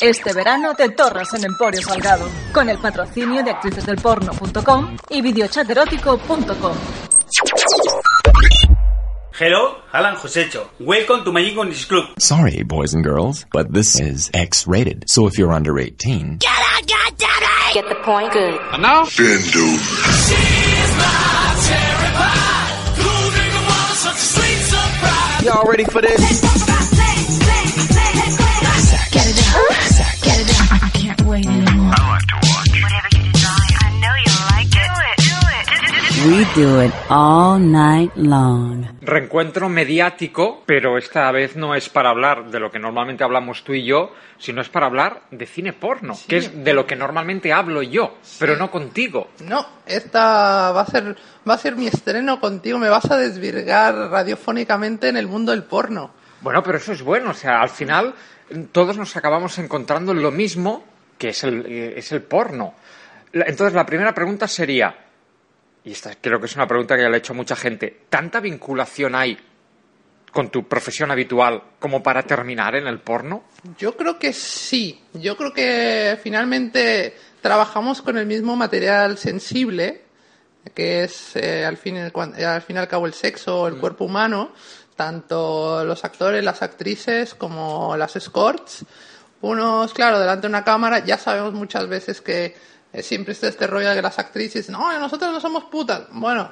Este 0.00 0.34
verano 0.34 0.74
te 0.74 0.90
torras 0.90 1.32
en 1.34 1.44
Emporio 1.44 1.80
Salgado, 1.80 2.28
con 2.52 2.68
el 2.68 2.76
patrocinio 2.78 3.42
de 3.42 3.50
actricesdelporno.com 3.52 4.96
y 5.08 5.22
videochaterótico.com. 5.22 6.76
Hello, 9.38 9.78
Alan 9.92 10.16
Josecho. 10.16 10.68
Welcome 10.80 11.24
to 11.24 11.32
my 11.32 11.40
English 11.40 11.86
club. 11.86 12.04
Sorry, 12.18 12.62
boys 12.62 12.94
and 12.94 13.02
girls, 13.04 13.46
but 13.52 13.72
this 13.72 13.98
is 13.98 14.30
X-rated. 14.34 15.04
So 15.08 15.26
if 15.26 15.38
you're 15.38 15.52
under 15.52 15.78
18, 15.78 16.38
Get 16.40 16.50
out, 16.50 16.86
goddammit! 16.86 17.74
Get 17.74 17.88
the 17.88 17.96
point? 18.04 18.32
Good. 18.32 18.60
And 18.72 18.82
now? 18.82 19.04
Y'all 25.42 25.64
ready 25.64 25.84
for 25.84 26.02
this? 26.02 26.42
Get 29.12 29.26
it 29.26 29.38
out. 29.54 29.70
Get 30.22 30.40
it 30.40 30.50
out. 30.60 30.82
I 30.82 30.90
can't 30.90 31.22
wait 31.22 31.46
anymore. 31.46 31.92
Whatever 31.92 33.08
you 33.12 33.32
desire. 33.32 33.78
I 33.80 33.90
know 34.02 34.14
you 34.26 34.34
like 34.50 34.74
it. 34.74 34.88
Do 34.88 35.02
it. 35.10 35.16
Do 35.26 35.36
it. 35.58 36.56
We 36.56 36.60
do 36.60 36.80
it 36.80 36.92
all 37.08 37.58
night 37.58 38.12
long. 38.16 38.86
Reencuentro 39.02 39.68
mediático, 39.68 40.62
pero 40.66 40.98
esta 40.98 41.30
vez 41.30 41.56
no 41.56 41.74
es 41.74 41.88
para 41.88 42.10
hablar 42.10 42.50
de 42.50 42.58
lo 42.58 42.70
que 42.72 42.78
normalmente 42.80 43.22
hablamos 43.22 43.62
tú 43.62 43.72
y 43.74 43.84
yo, 43.84 44.12
sino 44.38 44.60
es 44.60 44.68
para 44.68 44.86
hablar 44.86 45.22
de 45.30 45.46
cine 45.46 45.72
porno, 45.72 46.14
que 46.26 46.38
es 46.38 46.64
de 46.64 46.74
lo 46.74 46.86
que 46.86 46.96
normalmente 46.96 47.52
hablo 47.52 47.82
yo, 47.82 48.16
pero 48.40 48.56
no 48.56 48.70
contigo. 48.70 49.28
No, 49.44 49.64
esta 49.86 50.72
va 50.72 50.80
a 50.80 50.86
ser 50.86 51.16
va 51.48 51.54
a 51.54 51.58
ser 51.58 51.76
mi 51.76 51.86
estreno 51.86 52.40
contigo. 52.40 52.78
Me 52.78 52.88
vas 52.88 53.08
a 53.10 53.16
desvirgar 53.16 53.94
radiofónicamente 53.94 55.08
en 55.08 55.16
el 55.16 55.28
mundo 55.28 55.52
del 55.52 55.62
porno. 55.62 56.10
Bueno, 56.40 56.62
pero 56.62 56.78
eso 56.78 56.92
es 56.92 57.02
bueno, 57.02 57.30
o 57.30 57.34
sea, 57.34 57.60
al 57.60 57.70
final 57.70 58.14
todos 58.72 58.96
nos 58.96 59.16
acabamos 59.16 59.58
encontrando 59.58 60.12
en 60.12 60.22
lo 60.22 60.30
mismo 60.30 60.84
que 61.18 61.28
es 61.30 61.44
el, 61.44 61.66
eh, 61.66 61.94
es 61.96 62.12
el 62.12 62.22
porno. 62.22 62.74
Entonces, 63.32 63.74
la 63.74 63.86
primera 63.86 64.14
pregunta 64.14 64.48
sería, 64.48 64.94
y 65.84 65.92
esta 65.92 66.14
creo 66.20 66.40
que 66.40 66.46
es 66.46 66.56
una 66.56 66.66
pregunta 66.66 66.96
que 66.96 67.02
ya 67.02 67.08
le 67.08 67.16
he 67.16 67.18
hecho 67.18 67.32
a 67.32 67.36
mucha 67.36 67.56
gente, 67.56 68.04
¿tanta 68.08 68.40
vinculación 68.40 69.14
hay 69.14 69.38
con 70.32 70.50
tu 70.50 70.68
profesión 70.68 71.10
habitual 71.10 71.62
como 71.78 72.02
para 72.02 72.22
terminar 72.22 72.74
en 72.76 72.86
el 72.86 73.00
porno? 73.00 73.44
Yo 73.78 73.96
creo 73.96 74.18
que 74.18 74.32
sí. 74.32 75.00
Yo 75.14 75.36
creo 75.36 75.52
que 75.52 76.18
finalmente 76.22 77.16
trabajamos 77.40 78.02
con 78.02 78.18
el 78.18 78.26
mismo 78.26 78.56
material 78.56 79.18
sensible, 79.18 80.02
que 80.74 81.04
es 81.04 81.36
eh, 81.36 81.64
al, 81.64 81.76
fin, 81.76 81.96
al 81.96 82.62
fin 82.62 82.76
y 82.76 82.78
al 82.78 82.88
cabo 82.88 83.06
el 83.06 83.14
sexo, 83.14 83.68
el 83.68 83.76
cuerpo 83.76 84.04
humano, 84.04 84.52
tanto 84.96 85.84
los 85.84 86.04
actores, 86.04 86.42
las 86.42 86.62
actrices 86.62 87.34
como 87.34 87.96
las 87.96 88.16
escorts. 88.16 88.84
Unos, 89.42 89.92
claro, 89.92 90.18
delante 90.18 90.42
de 90.42 90.48
una 90.48 90.64
cámara, 90.64 91.04
ya 91.04 91.18
sabemos 91.18 91.52
muchas 91.52 91.86
veces 91.86 92.20
que 92.20 92.56
eh, 92.92 93.02
siempre 93.02 93.32
está 93.32 93.48
este 93.48 93.66
rollo 93.66 93.90
de 93.90 94.00
las 94.00 94.18
actrices, 94.18 94.70
no, 94.70 94.98
nosotros 94.98 95.30
no 95.30 95.38
somos 95.40 95.64
putas. 95.64 96.04
Bueno, 96.10 96.50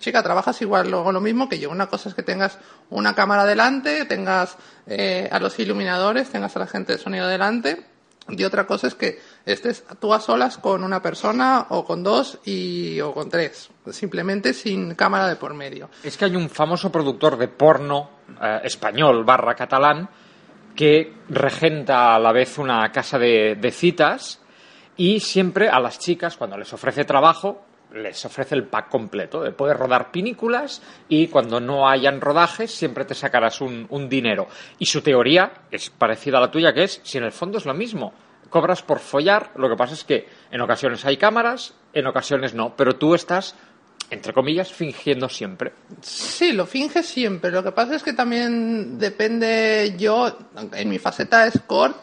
chica, 0.00 0.22
trabajas 0.22 0.60
igual 0.60 0.90
luego 0.90 1.12
lo 1.12 1.20
mismo 1.20 1.48
que 1.48 1.60
yo. 1.60 1.70
Una 1.70 1.86
cosa 1.86 2.08
es 2.08 2.16
que 2.16 2.24
tengas 2.24 2.58
una 2.90 3.14
cámara 3.14 3.44
delante, 3.44 4.04
tengas 4.04 4.56
eh, 4.86 5.28
a 5.30 5.38
los 5.38 5.56
iluminadores, 5.60 6.28
tengas 6.30 6.56
a 6.56 6.58
la 6.58 6.66
gente 6.66 6.94
de 6.94 6.98
sonido 6.98 7.28
delante. 7.28 7.86
Y 8.28 8.42
otra 8.42 8.66
cosa 8.66 8.88
es 8.88 8.94
que 8.94 9.20
estés 9.46 9.84
tú 10.00 10.12
a 10.14 10.20
solas 10.20 10.58
con 10.58 10.82
una 10.82 11.02
persona 11.02 11.66
o 11.70 11.84
con 11.84 12.02
dos 12.02 12.38
y, 12.44 13.00
o 13.00 13.12
con 13.12 13.28
tres. 13.28 13.70
Simplemente 13.90 14.54
sin 14.54 14.94
cámara 14.94 15.28
de 15.28 15.36
por 15.36 15.54
medio. 15.54 15.90
Es 16.02 16.16
que 16.16 16.24
hay 16.24 16.36
un 16.36 16.48
famoso 16.48 16.90
productor 16.90 17.36
de 17.36 17.48
porno 17.48 18.10
eh, 18.40 18.60
español 18.64 19.24
barra 19.24 19.54
catalán 19.54 20.08
que 20.74 21.12
regenta 21.28 22.14
a 22.14 22.18
la 22.18 22.32
vez 22.32 22.58
una 22.58 22.90
casa 22.90 23.18
de, 23.18 23.70
citas 23.70 24.40
y 24.96 25.20
siempre 25.20 25.68
a 25.68 25.78
las 25.78 25.98
chicas, 25.98 26.36
cuando 26.36 26.58
les 26.58 26.72
ofrece 26.72 27.04
trabajo, 27.04 27.64
les 27.92 28.24
ofrece 28.24 28.56
el 28.56 28.64
pack 28.64 28.88
completo 28.88 29.42
de 29.42 29.52
rodar 29.52 30.10
pinículas 30.10 30.82
y 31.08 31.28
cuando 31.28 31.60
no 31.60 31.88
hayan 31.88 32.20
rodajes 32.20 32.72
siempre 32.72 33.04
te 33.04 33.14
sacarás 33.14 33.60
un, 33.60 33.86
un 33.90 34.08
dinero. 34.08 34.48
Y 34.78 34.86
su 34.86 35.00
teoría 35.00 35.52
es 35.70 35.90
parecida 35.90 36.38
a 36.38 36.40
la 36.40 36.50
tuya, 36.50 36.72
que 36.72 36.84
es, 36.84 37.00
si 37.04 37.18
en 37.18 37.24
el 37.24 37.32
fondo 37.32 37.58
es 37.58 37.66
lo 37.66 37.74
mismo, 37.74 38.12
cobras 38.54 38.82
por 38.82 39.00
follar, 39.00 39.50
lo 39.56 39.68
que 39.68 39.74
pasa 39.74 39.94
es 39.94 40.04
que 40.04 40.28
en 40.52 40.60
ocasiones 40.60 41.04
hay 41.04 41.16
cámaras, 41.16 41.74
en 41.92 42.06
ocasiones 42.06 42.54
no, 42.54 42.76
pero 42.76 42.94
tú 42.94 43.16
estás, 43.16 43.56
entre 44.10 44.32
comillas, 44.32 44.72
fingiendo 44.72 45.28
siempre. 45.28 45.72
Sí, 46.00 46.52
lo 46.52 46.64
finge 46.64 47.02
siempre. 47.02 47.50
Lo 47.50 47.64
que 47.64 47.72
pasa 47.72 47.96
es 47.96 48.04
que 48.04 48.12
también 48.12 48.96
depende 48.96 49.96
yo, 49.98 50.38
en 50.72 50.88
mi 50.88 51.00
faceta 51.00 51.42
de 51.42 51.48
escort 51.48 51.96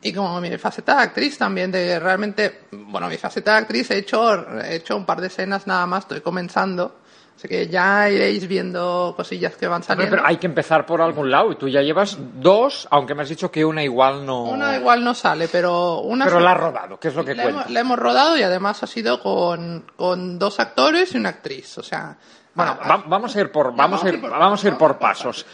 y 0.00 0.12
como 0.12 0.40
mi 0.40 0.56
faceta 0.56 0.94
de 0.94 1.02
actriz 1.02 1.36
también, 1.36 1.72
de 1.72 1.98
realmente, 1.98 2.60
bueno, 2.70 3.08
mi 3.08 3.16
faceta 3.16 3.54
de 3.54 3.58
actriz 3.62 3.90
he 3.90 3.98
hecho, 3.98 4.60
he 4.60 4.76
hecho 4.76 4.96
un 4.96 5.04
par 5.04 5.20
de 5.20 5.26
escenas 5.26 5.66
nada 5.66 5.84
más, 5.86 6.04
estoy 6.04 6.20
comenzando. 6.20 7.01
Así 7.42 7.48
que 7.48 7.66
ya 7.66 8.08
iréis 8.08 8.46
viendo 8.46 9.14
cosillas 9.16 9.56
que 9.56 9.66
van 9.66 9.82
saliendo. 9.82 10.14
pero 10.14 10.24
hay 10.24 10.36
que 10.36 10.46
empezar 10.46 10.86
por 10.86 11.02
algún 11.02 11.28
lado 11.28 11.50
y 11.50 11.56
tú 11.56 11.68
ya 11.68 11.82
llevas 11.82 12.16
dos, 12.34 12.86
aunque 12.88 13.16
me 13.16 13.22
has 13.22 13.28
dicho 13.30 13.50
que 13.50 13.64
una 13.64 13.82
igual 13.82 14.24
no... 14.24 14.44
Una 14.44 14.76
igual 14.76 15.02
no 15.02 15.12
sale, 15.12 15.48
pero 15.48 16.02
una 16.02 16.26
Pero 16.26 16.38
la 16.38 16.52
has 16.52 16.60
rodado, 16.60 17.00
que 17.00 17.08
es 17.08 17.16
lo 17.16 17.24
que 17.24 17.34
la 17.34 17.42
cuenta. 17.42 17.62
hemos, 17.62 17.72
la 17.72 17.80
hemos 17.80 17.98
rodado 17.98 18.38
y 18.38 18.44
además 18.44 18.84
ha 18.84 18.86
sido 18.86 19.20
con, 19.20 19.86
con 19.96 20.38
dos 20.38 20.60
actores 20.60 21.14
y 21.14 21.16
una 21.16 21.30
actriz. 21.30 21.78
O 21.78 21.82
sea, 21.82 22.16
Bueno, 22.54 22.76
va- 22.86 23.02
vamos 23.06 23.34
a 23.34 23.40
ir 23.40 23.50
por, 23.50 23.74
vamos 23.74 24.04
a 24.04 24.08
ir, 24.10 24.20
vamos 24.20 24.62
a 24.64 24.68
ir 24.68 24.74
por 24.76 24.98
pasos. 24.98 25.46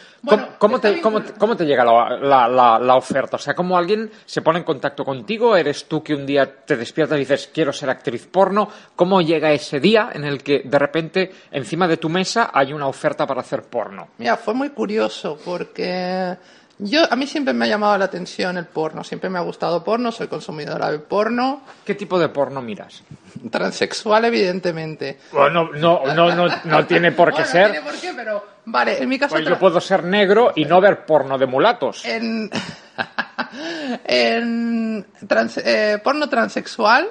¿Cómo, 0.58 0.80
te, 0.80 0.90
bien 0.90 1.00
cómo, 1.02 1.22
te- 1.22 1.32
cómo 1.34 1.56
te 1.56 1.64
llega 1.64 1.84
la- 1.84 2.78
la 2.80 2.94
oferta? 2.96 3.36
O 3.36 3.38
sea, 3.38 3.54
¿cómo 3.54 3.78
alguien 3.78 4.10
se 4.26 4.42
pone 4.42 4.58
en 4.58 4.64
contacto 4.64 5.04
contigo? 5.04 5.56
¿Eres 5.56 5.86
tú 5.86 6.02
que 6.02 6.12
un 6.14 6.26
día 6.26 6.64
te 6.64 6.76
despiertas 6.76 7.16
y 7.16 7.20
dices, 7.20 7.50
quiero 7.54 7.72
ser 7.72 7.88
actriz 7.90 8.26
porno? 8.26 8.68
¿Cómo 8.96 9.20
llega 9.20 9.52
ese 9.52 9.78
día 9.78 10.10
en 10.12 10.24
el 10.24 10.42
que 10.42 10.62
de 10.64 10.78
repente 10.78 11.32
encima 11.52 11.86
de 11.86 11.98
tu 11.98 12.08
mesa 12.08 12.50
hay 12.52 12.72
una 12.72 12.88
oferta 12.88 13.26
para 13.28 13.42
hacer 13.42 13.62
porno? 13.62 14.08
Mira, 14.18 14.36
fue 14.36 14.54
muy 14.54 14.70
curioso 14.70 15.38
porque 15.44 16.36
yo 16.78 17.02
a 17.10 17.16
mí 17.16 17.26
siempre 17.26 17.52
me 17.54 17.64
ha 17.64 17.68
llamado 17.68 17.98
la 17.98 18.04
atención 18.06 18.56
el 18.56 18.66
porno, 18.66 19.02
siempre 19.02 19.28
me 19.30 19.38
ha 19.38 19.42
gustado 19.42 19.82
porno, 19.82 20.12
soy 20.12 20.28
consumidora 20.28 20.90
de 20.90 20.98
porno, 21.00 21.62
¿Qué 21.84 21.94
tipo 21.94 22.18
de 22.18 22.28
porno 22.28 22.62
miras? 22.62 23.02
transexual 23.50 24.24
evidentemente. 24.24 25.18
Bueno, 25.32 25.70
no, 25.74 26.02
no, 26.14 26.34
no, 26.34 26.46
no 26.64 26.86
tiene 26.86 27.12
por 27.12 27.28
qué 27.30 27.42
Bueno, 27.42 27.50
ser. 27.50 27.66
No 27.68 27.72
tiene 27.72 27.90
por 27.90 28.00
qué, 28.00 28.12
pero 28.14 28.44
vale, 28.66 29.02
en 29.02 29.08
mi 29.08 29.18
caso 29.18 29.34
Pues 29.34 29.46
yo 29.46 29.58
puedo 29.58 29.80
ser 29.80 30.04
negro 30.04 30.52
y 30.56 30.64
no 30.64 30.80
ver 30.80 31.04
porno 31.06 31.36
de 31.38 31.46
mulatos. 31.46 32.04
en, 32.04 32.50
en 34.04 35.06
trans- 35.26 35.58
eh, 35.64 35.98
porno 36.02 36.28
transexual 36.28 37.08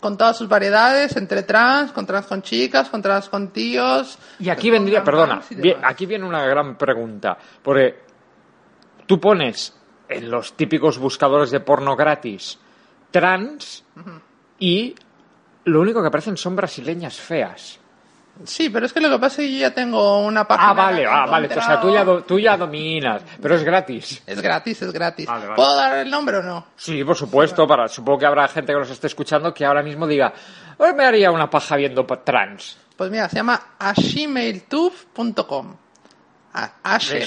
con 0.00 0.18
todas 0.18 0.36
sus 0.36 0.46
variedades, 0.46 1.16
entre 1.16 1.42
trans, 1.42 1.92
con 1.92 2.04
trans 2.04 2.26
con 2.26 2.42
chicas, 2.42 2.90
con 2.90 3.00
trans 3.00 3.30
con 3.30 3.48
tíos. 3.48 4.18
Y 4.38 4.50
aquí 4.50 4.68
vendría, 4.70 5.02
perdona, 5.02 5.40
bien, 5.50 5.78
aquí 5.82 6.04
viene 6.04 6.26
una 6.26 6.44
gran 6.44 6.76
pregunta. 6.76 7.38
Porque 7.62 8.09
tú 9.10 9.18
pones 9.18 9.74
en 10.08 10.30
los 10.30 10.52
típicos 10.52 10.96
buscadores 10.98 11.50
de 11.50 11.58
porno 11.58 11.96
gratis 11.96 12.60
trans 13.10 13.82
y 14.60 14.94
lo 15.64 15.80
único 15.80 16.00
que 16.00 16.06
aparecen 16.06 16.36
son 16.36 16.54
brasileñas 16.54 17.18
feas. 17.18 17.80
Sí, 18.44 18.70
pero 18.70 18.86
es 18.86 18.92
que 18.92 19.00
lo 19.00 19.10
que 19.10 19.18
pasa 19.18 19.42
es 19.42 19.48
que 19.48 19.54
yo 19.54 19.58
ya 19.62 19.74
tengo 19.74 20.24
una 20.24 20.46
página. 20.46 20.70
Ah, 20.70 20.74
vale, 20.74 21.04
ah, 21.06 21.26
vale. 21.26 21.48
O 21.48 21.60
sea, 21.60 21.80
tú 21.80 21.92
ya, 21.92 22.04
do- 22.04 22.22
tú 22.22 22.38
ya 22.38 22.56
dominas, 22.56 23.22
pero 23.42 23.56
es 23.56 23.64
gratis. 23.64 24.22
Es 24.24 24.40
gratis, 24.40 24.80
es 24.80 24.92
gratis. 24.92 25.26
Vale, 25.26 25.46
vale. 25.46 25.56
¿Puedo 25.56 25.74
dar 25.74 25.96
el 25.98 26.08
nombre 26.08 26.36
o 26.36 26.42
no? 26.44 26.66
Sí, 26.76 27.02
por 27.02 27.16
supuesto. 27.16 27.66
Para, 27.66 27.88
supongo 27.88 28.20
que 28.20 28.26
habrá 28.26 28.46
gente 28.46 28.72
que 28.72 28.78
nos 28.78 28.90
esté 28.90 29.08
escuchando 29.08 29.52
que 29.52 29.64
ahora 29.66 29.82
mismo 29.82 30.06
diga, 30.06 30.32
hoy 30.78 30.94
me 30.94 31.04
haría 31.04 31.32
una 31.32 31.50
paja 31.50 31.74
viendo 31.74 32.04
trans. 32.06 32.78
Pues 32.96 33.10
mira, 33.10 33.28
se 33.28 33.34
llama 33.36 33.60
ashemailtube.com. 33.80 35.74
A- 36.52 36.72
Ashe-. 36.96 37.20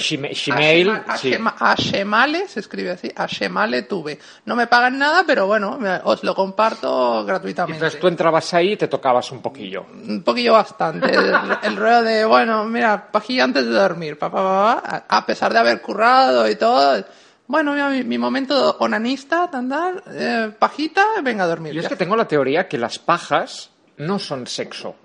Ashema- 1.06 1.54
Ashemale, 1.58 2.46
se 2.48 2.60
escribe 2.60 2.90
así, 2.90 3.10
Ashemaletube. 3.16 4.18
No 4.44 4.54
me 4.56 4.66
pagan 4.66 4.98
nada, 4.98 5.24
pero 5.26 5.46
bueno, 5.46 5.78
os 6.04 6.22
lo 6.24 6.34
comparto 6.34 7.24
gratuitamente. 7.24 7.76
Entonces 7.76 8.00
tú 8.00 8.08
entrabas 8.08 8.52
ahí 8.54 8.72
y 8.72 8.76
te 8.76 8.88
tocabas 8.88 9.30
un 9.32 9.40
poquillo. 9.40 9.86
Un 10.06 10.22
poquillo 10.22 10.52
bastante. 10.52 11.14
El, 11.14 11.34
el 11.62 11.76
rollo 11.76 12.02
de, 12.02 12.24
bueno, 12.24 12.64
mira, 12.64 13.10
pajilla 13.10 13.44
antes 13.44 13.64
de 13.64 13.72
dormir, 13.72 14.18
pa, 14.18 14.30
pa, 14.30 14.42
pa, 14.42 14.82
pa. 14.82 15.04
A 15.08 15.26
pesar 15.26 15.52
de 15.52 15.58
haber 15.58 15.80
currado 15.80 16.48
y 16.48 16.56
todo, 16.56 17.04
Bueno, 17.46 17.72
mira, 17.72 17.88
mi, 17.90 18.04
mi 18.04 18.18
momento 18.18 18.76
onanista, 18.80 19.48
andar, 19.52 20.02
eh, 20.10 20.50
pajita, 20.58 21.02
venga 21.22 21.44
a 21.44 21.46
dormir. 21.46 21.72
Yo 21.74 21.80
es 21.80 21.84
Ya 21.84 21.88
que 21.90 21.96
tengo 21.96 22.16
la 22.16 22.26
teoría 22.28 22.68
que 22.68 22.78
las 22.78 22.98
pajas 22.98 23.70
no 23.98 24.18
son 24.18 24.46
sexo. 24.46 24.96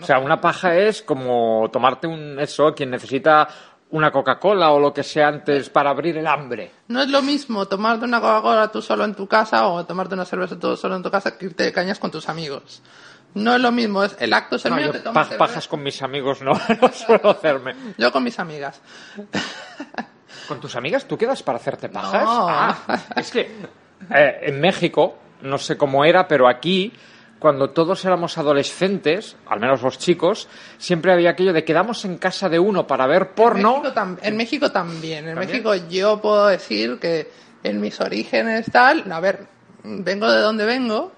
O 0.00 0.04
sea, 0.04 0.18
una 0.18 0.40
paja 0.40 0.76
es 0.76 1.02
como 1.02 1.68
tomarte 1.72 2.06
un 2.06 2.38
eso, 2.38 2.74
quien 2.74 2.90
necesita 2.90 3.48
una 3.90 4.10
Coca-Cola 4.10 4.72
o 4.72 4.80
lo 4.80 4.92
que 4.92 5.02
sea 5.02 5.28
antes 5.28 5.70
para 5.70 5.90
abrir 5.90 6.16
el 6.16 6.26
hambre. 6.26 6.70
No 6.88 7.02
es 7.02 7.08
lo 7.08 7.22
mismo 7.22 7.66
tomarte 7.66 8.04
una 8.04 8.20
Coca-Cola 8.20 8.68
tú 8.68 8.82
solo 8.82 9.04
en 9.04 9.14
tu 9.14 9.26
casa 9.28 9.68
o 9.68 9.84
tomarte 9.86 10.14
una 10.14 10.24
cerveza 10.24 10.58
tú 10.58 10.76
solo 10.76 10.96
en 10.96 11.02
tu 11.02 11.10
casa 11.10 11.36
que 11.38 11.46
irte 11.46 11.64
de 11.64 11.72
cañas 11.72 11.98
con 11.98 12.10
tus 12.10 12.28
amigos. 12.28 12.82
No 13.34 13.54
es 13.54 13.60
lo 13.60 13.72
mismo, 13.72 14.04
es 14.04 14.16
el 14.20 14.32
acto 14.32 14.56
es 14.56 14.64
el 14.64 14.70
No, 14.70 14.76
mío, 14.76 14.92
yo 14.92 15.12
te 15.28 15.36
pajas 15.36 15.66
con 15.66 15.82
mis 15.82 16.00
amigos 16.02 16.40
no, 16.40 16.52
no 16.80 16.92
suelo 16.92 17.30
hacerme. 17.30 17.74
Yo 17.98 18.12
con 18.12 18.22
mis 18.22 18.38
amigas. 18.38 18.80
¿Con 20.48 20.60
tus 20.60 20.76
amigas 20.76 21.06
tú 21.06 21.16
quedas 21.16 21.42
para 21.42 21.58
hacerte 21.58 21.88
pajas? 21.88 22.24
No. 22.24 22.48
Ah, 22.48 22.76
es 23.16 23.30
que 23.30 23.40
eh, 24.14 24.38
en 24.42 24.60
México, 24.60 25.16
no 25.42 25.58
sé 25.58 25.76
cómo 25.76 26.04
era, 26.04 26.28
pero 26.28 26.48
aquí, 26.48 26.92
cuando 27.44 27.68
todos 27.68 28.02
éramos 28.06 28.38
adolescentes, 28.38 29.36
al 29.48 29.60
menos 29.60 29.82
los 29.82 29.98
chicos, 29.98 30.48
siempre 30.78 31.12
había 31.12 31.28
aquello 31.28 31.52
de 31.52 31.62
quedamos 31.62 32.02
en 32.06 32.16
casa 32.16 32.48
de 32.48 32.58
uno 32.58 32.86
para 32.86 33.06
ver 33.06 33.32
porno. 33.34 33.76
En 33.76 33.82
México, 33.82 33.94
tam- 34.00 34.18
en 34.22 34.36
México 34.38 34.72
también. 34.72 35.28
En 35.28 35.34
¿También? 35.34 35.62
México 35.62 35.74
yo 35.90 36.22
puedo 36.22 36.46
decir 36.46 36.98
que 36.98 37.30
en 37.62 37.82
mis 37.82 38.00
orígenes 38.00 38.64
tal, 38.72 39.12
a 39.12 39.20
ver, 39.20 39.46
vengo 39.82 40.32
de 40.32 40.40
donde 40.40 40.64
vengo 40.64 41.12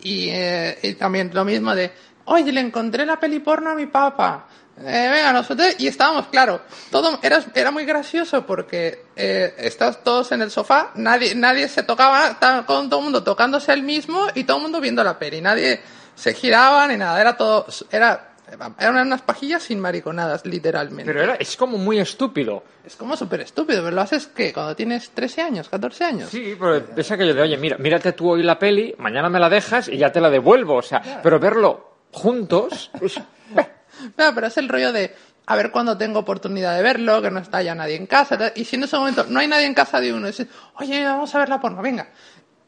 y, 0.00 0.30
eh, 0.30 0.78
y 0.84 0.94
también 0.94 1.30
lo 1.34 1.44
mismo 1.44 1.74
de, 1.74 1.92
oye, 2.24 2.50
le 2.50 2.62
encontré 2.62 3.04
la 3.04 3.20
peli 3.20 3.40
porno 3.40 3.68
a 3.68 3.74
mi 3.74 3.84
papá. 3.84 4.46
Eh, 4.80 5.08
venga, 5.10 5.32
nosotros, 5.32 5.74
y 5.78 5.86
estábamos, 5.86 6.28
claro, 6.28 6.62
todo 6.90 7.18
era, 7.22 7.42
era 7.54 7.70
muy 7.70 7.84
gracioso 7.84 8.46
porque 8.46 9.04
eh, 9.16 9.54
estás 9.58 10.04
todos 10.04 10.30
en 10.32 10.42
el 10.42 10.50
sofá, 10.50 10.92
nadie, 10.94 11.34
nadie 11.34 11.68
se 11.68 11.82
tocaba, 11.82 12.28
estaba 12.28 12.64
con 12.64 12.88
todo 12.88 13.00
el 13.00 13.04
mundo 13.04 13.22
tocándose 13.22 13.72
el 13.72 13.82
mismo 13.82 14.26
y 14.34 14.44
todo 14.44 14.58
el 14.58 14.62
mundo 14.62 14.80
viendo 14.80 15.02
la 15.02 15.18
peli, 15.18 15.40
nadie 15.40 15.80
se 16.14 16.34
giraba 16.34 16.86
ni 16.86 16.96
nada, 16.96 17.20
era 17.20 17.36
todo, 17.36 17.66
era, 17.90 18.30
eran 18.78 19.06
unas 19.06 19.22
pajillas 19.22 19.62
sin 19.62 19.80
mariconadas, 19.80 20.44
literalmente. 20.46 21.04
Pero 21.04 21.22
era, 21.22 21.34
es 21.34 21.56
como 21.56 21.76
muy 21.76 21.98
estúpido. 21.98 22.62
Es 22.84 22.96
como 22.96 23.16
súper 23.16 23.42
estúpido, 23.42 23.82
pero 23.82 23.94
lo 23.94 24.00
haces 24.00 24.26
que 24.28 24.52
cuando 24.52 24.74
tienes 24.74 25.10
13 25.10 25.42
años, 25.42 25.68
14 25.68 26.04
años. 26.04 26.30
Sí, 26.30 26.56
pero 26.58 26.82
es 26.96 27.10
aquello 27.10 27.34
de, 27.34 27.42
oye, 27.42 27.56
mira, 27.56 27.76
mírate 27.78 28.12
tú 28.12 28.30
hoy 28.30 28.42
la 28.42 28.58
peli, 28.58 28.94
mañana 28.98 29.28
me 29.28 29.38
la 29.38 29.48
dejas 29.48 29.88
y 29.88 29.98
ya 29.98 30.10
te 30.10 30.20
la 30.20 30.30
devuelvo. 30.30 30.76
O 30.76 30.82
sea, 30.82 31.20
pero 31.22 31.38
verlo 31.38 31.98
juntos. 32.12 32.90
pues, 32.98 33.20
Pero 34.16 34.46
es 34.46 34.56
el 34.56 34.68
rollo 34.68 34.92
de 34.92 35.14
a 35.48 35.56
ver 35.56 35.70
cuándo 35.70 35.96
tengo 35.96 36.18
oportunidad 36.18 36.76
de 36.76 36.82
verlo, 36.82 37.22
que 37.22 37.30
no 37.30 37.40
está 37.40 37.62
ya 37.62 37.74
nadie 37.74 37.96
en 37.96 38.06
casa. 38.06 38.52
Y 38.54 38.66
si 38.66 38.76
en 38.76 38.84
ese 38.84 38.98
momento 38.98 39.24
no 39.28 39.40
hay 39.40 39.48
nadie 39.48 39.64
en 39.64 39.72
casa 39.72 39.98
de 39.98 40.12
uno, 40.12 40.26
dices, 40.26 40.46
oye, 40.74 41.02
vamos 41.04 41.34
a 41.34 41.38
ver 41.38 41.48
la 41.48 41.58
porno, 41.58 41.80
venga. 41.80 42.10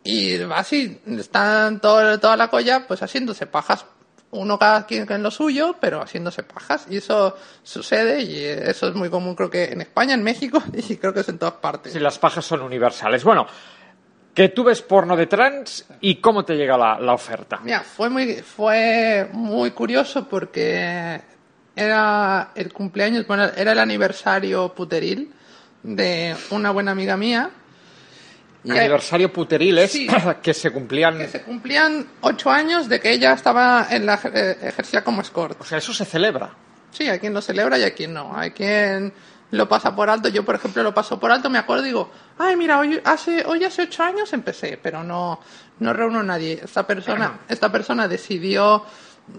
Y 0.02 0.40
así 0.54 0.98
están 1.06 1.80
todo, 1.80 2.18
toda 2.18 2.38
la 2.38 2.48
colla, 2.48 2.86
pues 2.86 3.02
haciéndose 3.02 3.46
pajas. 3.46 3.84
Uno 4.30 4.58
cada 4.58 4.86
quien 4.86 5.10
en 5.10 5.22
lo 5.22 5.30
suyo, 5.30 5.76
pero 5.78 6.00
haciéndose 6.00 6.42
pajas. 6.42 6.86
Y 6.88 6.96
eso 6.96 7.36
sucede 7.62 8.22
y 8.22 8.44
eso 8.44 8.88
es 8.88 8.94
muy 8.94 9.10
común, 9.10 9.34
creo 9.34 9.50
que 9.50 9.64
en 9.64 9.82
España, 9.82 10.14
en 10.14 10.22
México, 10.22 10.62
y 10.72 10.96
creo 10.96 11.12
que 11.12 11.20
es 11.20 11.28
en 11.28 11.38
todas 11.38 11.54
partes. 11.54 11.92
si 11.92 11.98
las 11.98 12.18
pajas 12.18 12.46
son 12.46 12.62
universales. 12.62 13.24
Bueno, 13.24 13.46
que 14.34 14.48
tú 14.50 14.64
ves 14.64 14.80
porno 14.82 15.16
de 15.16 15.26
trans 15.26 15.86
y 16.00 16.16
cómo 16.16 16.44
te 16.44 16.54
llega 16.56 16.76
la, 16.76 16.98
la 17.00 17.12
oferta. 17.14 17.60
Mira, 17.62 17.80
fue 17.80 18.08
muy, 18.08 18.34
fue 18.36 19.28
muy 19.32 19.72
curioso 19.72 20.28
porque 20.28 21.20
era 21.74 22.50
el 22.54 22.72
cumpleaños, 22.72 23.26
bueno, 23.26 23.44
era 23.56 23.72
el 23.72 23.78
aniversario 23.78 24.72
puteril 24.74 25.32
de 25.82 26.36
una 26.50 26.70
buena 26.70 26.92
amiga 26.92 27.16
mía. 27.16 27.50
Y 28.62 28.72
Aniversario 28.72 29.32
puteril 29.32 29.78
es 29.78 29.92
Sí. 29.92 30.06
que 30.42 30.52
se 30.52 30.70
cumplían. 30.70 31.16
que 31.16 31.28
se 31.28 31.42
cumplían 31.42 32.06
ocho 32.20 32.50
años 32.50 32.88
de 32.90 33.00
que 33.00 33.10
ella 33.12 33.32
estaba 33.32 33.86
en 33.90 34.04
la 34.04 34.20
eh, 34.34 34.58
ejercía 34.62 35.02
como 35.02 35.22
escort. 35.22 35.58
O 35.60 35.64
sea, 35.64 35.78
eso 35.78 35.94
se 35.94 36.04
celebra. 36.04 36.50
Sí, 36.90 37.08
hay 37.08 37.18
quien 37.18 37.32
lo 37.32 37.40
celebra 37.40 37.78
y 37.78 37.84
hay 37.84 37.92
quien 37.92 38.12
no. 38.12 38.36
Hay 38.36 38.50
quien 38.50 39.12
lo 39.52 39.68
pasa 39.68 39.94
por 39.94 40.08
alto. 40.10 40.28
Yo, 40.28 40.44
por 40.44 40.54
ejemplo, 40.54 40.82
lo 40.82 40.94
paso 40.94 41.18
por 41.18 41.30
alto. 41.32 41.50
Me 41.50 41.58
acuerdo 41.58 41.84
y 41.84 41.88
digo, 41.88 42.10
ay, 42.38 42.56
mira, 42.56 42.78
hoy 42.78 43.00
hace, 43.04 43.44
hoy 43.46 43.64
hace 43.64 43.82
ocho 43.82 44.02
años 44.02 44.32
empecé, 44.32 44.78
pero 44.82 45.02
no, 45.02 45.40
no 45.80 45.92
reúno 45.92 46.20
a 46.20 46.22
nadie. 46.24 46.60
Esta 46.62 46.86
persona, 46.86 47.40
esta 47.48 47.70
persona 47.72 48.06
decidió 48.08 48.84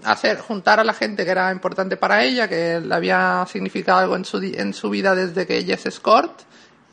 hacer, 0.04 0.38
juntar 0.38 0.80
a 0.80 0.84
la 0.84 0.92
gente 0.94 1.24
que 1.24 1.30
era 1.30 1.50
importante 1.52 1.96
para 1.96 2.22
ella, 2.24 2.48
que 2.48 2.80
le 2.80 2.94
había 2.94 3.44
significado 3.50 3.98
algo 4.00 4.16
en 4.16 4.24
su, 4.24 4.38
en 4.42 4.72
su 4.74 4.90
vida 4.90 5.14
desde 5.14 5.46
que 5.46 5.56
ella 5.56 5.74
es 5.74 5.86
escort. 5.86 6.42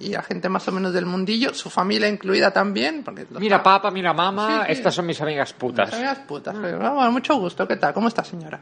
Y 0.01 0.15
a 0.15 0.21
gente 0.23 0.47
más 0.47 0.65
o 0.69 0.71
menos 0.71 0.93
del 0.93 1.05
mundillo, 1.05 1.53
su 1.53 1.69
familia 1.69 2.07
incluida 2.07 2.51
también. 2.51 3.03
Porque 3.03 3.27
Mira 3.31 3.61
papa, 3.61 3.91
mira 3.91 4.13
mamá, 4.13 4.61
Sí, 4.61 4.65
sí. 4.67 4.71
estas 4.79 4.95
son 4.95 5.05
mis 5.05 5.19
amigas 5.19 5.51
putas. 5.51 5.87
mis 5.87 5.95
amigas 5.95 6.19
putas. 6.19 6.55
Ah, 6.55 6.91
bueno, 6.91 7.11
mucho 7.11 7.35
gusto, 7.35 7.67
¿qué 7.67 7.75
tal? 7.75 7.93
¿Cómo 7.93 8.07
está, 8.07 8.23
señora? 8.23 8.61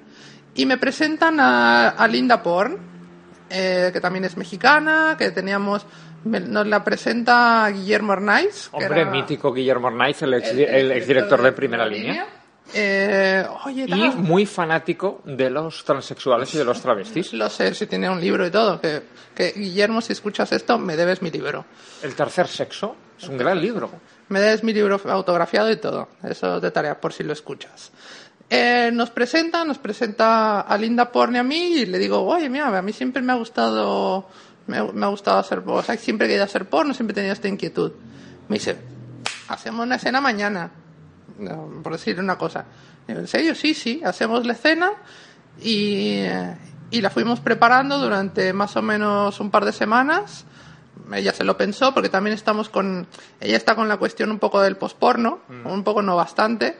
Y 0.56 0.66
me 0.66 0.80
presentan 0.80 1.40
a, 1.40 1.90
a 1.90 2.08
Linda 2.08 2.42
Porn, 2.42 2.97
eh, 3.50 3.90
que 3.94 4.00
también 4.02 4.26
es 4.26 4.38
mexicana, 4.38 5.16
que 5.18 5.32
teníamos... 5.32 5.86
nos 6.26 6.68
la 6.68 6.84
presenta 6.84 7.70
Guillermo 7.70 8.14
Arnaiz. 8.14 8.70
Hombre, 8.72 9.02
era 9.02 9.10
mítico 9.12 9.54
Guillermo 9.54 9.88
Arnaiz, 9.88 10.22
el, 10.22 10.34
ex, 10.34 10.50
el- 10.50 10.60
el 10.62 10.92
exdirector 10.92 11.42
de 11.42 11.52
Primera 11.52 11.86
Línea. 11.86 12.26
Eh, 12.74 13.46
oye, 13.66 13.86
Y 13.88 14.10
muy 14.18 14.46
fanático 14.46 15.22
de 15.24 15.50
los 15.50 15.86
transexuales 15.86 16.54
y 16.54 16.58
de 16.58 16.66
los 16.66 16.82
travestis. 16.82 17.32
Lo 17.32 17.50
sé, 17.50 17.74
si 17.74 17.88
tiene 17.88 18.10
un 18.10 18.20
libro 18.20 18.46
y 18.46 18.52
todo. 18.52 18.82
Que, 18.82 19.04
que 19.34 19.54
Guillermo, 19.56 20.02
si 20.02 20.12
escuchas 20.12 20.52
esto, 20.52 20.78
me 20.78 20.98
debes 20.98 21.22
mi 21.22 21.32
libro. 21.32 21.64
El 22.04 22.14
tercer 22.14 22.48
sexo 22.48 22.96
es 23.18 23.30
un 23.30 23.38
gran 23.38 23.62
libro. 23.62 23.90
Me 24.28 24.42
des 24.42 24.66
mi 24.66 24.74
libro 24.74 25.00
autografiado 25.06 25.72
y 25.72 25.78
todo. 25.78 26.10
Eso 26.24 26.58
es 26.58 26.62
de 26.62 26.72
tarea 26.72 27.00
por 27.00 27.14
si 27.14 27.24
lo 27.24 27.32
escuchas. 27.32 27.92
Eh, 28.50 28.92
nos 28.94 29.10
presenta, 29.10 29.66
nos 29.66 29.78
presenta 29.78 30.62
a 30.62 30.78
Linda 30.78 31.12
Porn 31.12 31.36
y 31.36 31.40
a 31.40 31.44
mí 31.44 31.80
y 31.80 31.86
le 31.86 31.98
digo, 31.98 32.24
oye, 32.24 32.50
mira, 32.50 32.76
a 32.78 32.82
mí 32.82 32.94
siempre 32.94 33.22
me 33.22 33.34
ha 33.34 33.36
gustado, 33.36 34.28
me, 34.68 34.82
me 34.94 35.06
ha 35.06 35.10
gustado 35.10 35.38
hacer 35.38 35.62
porno. 35.62 35.80
O 35.80 35.84
sea, 35.84 35.98
siempre 35.98 36.28
he 36.28 36.30
querido 36.30 36.46
hacer 36.46 36.70
porno, 36.70 36.94
siempre 36.94 37.12
he 37.12 37.16
tenido 37.16 37.34
esta 37.34 37.50
inquietud. 37.50 37.92
Me 38.48 38.56
dice, 38.56 38.78
hacemos 39.50 39.86
una 39.86 39.96
escena 39.96 40.22
mañana, 40.22 40.72
No, 41.40 41.82
por 41.84 41.94
decir 41.94 42.20
una 42.20 42.38
cosa. 42.38 42.66
Digo, 43.08 43.20
¿En 43.20 43.28
serio? 43.28 43.54
Sí, 43.54 43.74
sí, 43.74 44.02
hacemos 44.06 44.46
la 44.46 44.54
escena 44.54 44.92
y, 45.62 46.20
eh, 46.20 46.56
y 46.90 47.02
la 47.02 47.10
fuimos 47.10 47.42
preparando 47.42 47.98
durante 48.00 48.54
más 48.54 48.76
o 48.78 48.82
menos 48.82 49.40
un 49.40 49.52
par 49.52 49.66
de 49.66 49.74
semanas 49.74 50.46
ella 51.14 51.34
se 51.34 51.44
lo 51.44 51.58
pensó 51.58 51.94
porque 51.94 52.10
también 52.10 52.34
estamos 52.34 52.70
con 52.70 53.08
ella 53.40 53.58
está 53.58 53.76
con 53.76 53.88
la 53.88 53.98
cuestión 53.98 54.32
un 54.32 54.40
poco 54.40 54.62
del 54.62 54.78
posporno 54.78 55.40
un 55.66 55.84
poco 55.84 56.02
no 56.02 56.16
bastante 56.16 56.78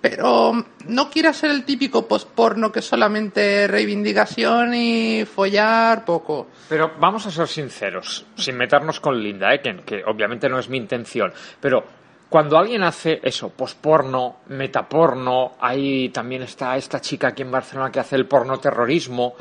pero 0.00 0.52
no 0.86 1.10
quiere 1.10 1.32
ser 1.34 1.50
el 1.50 1.64
típico 1.64 2.06
posporno 2.08 2.72
que 2.72 2.80
solamente 2.80 3.66
reivindicación 3.66 4.74
y 4.74 5.24
follar 5.24 6.04
poco 6.04 6.48
Pero 6.68 6.92
vamos 6.98 7.26
a 7.26 7.30
ser 7.30 7.46
sinceros, 7.46 8.26
sin 8.36 8.56
meternos 8.56 9.00
con 9.00 9.22
Linda, 9.22 9.54
¿eh? 9.54 9.60
que, 9.60 9.76
que 9.84 10.02
obviamente 10.04 10.48
no 10.48 10.58
es 10.58 10.68
mi 10.68 10.78
intención. 10.78 11.32
Pero 11.60 11.84
cuando 12.30 12.56
alguien 12.56 12.84
hace 12.84 13.20
eso, 13.24 13.50
posporno, 13.50 14.36
metaporno, 14.46 15.54
ahí 15.60 16.10
también 16.10 16.42
está 16.42 16.76
esta 16.76 17.00
chica 17.00 17.28
aquí 17.28 17.42
en 17.42 17.50
Barcelona 17.50 17.90
que 17.90 17.98
hace 17.98 18.14
el 18.14 18.26
porno 18.26 18.58
terrorismo. 18.60 19.34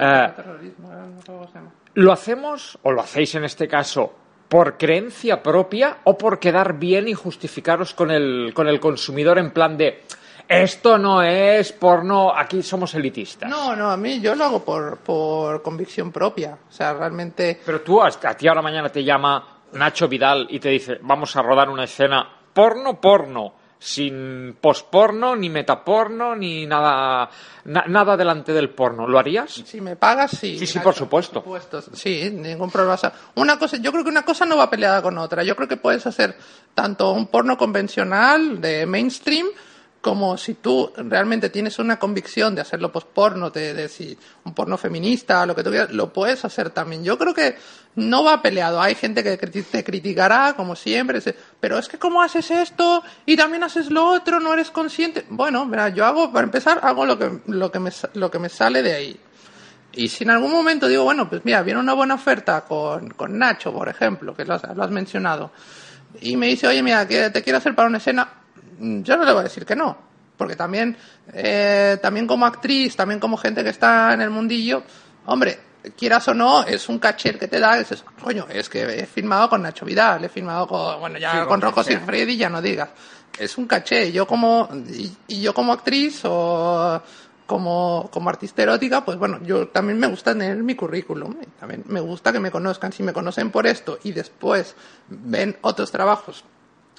eh, 0.00 0.32
¿Lo 1.94 2.12
hacemos, 2.12 2.78
o 2.82 2.92
lo 2.92 3.02
hacéis 3.02 3.34
en 3.34 3.44
este 3.44 3.68
caso, 3.68 4.14
por 4.50 4.76
creencia 4.76 5.40
propia 5.40 5.98
o 6.02 6.18
por 6.18 6.40
quedar 6.40 6.76
bien 6.76 7.06
y 7.06 7.14
justificaros 7.14 7.94
con 7.94 8.10
el, 8.10 8.52
con 8.52 8.66
el 8.66 8.80
consumidor 8.80 9.38
en 9.38 9.52
plan 9.52 9.76
de 9.78 10.02
esto 10.48 10.98
no 10.98 11.22
es 11.22 11.70
porno, 11.70 12.36
aquí 12.36 12.60
somos 12.60 12.92
elitistas? 12.96 13.48
no 13.48 13.76
no 13.76 13.88
a 13.88 13.96
mí 13.96 14.20
yo 14.20 14.34
lo 14.34 14.44
hago 14.44 14.64
por 14.64 14.98
por 14.98 15.62
convicción 15.62 16.10
propia 16.10 16.58
o 16.68 16.72
sea 16.72 16.92
realmente 16.92 17.60
Pero 17.64 17.80
tú, 17.82 18.02
a 18.02 18.08
a 18.08 18.36
ti 18.36 18.48
ahora 18.48 18.60
mañana 18.60 18.88
te 18.88 19.04
llama 19.04 19.60
Nacho 19.72 20.08
Vidal 20.08 20.48
y 20.50 20.58
te 20.58 20.70
dice, 20.70 20.98
vamos 21.00 21.36
a 21.36 21.42
rodar 21.42 21.70
una 21.70 21.84
escena 21.84 22.28
porno, 22.52 23.00
porno, 23.00 23.52
sin 23.82 24.56
posporno, 24.60 25.34
ni 25.34 25.48
metaporno, 25.48 26.36
ni 26.36 26.66
nada, 26.66 27.30
na- 27.64 27.86
nada 27.88 28.14
delante 28.16 28.52
del 28.52 28.68
porno. 28.70 29.08
¿Lo 29.08 29.18
harías? 29.18 29.50
Si 29.64 29.80
me 29.80 29.96
pagas, 29.96 30.32
sí. 30.32 30.58
Sí, 30.58 30.66
sí, 30.66 30.78
por 30.80 30.94
supuesto. 30.94 31.40
Sí, 31.94 32.30
ningún 32.30 32.70
problema. 32.70 32.94
O 32.94 32.98
sea, 32.98 33.12
una 33.36 33.58
cosa, 33.58 33.78
yo 33.78 33.90
creo 33.90 34.04
que 34.04 34.10
una 34.10 34.22
cosa 34.24 34.44
no 34.44 34.58
va 34.58 34.68
peleada 34.68 35.00
con 35.00 35.16
otra. 35.16 35.42
Yo 35.42 35.56
creo 35.56 35.66
que 35.66 35.78
puedes 35.78 36.06
hacer 36.06 36.36
tanto 36.74 37.10
un 37.12 37.28
porno 37.28 37.56
convencional 37.56 38.60
de 38.60 38.84
mainstream 38.84 39.46
como 40.00 40.38
si 40.38 40.54
tú 40.54 40.90
realmente 40.96 41.50
tienes 41.50 41.78
una 41.78 41.98
convicción 41.98 42.54
de 42.54 42.62
hacerlo 42.62 42.90
post-porno, 42.90 43.50
de, 43.50 43.74
de 43.74 43.88
si 43.88 44.16
un 44.44 44.54
porno 44.54 44.78
feminista, 44.78 45.44
lo 45.44 45.54
que 45.54 45.62
tú 45.62 45.70
quieras, 45.70 45.90
lo 45.90 46.12
puedes 46.12 46.44
hacer 46.44 46.70
también. 46.70 47.04
Yo 47.04 47.18
creo 47.18 47.34
que 47.34 47.56
no 47.96 48.24
va 48.24 48.40
peleado. 48.40 48.80
Hay 48.80 48.94
gente 48.94 49.22
que 49.22 49.36
te 49.36 49.84
criticará, 49.84 50.54
como 50.56 50.74
siempre, 50.74 51.20
pero 51.60 51.78
es 51.78 51.88
que 51.88 51.98
¿cómo 51.98 52.22
haces 52.22 52.50
esto? 52.50 53.02
Y 53.26 53.36
también 53.36 53.62
haces 53.62 53.90
lo 53.90 54.06
otro, 54.06 54.40
no 54.40 54.54
eres 54.54 54.70
consciente. 54.70 55.26
Bueno, 55.28 55.66
mira, 55.66 55.90
yo 55.90 56.06
hago, 56.06 56.32
para 56.32 56.44
empezar, 56.44 56.80
hago 56.82 57.04
lo 57.04 57.18
que, 57.18 57.40
lo 57.46 57.70
que, 57.70 57.78
me, 57.78 57.90
lo 58.14 58.30
que 58.30 58.38
me 58.38 58.48
sale 58.48 58.82
de 58.82 58.94
ahí. 58.94 59.20
Y 59.92 60.08
si 60.08 60.24
en 60.24 60.30
algún 60.30 60.52
momento 60.52 60.88
digo, 60.88 61.04
bueno, 61.04 61.28
pues 61.28 61.44
mira, 61.44 61.62
viene 61.62 61.80
una 61.80 61.92
buena 61.92 62.14
oferta 62.14 62.62
con, 62.62 63.10
con 63.10 63.36
Nacho, 63.36 63.72
por 63.72 63.88
ejemplo, 63.88 64.34
que 64.34 64.44
lo 64.44 64.54
has, 64.54 64.62
lo 64.74 64.82
has 64.82 64.90
mencionado, 64.90 65.50
y 66.20 66.36
me 66.36 66.46
dice, 66.46 66.68
oye, 66.68 66.82
mira, 66.82 67.06
te 67.06 67.42
quiero 67.42 67.58
hacer 67.58 67.74
para 67.74 67.88
una 67.88 67.98
escena, 67.98 68.39
yo 68.80 69.16
no 69.16 69.24
le 69.24 69.32
voy 69.32 69.40
a 69.40 69.44
decir 69.44 69.64
que 69.64 69.76
no. 69.76 69.96
Porque 70.36 70.56
también, 70.56 70.96
eh, 71.34 71.98
también 72.00 72.26
como 72.26 72.46
actriz, 72.46 72.96
también 72.96 73.20
como 73.20 73.36
gente 73.36 73.62
que 73.62 73.68
está 73.68 74.14
en 74.14 74.22
el 74.22 74.30
mundillo, 74.30 74.82
hombre, 75.26 75.58
quieras 75.96 76.28
o 76.28 76.34
no, 76.34 76.64
es 76.64 76.88
un 76.88 76.98
caché 76.98 77.38
que 77.38 77.48
te 77.48 77.58
da, 77.58 77.76
dices, 77.76 78.02
coño, 78.22 78.46
es 78.48 78.68
que 78.68 78.82
he 78.82 79.06
filmado 79.06 79.48
con 79.48 79.62
Nacho 79.62 79.84
Vidal, 79.84 80.24
he 80.24 80.28
filmado 80.28 80.66
con, 80.66 81.00
bueno, 81.00 81.18
ya 81.18 81.42
Sí, 81.42 81.48
con 81.48 81.60
Rocco. 81.60 81.82
Freddy, 81.82 82.36
ya 82.36 82.48
no 82.48 82.62
digas. 82.62 82.88
Es 83.38 83.56
un 83.58 83.66
caché. 83.66 84.12
Yo 84.12 84.26
como, 84.26 84.68
y, 84.88 85.12
y 85.28 85.42
yo 85.42 85.54
como 85.54 85.72
actriz 85.72 86.22
o 86.24 87.02
como, 87.46 88.08
como 88.12 88.30
artista 88.30 88.62
erótica, 88.62 89.04
pues 89.04 89.18
bueno, 89.18 89.40
yo 89.42 89.68
también 89.68 89.98
me 89.98 90.06
gusta 90.06 90.32
tener 90.32 90.56
mi 90.62 90.74
currículum. 90.74 91.36
También 91.58 91.84
me 91.86 92.00
gusta 92.00 92.32
que 92.32 92.40
me 92.40 92.50
conozcan. 92.50 92.92
Si 92.92 93.02
me 93.02 93.12
conocen 93.12 93.50
por 93.50 93.66
esto 93.66 93.98
y 94.04 94.12
después 94.12 94.74
ven 95.08 95.56
otros 95.62 95.90
trabajos, 95.90 96.44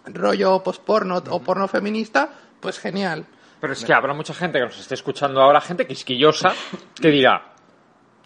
rollo 0.05 0.62
post-porno 0.63 1.22
o 1.29 1.39
porno 1.41 1.67
feminista, 1.67 2.29
pues 2.60 2.79
genial. 2.79 3.25
Pero 3.60 3.74
es 3.74 3.86
que 3.86 3.93
habrá 3.93 4.13
mucha 4.13 4.34
gente 4.34 4.58
que 4.60 4.65
nos 4.65 4.79
esté 4.79 4.96
escuchando 4.96 5.41
ahora, 5.41 5.62
gente 5.62 5.86
quisquillosa, 5.86 6.51
que 6.96 7.10
dirá, 7.10 7.53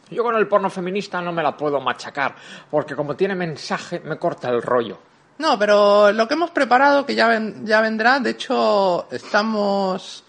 yo 0.09 0.23
con 0.23 0.35
el 0.35 0.47
porno 0.47 0.69
feminista 0.69 1.21
no 1.21 1.31
me 1.33 1.43
la 1.43 1.57
puedo 1.57 1.81
machacar, 1.81 2.35
porque 2.71 2.95
como 2.95 3.15
tiene 3.15 3.35
mensaje 3.35 3.99
me 3.99 4.17
corta 4.17 4.49
el 4.49 4.61
rollo. 4.61 4.99
No, 5.37 5.59
pero 5.59 6.13
lo 6.13 6.27
que 6.29 6.35
hemos 6.35 6.51
preparado, 6.51 7.05
que 7.05 7.13
ya, 7.15 7.27
ven- 7.27 7.65
ya 7.65 7.81
vendrá, 7.81 8.19
de 8.19 8.29
hecho, 8.29 9.07
estamos. 9.11 10.23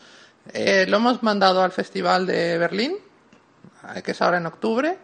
eh, 0.52 0.84
lo 0.88 0.96
hemos 0.96 1.22
mandado 1.22 1.62
al 1.62 1.70
Festival 1.70 2.26
de 2.26 2.58
Berlín, 2.58 2.96
eh, 3.94 4.02
que 4.02 4.10
es 4.10 4.22
ahora 4.22 4.38
en 4.38 4.46
octubre. 4.46 4.98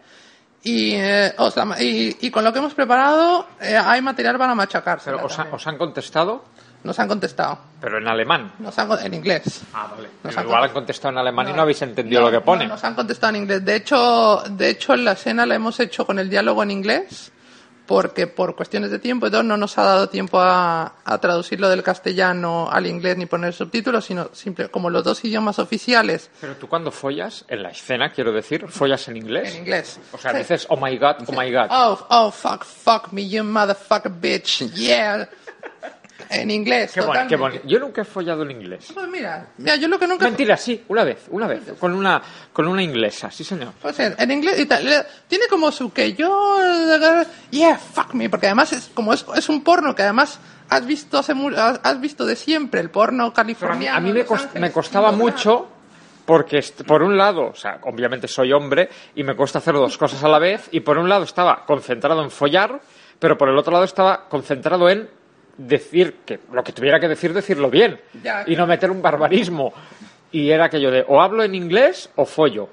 Y, 0.63 0.93
eh, 0.95 1.33
os 1.39 1.55
la 1.57 1.75
y, 1.83 2.15
y 2.21 2.31
con 2.31 2.43
lo 2.43 2.53
que 2.53 2.59
hemos 2.59 2.73
preparado, 2.73 3.47
eh, 3.59 3.75
hay 3.77 4.01
material 4.01 4.37
para 4.37 4.55
machacarse. 4.55 5.11
Pero 5.11 5.25
os, 5.25 5.37
ha- 5.37 5.47
os 5.51 5.67
han 5.67 5.77
contestado, 5.77 6.45
Nos 6.85 6.97
han 6.99 7.07
contestado. 7.09 7.57
pero 7.81 7.97
en 7.97 8.07
alemán. 8.07 8.53
Nos 8.59 8.79
han, 8.79 8.89
en 9.05 9.13
inglés. 9.13 9.61
Ah, 9.73 9.89
vale. 9.93 10.07
Nos 10.23 10.37
han 10.37 10.45
Igual 10.45 10.63
han 10.63 10.69
contestado. 10.71 10.73
contestado 10.73 11.11
en 11.11 11.17
alemán 11.17 11.47
y 11.47 11.49
No, 11.51 11.55
no 11.57 11.61
habéis 11.63 11.81
entendido 11.81 12.21
no, 12.21 12.27
lo 12.27 12.31
que 12.31 12.39
pone. 12.45 12.63
no, 12.65 12.75
nos 12.75 12.83
han 12.85 12.95
contestado 12.95 13.31
en 13.35 13.41
inglés. 13.43 13.65
De 13.65 13.75
hecho, 13.75 14.41
de 14.51 14.69
hecho, 14.69 14.95
la 14.95 15.11
escena 15.13 15.45
la 15.45 15.55
hemos 15.55 15.77
hecho 15.81 16.05
con 16.05 16.17
el 16.17 16.29
diálogo 16.29 16.63
en 16.63 16.71
inglés, 16.71 17.32
porque 17.85 18.27
por 18.27 18.55
cuestiones 18.55 18.91
de 18.91 18.99
tiempo 18.99 19.29
no 19.29 19.57
nos 19.57 19.77
ha 19.77 19.83
dado 19.83 20.09
tiempo 20.09 20.39
a, 20.39 20.95
a 21.03 21.17
traducirlo 21.19 21.69
del 21.69 21.83
castellano 21.83 22.69
al 22.71 22.87
inglés 22.87 23.17
ni 23.17 23.25
poner 23.25 23.53
subtítulos, 23.53 24.05
sino 24.05 24.29
simple, 24.33 24.69
como 24.69 24.89
los 24.89 25.03
dos 25.03 25.23
idiomas 25.25 25.59
oficiales 25.59 26.29
Pero 26.39 26.55
tú 26.55 26.67
cuando 26.67 26.91
follas, 26.91 27.45
en 27.47 27.61
la 27.63 27.69
escena, 27.69 28.11
quiero 28.11 28.31
decir, 28.31 28.67
follas 28.69 29.07
en 29.07 29.17
inglés. 29.17 29.51
en 29.53 29.59
inglés. 29.59 29.99
O 30.13 30.17
sea, 30.17 30.31
Sí. 30.31 30.37
dices, 30.37 30.65
oh 30.69 30.77
my 30.77 30.97
god, 30.97 31.15
oh 31.27 31.31
my 31.33 31.51
god. 31.51 31.67
Oh, 31.71 32.05
oh, 32.09 32.31
fuck, 32.31 32.63
fuck 32.63 33.11
me, 33.11 33.27
you 33.27 33.43
motherfucker 33.43 34.11
bitch, 34.11 34.71
yeah. 34.73 35.27
En 36.29 36.51
inglés, 36.51 36.91
qué 36.93 37.01
qué. 37.01 37.61
Yo 37.65 37.79
nunca 37.79 38.01
he 38.01 38.05
follado 38.05 38.43
en 38.43 38.51
inglés. 38.51 38.91
Pues 38.93 39.07
mira, 39.07 39.47
mira, 39.57 39.75
yo 39.75 39.87
lo 39.87 39.97
que 39.99 40.07
nunca... 40.07 40.25
Mentira, 40.25 40.57
sí, 40.57 40.83
una 40.87 41.03
vez, 41.03 41.25
una 41.29 41.47
vez, 41.47 41.61
con 41.79 41.93
una, 41.93 42.21
con 42.51 42.67
una 42.67 42.81
inglesa, 42.83 43.29
sí 43.31 43.43
señor. 43.43 43.73
Pues 43.81 43.99
en, 43.99 44.15
en 44.17 44.31
inglés 44.31 44.59
y 44.59 44.65
tal, 44.65 44.83
le- 44.85 45.03
tiene 45.27 45.45
como 45.49 45.71
su 45.71 45.91
que 45.91 46.13
yo 46.13 46.57
yeah 47.51 47.77
fuck 47.77 48.13
me 48.13 48.29
porque 48.29 48.47
además 48.47 48.73
es 48.73 48.89
como 48.93 49.13
es, 49.13 49.25
es 49.35 49.49
un 49.49 49.63
porno 49.63 49.93
que 49.95 50.03
además 50.03 50.39
has 50.69 50.85
visto 50.85 51.17
hace 51.17 51.33
mu- 51.33 51.55
has, 51.55 51.79
has 51.83 51.99
visto 51.99 52.25
de 52.25 52.35
siempre 52.35 52.81
el 52.81 52.89
porno 52.89 53.31
Pero 53.33 53.41
a 53.41 53.43
mí, 53.45 53.53
californiano 53.55 53.97
a 53.97 53.99
mí 54.01 54.11
me, 54.13 54.19
Los 54.19 54.27
cost- 54.29 54.43
Ángeles, 54.45 54.61
me 54.61 54.71
costaba 54.71 55.11
mucho 55.11 55.67
porque 56.25 56.59
est- 56.59 56.83
por 56.83 57.03
un 57.03 57.17
lado, 57.17 57.47
o 57.47 57.55
sea, 57.55 57.79
obviamente 57.83 58.27
soy 58.27 58.53
hombre 58.53 58.89
y 59.15 59.23
me 59.23 59.35
cuesta 59.35 59.59
hacer 59.59 59.73
dos 59.75 59.97
cosas 59.97 60.23
a 60.23 60.27
la 60.29 60.39
vez 60.39 60.69
y 60.71 60.79
por 60.79 60.97
un 60.97 61.09
lado 61.09 61.23
estaba 61.25 61.65
concentrado 61.65 62.23
en 62.23 62.31
follar, 62.31 62.79
pero 63.19 63.37
por 63.37 63.49
el 63.49 63.57
otro 63.57 63.73
lado 63.73 63.83
estaba 63.85 64.27
concentrado 64.29 64.89
en 64.89 65.09
decir 65.57 66.17
que 66.25 66.39
lo 66.51 66.63
que 66.63 66.71
tuviera 66.73 66.99
que 66.99 67.07
decir 67.07 67.33
decirlo 67.33 67.69
bien 67.69 67.99
Ya. 68.23 68.43
y 68.47 68.55
no 68.55 68.65
meter 68.67 68.89
un 68.91 69.01
barbarismo. 69.01 69.73
Y 70.31 70.49
era 70.49 70.65
aquello 70.65 70.89
de 70.91 71.05
o 71.07 71.21
hablo 71.21 71.43
en 71.43 71.53
inglés 71.55 72.09
o 72.15 72.25
follo. 72.25 72.69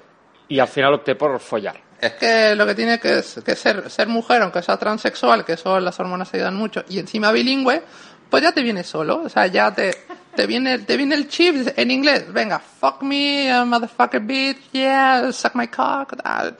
Y 0.47 0.59
al 0.59 0.67
final 0.67 0.95
opté 0.95 1.15
por 1.15 1.39
follar. 1.39 1.79
es 2.01 2.13
que 2.13 2.55
lo 2.55 2.65
que 2.65 2.73
tiene 2.75 2.99
que, 2.99 3.19
es- 3.19 3.39
que 3.45 3.55
ser 3.55 3.87
ser 3.89 4.07
mujer 4.07 4.41
aunque 4.41 4.63
sea 4.63 4.77
transexual 4.77 5.45
que 5.45 5.53
eso 5.53 5.79
las 5.79 5.99
hormonas 5.99 6.33
ayudan 6.33 6.55
mucho 6.55 6.83
y 6.89 6.97
encima 6.97 7.31
bilingüe 7.31 7.83
pues 8.29 8.41
ya 8.41 8.51
te 8.51 8.61
viene 8.63 8.83
solo. 8.83 9.21
O 9.25 9.29
sea 9.29 9.45
ya 9.45 9.71
te 9.73 9.91
te 10.35 10.47
viene 10.47 10.79
te 10.79 10.97
viene 10.97 11.13
el 11.15 11.27
chip 11.27 11.67
en 11.77 11.91
inglés 11.91 12.33
venga 12.33 12.57
fuck 12.59 13.03
me 13.03 13.51
uh, 13.55 13.65
motherfucker 13.67 14.19
bitch 14.21 14.71
yeah 14.71 15.31
suck 15.31 15.53
my 15.53 15.67
cock 15.67 16.15
tal 16.23 16.57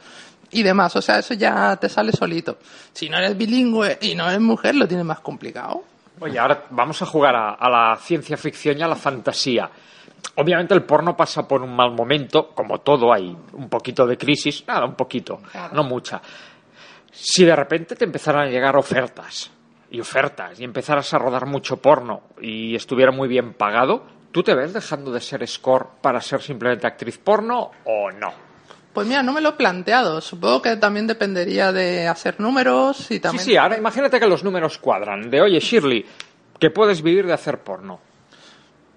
y 0.52 0.62
demás. 0.62 0.96
O 0.96 1.02
sea 1.02 1.18
eso 1.20 1.34
ya 1.34 1.76
te 1.78 1.90
sale 1.90 2.12
solito. 2.12 2.60
Si 2.94 3.10
no 3.10 3.18
eres 3.18 3.36
bilingüe 3.36 3.98
y 4.02 4.14
no 4.14 4.28
eres 4.30 4.42
mujer 4.42 4.76
lo 4.76 4.88
tienes 4.88 5.06
más 5.08 5.22
complicado 5.22 5.84
Oye, 6.22 6.38
ahora 6.38 6.66
vamos 6.70 7.02
a 7.02 7.06
jugar 7.08 7.36
a, 7.36 7.54
a 7.56 7.70
la 7.70 7.96
ciencia 7.98 8.38
ficción 8.38 8.78
y 8.78 8.84
a 8.84 8.88
la 8.88 8.96
fantasía. 8.96 9.70
Obviamente 10.36 10.74
el 10.76 10.84
porno 10.84 11.18
pasa 11.18 11.48
por 11.48 11.64
un 11.64 11.76
mal 11.76 11.92
momento, 11.92 12.50
como 12.50 12.80
todo 12.80 13.12
hay 13.12 13.36
un 13.54 13.70
poquito 13.70 14.06
de 14.06 14.18
crisis, 14.18 14.64
nada, 14.68 14.86
un 14.86 14.94
poquito, 14.94 15.42
no 15.74 15.84
mucha. 15.84 16.22
Si 17.12 17.44
de 17.44 17.56
repente 17.56 17.96
te 17.96 18.06
empezaran 18.06 18.48
a 18.48 18.52
llegar 18.52 18.78
ofertas 18.78 19.52
y 19.90 20.00
ofertas 20.00 20.60
y 20.60 20.64
empezaras 20.64 21.12
a 21.14 21.18
rodar 21.18 21.48
mucho 21.48 21.78
porno 21.78 22.22
y 22.40 22.76
estuviera 22.76 23.12
muy 23.12 23.28
bien 23.28 23.54
pagado, 23.54 24.04
¿tú 24.32 24.44
te 24.44 24.54
ves 24.54 24.74
dejando 24.74 25.12
de 25.12 25.20
ser 25.20 25.46
score 25.48 25.88
para 26.02 26.22
ser 26.22 26.42
simplemente 26.42 26.88
actriz 26.88 27.18
porno 27.18 27.72
o 27.84 28.12
no? 28.12 28.51
Pues 28.94 29.08
mira, 29.08 29.24
no 29.24 29.32
me 29.34 29.42
lo 29.42 29.50
he 29.50 29.54
planteado. 29.54 30.20
Supongo 30.22 30.62
que 30.62 30.76
también 30.78 31.08
dependería 31.08 31.72
de 31.72 32.08
hacer 32.08 32.40
números 32.40 33.00
y 33.10 33.16
Sí, 33.16 33.20
también. 33.20 33.44
sí, 33.46 33.56
ahora 33.58 33.78
imagínate 33.78 34.20
que 34.20 34.28
los 34.28 34.44
números 34.44 34.78
cuadran. 34.78 35.30
De, 35.30 35.42
oye, 35.42 35.60
Shirley, 35.60 36.06
que 36.60 36.70
puedes 36.72 37.02
vivir 37.02 37.26
de 37.26 37.34
hacer 37.34 37.60
porno. 37.60 38.00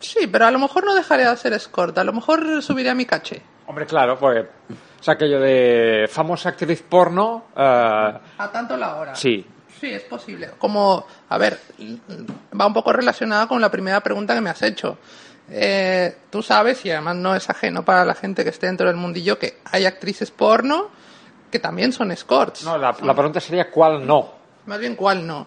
Sí, 0.00 0.26
pero 0.26 0.46
a 0.46 0.50
lo 0.50 0.58
mejor 0.58 0.84
no 0.84 0.94
dejaré 0.94 1.22
de 1.22 1.28
hacer 1.30 1.52
escort. 1.52 1.96
A 1.96 2.04
lo 2.04 2.12
mejor 2.12 2.62
subiré 2.62 2.90
a 2.90 2.94
mi 2.94 3.06
caché. 3.06 3.40
Hombre, 3.66 3.86
claro, 3.86 4.18
pues 4.18 4.44
o 5.00 5.02
sea, 5.02 5.14
aquello 5.14 5.38
de 5.40 6.06
famosa 6.10 6.50
actriz 6.50 6.82
porno, 6.82 7.44
eh, 7.56 7.60
A 8.38 8.50
tanto 8.52 8.76
la 8.76 8.96
hora. 8.96 9.14
sí. 9.14 9.46
Sí, 9.80 9.90
es 9.92 10.02
posible. 10.04 10.50
Como, 10.56 11.04
a 11.28 11.36
ver, 11.36 11.58
va 12.58 12.66
un 12.66 12.72
poco 12.72 12.90
relacionada 12.92 13.46
con 13.46 13.60
la 13.60 13.70
primera 13.70 14.00
pregunta 14.00 14.34
que 14.34 14.40
me 14.40 14.48
has 14.48 14.62
hecho. 14.62 14.96
Eh, 15.50 16.16
tú 16.30 16.42
sabes, 16.42 16.84
y 16.86 16.90
además 16.90 17.16
no 17.16 17.34
es 17.36 17.48
ajeno 17.50 17.84
para 17.84 18.04
la 18.04 18.14
gente 18.14 18.44
que 18.44 18.50
esté 18.50 18.66
dentro 18.66 18.86
del 18.86 18.96
mundillo, 18.96 19.38
que 19.38 19.58
hay 19.70 19.84
actrices 19.84 20.30
porno 20.30 20.88
que 21.50 21.58
también 21.58 21.92
son 21.92 22.10
escorts. 22.10 22.64
No, 22.64 22.76
la, 22.78 22.96
la 23.02 23.14
pregunta 23.14 23.40
sería 23.40 23.70
cuál 23.70 24.06
no. 24.06 24.32
Más 24.66 24.78
bien, 24.78 24.96
¿cuál 24.96 25.26
no? 25.26 25.46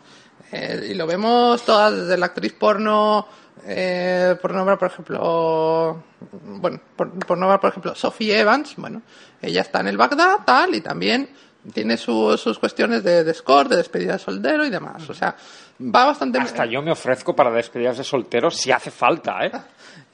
Eh, 0.51 0.89
y 0.92 0.94
lo 0.94 1.06
vemos 1.08 1.63
todas 1.63 1.94
desde 1.94 2.16
la 2.18 2.27
actriz 2.27 2.54
porno, 2.54 3.27
eh, 3.66 4.38
por 4.42 4.54
nombrar, 4.54 4.77
por 4.77 4.88
ejemplo, 4.89 6.04
bueno, 6.44 6.80
por, 6.96 7.12
por 7.25 7.38
nombrar, 7.38 7.60
por 7.60 7.72
ejemplo, 7.72 7.94
Sophie 7.96 8.39
Evans, 8.39 8.75
bueno, 8.77 9.01
ella 9.42 9.62
está 9.62 9.82
en 9.82 9.88
el 9.89 9.98
Bagdad, 9.98 10.38
tal, 10.46 10.75
y 10.75 10.82
también 10.82 11.27
tiene 11.74 11.98
su- 11.98 12.38
sus 12.38 12.58
cuestiones 12.60 13.04
de, 13.04 13.25
de 13.25 13.34
score, 13.34 13.68
de 13.68 13.75
despedida 13.77 14.13
de 14.13 14.20
soltero 14.20 14.63
y 14.63 14.70
demás. 14.70 15.10
O 15.10 15.13
sea, 15.13 15.36
va 15.82 16.06
bastante... 16.06 16.39
Hasta 16.39 16.66
yo 16.66 16.82
me 16.82 16.92
ofrezco 16.92 17.36
para 17.36 17.51
despedidas 17.51 17.98
de 17.98 18.06
solteros 18.06 18.56
si 18.56 18.72
hace 18.72 18.92
falta, 18.92 19.46
¿eh? 19.46 19.51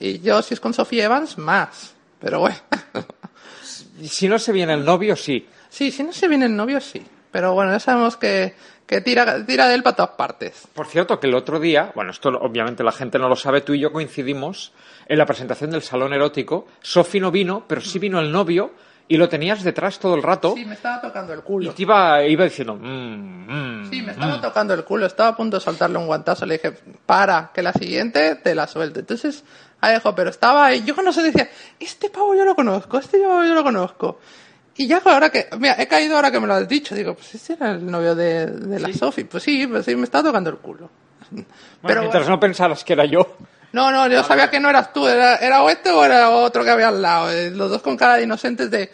Y 0.06 0.20
yo, 0.20 0.42
si 0.42 0.54
es 0.54 0.60
con 0.60 0.74
Sophie 0.74 1.04
Evans, 1.04 1.38
más. 1.38 1.94
Pero 2.20 2.40
bueno. 2.42 2.58
Y 4.02 4.08
si 4.10 4.28
no 4.28 4.38
se 4.38 4.52
viene 4.52 4.74
el 4.74 4.84
novio, 4.84 5.16
sí. 5.16 5.48
sí, 5.70 5.92
si 5.92 6.04
no 6.04 6.12
se 6.12 6.28
viene 6.28 6.46
el 6.46 6.56
novio, 6.56 6.82
sí. 6.82 7.06
Pero 7.32 7.54
bueno, 7.54 7.72
ya 7.72 7.80
sabemos 7.80 8.18
que, 8.18 8.54
que 8.86 9.00
tira, 9.02 9.46
tira 9.46 9.68
de 9.70 9.76
él 9.76 9.82
para 9.84 9.96
todas 9.96 10.12
partes. 10.12 10.68
Por 10.74 10.88
cierto, 10.88 11.20
que 11.22 11.28
el 11.28 11.36
otro 11.36 11.60
día, 11.60 11.92
bueno, 11.96 12.12
esto 12.12 12.30
obviamente 12.30 12.84
la 12.84 12.92
gente 12.92 13.18
no 13.18 13.30
lo 13.30 13.36
sabe, 13.38 13.62
tú 13.62 13.74
y 13.74 13.80
yo 13.80 13.92
coincidimos 13.94 14.74
en 15.08 15.18
la 15.18 15.26
presentación 15.26 15.72
del 15.72 15.82
salón 15.82 16.14
erótico. 16.14 16.68
Sofi 16.82 17.20
no 17.22 17.32
vino, 17.32 17.64
pero 17.68 17.80
sí 17.82 17.98
vino 17.98 18.20
el 18.20 18.30
novio 18.32 18.72
y 19.08 19.18
lo 19.18 19.28
tenías 19.30 19.64
detrás 19.64 20.00
todo 20.00 20.16
el 20.16 20.24
rato 20.24 20.54
Sí, 20.56 20.64
me 20.66 20.76
estaba 20.76 21.02
tocando 21.02 21.34
el 21.34 21.40
y 21.40 21.42
culo. 21.44 21.74
te 21.74 21.82
iba, 21.82 22.24
iba 22.24 22.44
diciendo, 22.46 22.76
"Mm, 22.76 23.82
mm". 23.82 23.90
Sí, 23.90 24.02
me 24.02 24.12
estaba 24.12 24.40
tocando 24.42 24.74
el 24.74 24.84
culo, 24.84 25.06
estaba 25.06 25.30
a 25.30 25.36
punto 25.38 25.58
de 25.58 25.62
soltarle 25.64 25.98
un 25.98 26.08
guantazo. 26.08 26.46
Le 26.46 26.54
dije, 26.56 26.74
para, 27.06 27.52
que 27.54 27.62
la 27.62 27.74
siguiente 27.74 28.36
te 28.36 28.54
la 28.56 28.66
suelte. 28.68 29.02
Entonces, 29.02 29.44
dejó, 29.90 30.14
pero 30.16 30.30
estaba 30.30 30.66
ahí. 30.68 30.84
Yo 30.84 30.94
no 30.96 31.12
sé, 31.14 31.24
decía, 31.24 31.50
este 31.80 32.10
pavo 32.10 32.36
yo 32.36 32.46
lo 32.46 32.56
conozco, 32.56 32.98
este 32.98 33.20
pavo 33.20 33.44
yo 33.44 33.54
lo 33.54 33.64
conozco. 33.64 34.20
Y 34.76 34.88
ya 34.88 35.02
ahora 35.06 35.30
que, 35.30 35.48
mira, 35.60 35.76
he 35.78 35.88
caído 35.88 36.16
ahora 36.16 36.32
que 36.32 36.40
me 36.40 36.48
lo 36.48 36.56
has 36.56 36.68
dicho, 36.68 36.96
digo, 36.96 37.14
pues 37.14 37.36
este 37.36 37.54
era 37.54 37.72
el 37.72 37.86
novio 37.86 38.16
de, 38.16 38.48
de 38.48 38.80
la 38.80 38.92
Sofi. 38.94 39.24
Pues 39.26 39.44
sí, 39.44 39.68
pues 39.68 39.86
sí, 39.86 39.96
me 39.96 40.04
estaba 40.06 40.30
tocando 40.30 40.50
el 40.50 40.58
culo. 40.58 40.90
Bueno, 41.30 41.46
Pero 41.86 42.00
mientras 42.02 42.24
bueno. 42.24 42.36
no 42.36 42.40
pensaras 42.40 42.84
que 42.84 42.94
era 42.94 43.06
yo. 43.06 43.38
No, 43.72 43.92
no, 43.92 44.08
yo 44.08 44.24
sabía 44.24 44.50
que 44.52 44.60
no 44.60 44.70
eras 44.70 44.94
tú, 44.94 45.08
era, 45.08 45.36
era 45.38 45.64
o 45.64 45.70
este 45.70 45.90
o 45.92 46.04
era 46.06 46.30
otro 46.30 46.64
que 46.64 46.70
había 46.70 46.90
al 46.90 47.02
lado. 47.02 47.32
eh, 47.32 47.50
Los 47.52 47.72
dos 47.72 47.82
con 47.82 47.98
cara 47.98 48.16
de 48.16 48.24
inocentes 48.24 48.70
de, 48.70 48.92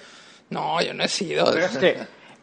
no, 0.50 0.82
yo 0.82 0.94
no 0.94 1.04
he 1.04 1.08
sido. 1.10 1.46
Pero 1.52 1.66
es 1.66 1.78
que 1.78 1.98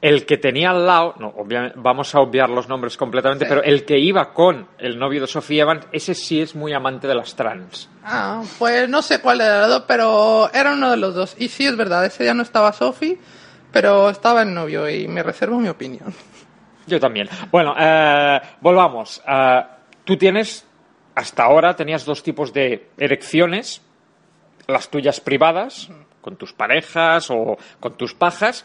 el 0.09 0.25
que 0.27 0.37
tenía 0.37 0.71
al 0.71 0.87
lado, 0.87 1.15
no, 1.19 1.29
obviamente, 1.37 1.77
vamos 1.81 2.15
a 2.15 2.21
obviar 2.21 2.49
los 2.51 2.69
nombres 2.69 2.97
completamente, 2.97 3.45
Sí. 3.45 3.49
pero 3.49 3.63
el 3.63 3.85
que 3.85 3.99
iba 3.99 4.33
con 4.33 4.69
el 4.79 4.99
novio 4.99 5.21
de 5.23 5.27
Sofía 5.27 5.63
Evans, 5.63 5.87
ese 5.93 6.15
sí 6.15 6.41
es 6.41 6.55
muy 6.55 6.73
amante 6.73 7.07
de 7.09 7.15
las 7.15 7.35
trans. 7.35 7.89
Ah, 8.05 8.43
pues 8.59 8.89
no 8.89 9.03
sé 9.03 9.21
cuál 9.21 9.39
los 9.39 9.69
dos, 9.69 9.85
pero 9.89 10.51
era 10.53 10.73
uno 10.73 10.91
de 10.91 10.97
los 10.97 11.15
dos. 11.15 11.35
Y 11.39 11.49
sí, 11.49 11.67
es 11.67 11.77
verdad, 11.77 12.05
ese 12.05 12.23
día 12.23 12.35
no 12.35 12.43
estaba 12.43 12.73
Sofi, 12.73 13.19
pero 13.73 14.09
estaba 14.11 14.43
el 14.43 14.55
novio 14.55 14.89
y 14.89 15.09
me 15.09 15.23
reservo 15.23 15.59
mi 15.59 15.69
opinión. 15.69 16.15
Yo 16.87 17.01
también. 17.01 17.29
Bueno, 17.51 17.75
eh, 17.79 18.41
volvamos. 18.61 19.21
Eh, 19.27 19.63
tú 20.05 20.17
tienes, 20.17 20.65
hasta 21.17 21.43
ahora 21.43 21.75
tenías 21.75 22.05
dos 22.05 22.23
tipos 22.23 22.53
de 22.53 22.91
erecciones, 22.97 23.83
las 24.69 24.89
tuyas 24.89 25.21
privadas, 25.21 25.89
con 26.21 26.37
tus 26.37 26.53
parejas 26.53 27.29
o 27.31 27.57
con 27.81 27.97
tus 27.97 28.15
pajas, 28.15 28.65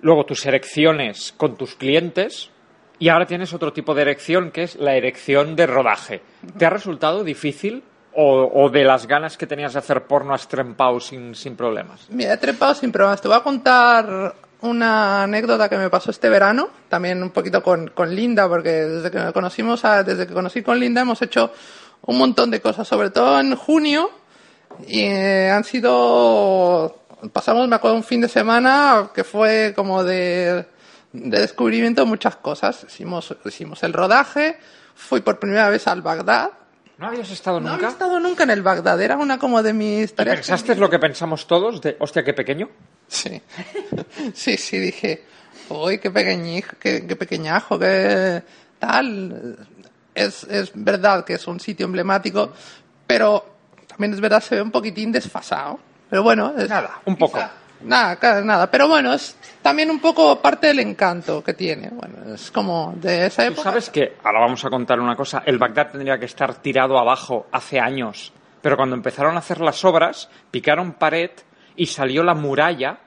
luego 0.00 0.24
tus 0.24 0.44
erecciones 0.46 1.32
con 1.36 1.56
tus 1.56 1.74
clientes, 1.74 2.50
y 3.00 3.08
ahora 3.10 3.26
tienes 3.26 3.52
otro 3.52 3.72
tipo 3.72 3.94
de 3.94 4.02
erección 4.02 4.50
que 4.50 4.64
es 4.64 4.76
la 4.76 4.94
erección 4.96 5.54
de 5.56 5.66
rodaje. 5.66 6.20
¿Te 6.58 6.66
ha 6.66 6.70
resultado 6.70 7.22
difícil 7.24 7.82
o, 8.20 8.68
de 8.70 8.82
las 8.84 9.06
ganas 9.06 9.36
que 9.36 9.46
tenías 9.46 9.74
de 9.74 9.78
hacer 9.78 10.04
porno 10.08 10.34
has 10.34 10.48
trempado 10.48 10.98
sin, 10.98 11.34
sin 11.36 11.54
problemas? 11.54 12.06
Mira, 12.10 12.32
he 12.34 12.36
trepado 12.38 12.74
sin 12.74 12.90
problemas. 12.90 13.20
Te 13.20 13.28
voy 13.28 13.36
a 13.36 13.42
contar 13.44 14.34
una 14.62 15.22
anécdota 15.22 15.68
que 15.68 15.76
me 15.78 15.88
pasó 15.88 16.10
este 16.10 16.28
verano, 16.28 16.68
también 16.88 17.22
un 17.22 17.30
poquito 17.30 17.62
con, 17.62 17.88
con 17.90 18.12
Linda, 18.12 18.48
porque 18.48 18.70
desde 18.70 19.10
que 19.12 19.32
conocimos 19.32 19.84
a- 19.84 20.02
desde 20.02 20.26
que 20.26 20.34
conocí 20.34 20.62
con 20.62 20.80
Linda 20.80 21.02
hemos 21.02 21.22
hecho 21.22 21.52
un 22.02 22.18
montón 22.18 22.50
de 22.50 22.60
cosas, 22.60 22.88
sobre 22.88 23.10
todo 23.10 23.38
en 23.38 23.54
junio, 23.54 24.10
y 24.88 25.02
eh, 25.02 25.50
han 25.50 25.62
sido 25.62 27.02
pasamos 27.32 27.68
me 27.68 27.76
acuerdo 27.76 27.96
un 27.96 28.04
fin 28.04 28.20
de 28.20 28.28
semana 28.28 29.10
que 29.14 29.24
fue 29.24 29.72
como 29.74 30.04
de, 30.04 30.66
de 31.12 31.40
descubrimiento 31.40 32.02
de 32.02 32.06
muchas 32.06 32.36
cosas. 32.36 32.84
Hicimos, 32.88 33.34
hicimos 33.44 33.82
el 33.82 33.92
rodaje, 33.92 34.58
fui 34.94 35.20
por 35.20 35.38
primera 35.38 35.68
vez 35.68 35.86
al 35.88 36.02
Bagdad. 36.02 36.50
¿No 36.98 37.06
habías 37.06 37.30
estado 37.30 37.60
No 37.60 37.70
nunca? 37.70 37.76
había 37.76 37.88
estado 37.88 38.18
nunca 38.20 38.42
en 38.42 38.50
el 38.50 38.62
Bagdad, 38.62 39.00
era 39.00 39.16
una 39.16 39.38
como 39.38 39.62
de 39.62 39.72
mis 39.72 40.10
¿Y 40.10 40.14
tareas. 40.14 40.38
¿Pensaste 40.38 40.74
lo 40.74 40.90
que 40.90 40.98
pensamos 40.98 41.46
todos 41.46 41.80
de, 41.80 41.96
hostia, 42.00 42.24
qué 42.24 42.34
pequeño? 42.34 42.68
Sí, 43.06 43.40
sí, 44.34 44.56
sí, 44.56 44.78
dije, 44.78 45.24
uy, 45.68 45.98
qué 45.98 46.10
pequeñijo, 46.10 46.72
qué, 46.80 47.06
qué 47.06 47.14
pequeñajo, 47.16 47.78
qué 47.78 48.42
tal. 48.80 49.56
Es, 50.14 50.42
es 50.44 50.72
verdad 50.74 51.24
que 51.24 51.34
es 51.34 51.46
un 51.46 51.60
sitio 51.60 51.86
emblemático, 51.86 52.52
pero 53.06 53.44
también 53.86 54.12
es 54.14 54.20
verdad 54.20 54.42
se 54.42 54.56
ve 54.56 54.62
un 54.62 54.72
poquitín 54.72 55.12
desfasado. 55.12 55.78
Pero 56.10 56.22
bueno, 56.22 56.52
es- 56.56 56.68
Nada, 56.68 57.00
un 57.04 57.16
poco. 57.16 57.38
Nada, 57.80 58.18
nada, 58.42 58.68
pero 58.68 58.88
bueno, 58.88 59.12
es 59.12 59.36
también 59.62 59.88
un 59.90 60.00
poco 60.00 60.40
parte 60.42 60.66
del 60.66 60.80
encanto 60.80 61.44
que 61.44 61.54
tiene. 61.54 61.90
Bueno, 61.92 62.34
es 62.34 62.50
como 62.50 62.92
de 62.96 63.26
esa 63.26 63.44
Tú 63.46 63.52
época. 63.52 63.62
sabes 63.70 63.90
que, 63.90 64.16
ahora 64.24 64.40
vamos 64.40 64.64
a 64.64 64.70
contar 64.70 64.98
una 64.98 65.14
cosa, 65.14 65.42
el 65.46 65.58
Bagdad 65.58 65.92
tendría 65.92 66.18
que 66.18 66.24
estar 66.24 66.54
tirado 66.56 66.98
abajo 66.98 67.46
hace 67.52 67.78
años, 67.78 68.32
pero 68.60 68.76
cuando 68.76 68.96
empezaron 68.96 69.36
a 69.36 69.38
hacer 69.38 69.60
las 69.60 69.84
obras, 69.84 70.28
picaron 70.50 70.94
pared 70.94 71.30
y 71.76 71.86
salió 71.86 72.24
la 72.24 72.34
muralla 72.34 72.98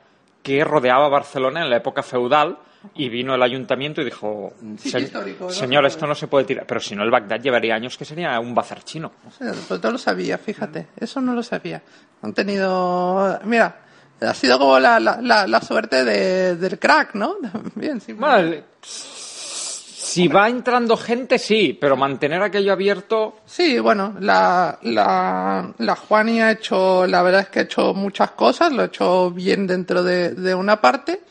que 0.42 0.64
rodeaba 0.64 1.10
Barcelona 1.10 1.64
en 1.64 1.70
la 1.70 1.78
época 1.78 2.02
feudal 2.02 2.58
y 2.96 3.10
vino 3.10 3.36
el 3.36 3.44
ayuntamiento 3.44 4.02
y 4.02 4.06
dijo, 4.06 4.54
Sitio 4.78 4.92
"Se- 4.92 5.00
histórico, 5.06 5.46
¿no? 5.46 5.50
señor, 5.52 5.86
esto 5.86 6.08
no 6.08 6.16
se 6.16 6.28
puede 6.28 6.46
tirar, 6.46 6.66
pero 6.66 6.80
si 6.80 6.96
no 6.96 7.04
el 7.04 7.12
Bagdad 7.12 7.40
llevaría 7.42 7.76
años 7.76 7.98
que 7.98 8.06
sería 8.06 8.40
un 8.40 8.54
bazar 8.56 8.84
chino. 8.84 9.12
Sí, 9.38 9.46
no 9.82 9.92
lo 9.92 9.98
sabía, 9.98 10.38
fíjate. 10.38 10.88
Eso 10.98 11.22
no 11.22 11.34
lo 11.34 11.44
sabía. 11.44 11.82
Han 12.22 12.34
tenido. 12.34 13.40
Mira, 13.46 13.76
ha 14.22 14.34
sido 14.34 14.58
como 14.60 14.80
la, 14.80 15.00
la, 15.00 15.20
la, 15.22 15.48
la 15.48 15.62
suerte 15.62 16.04
de, 16.04 16.56
del 16.56 16.78
crack, 16.80 17.16
¿no? 17.16 17.36
Bien, 17.76 18.00
sí. 18.02 18.16
El- 18.38 18.64
si 18.84 20.28
va 20.28 20.50
entrando 20.50 20.98
gente, 20.98 21.40
sí, 21.40 21.78
pero 21.80 21.96
mantener 21.96 22.42
aquello 22.42 22.74
abierto, 22.74 23.38
Sí, 23.46 23.80
bueno, 23.80 24.16
la, 24.20 24.78
la, 24.82 25.72
la 25.78 25.96
Juani 25.96 26.42
ha 26.42 26.52
hecho, 26.52 27.08
la 27.08 27.22
verdad 27.22 27.42
es 27.42 27.48
que 27.48 27.60
ha 27.60 27.64
hecho 27.64 27.94
muchas 27.94 28.32
cosas, 28.32 28.74
lo 28.74 28.82
ha 28.82 28.86
hecho 28.86 29.32
bien 29.32 29.68
dentro 29.68 30.04
de, 30.04 30.32
de 30.32 30.54
una 30.54 30.82
parte. 30.82 31.22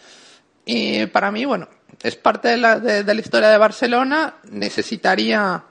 Y 0.73 1.07
para 1.07 1.33
mí, 1.33 1.45
bueno, 1.45 1.67
es 2.01 2.15
parte 2.15 2.47
de 2.49 2.57
la, 2.57 2.79
de, 2.79 3.03
de 3.03 3.15
la 3.15 3.21
historia 3.21 3.49
de 3.49 3.59
Barcelona, 3.59 4.35
necesitaría 4.51 5.65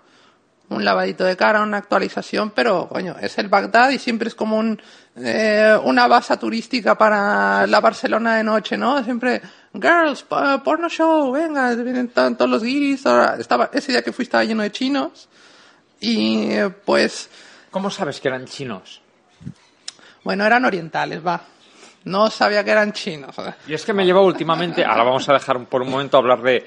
un 0.67 0.83
lavadito 0.83 1.23
de 1.23 1.37
cara, 1.37 1.61
una 1.63 1.77
actualización, 1.77 2.51
pero 2.51 2.87
coño, 2.89 3.15
es 3.21 3.37
el 3.37 3.47
Bagdad 3.47 3.91
y 3.91 3.97
siempre 3.97 4.27
es 4.27 4.35
como 4.35 4.57
un, 4.57 4.79
eh, 5.15 5.73
una 5.85 6.05
base 6.07 6.35
turística 6.37 6.97
para 6.97 7.65
la 7.65 7.79
Barcelona 7.79 8.35
de 8.35 8.43
noche, 8.43 8.77
¿no? 8.77 9.01
Siempre, 9.03 9.41
girls, 9.73 10.23
po- 10.23 10.61
porno 10.63 10.89
show, 10.89 11.31
venga, 11.31 11.73
vienen 11.75 12.09
to- 12.09 12.35
todos 12.35 12.51
los 12.51 12.61
guiris, 12.63 13.05
ahora- 13.05 13.37
estaba, 13.39 13.69
ese 13.73 13.93
día 13.93 14.03
que 14.03 14.11
fui 14.11 14.23
estaba 14.23 14.43
lleno 14.43 14.63
de 14.63 14.71
chinos 14.71 15.29
y 16.01 16.49
pues, 16.85 17.29
¿cómo 17.71 17.89
sabes 17.89 18.19
que 18.19 18.27
eran 18.27 18.45
chinos? 18.45 19.01
bueno, 20.25 20.45
eran 20.45 20.65
orientales, 20.65 21.25
va. 21.25 21.41
No 22.05 22.29
sabía 22.29 22.63
que 22.63 22.71
eran 22.71 22.93
chinos. 22.93 23.35
Y 23.67 23.73
es 23.73 23.83
que 23.85 23.93
me 23.93 24.05
lleva 24.05 24.21
últimamente, 24.21 24.85
ahora 24.85 25.03
vamos 25.03 25.27
a 25.29 25.33
dejar 25.33 25.59
por 25.65 25.81
un 25.81 25.89
momento 25.89 26.17
hablar 26.17 26.41
de, 26.41 26.65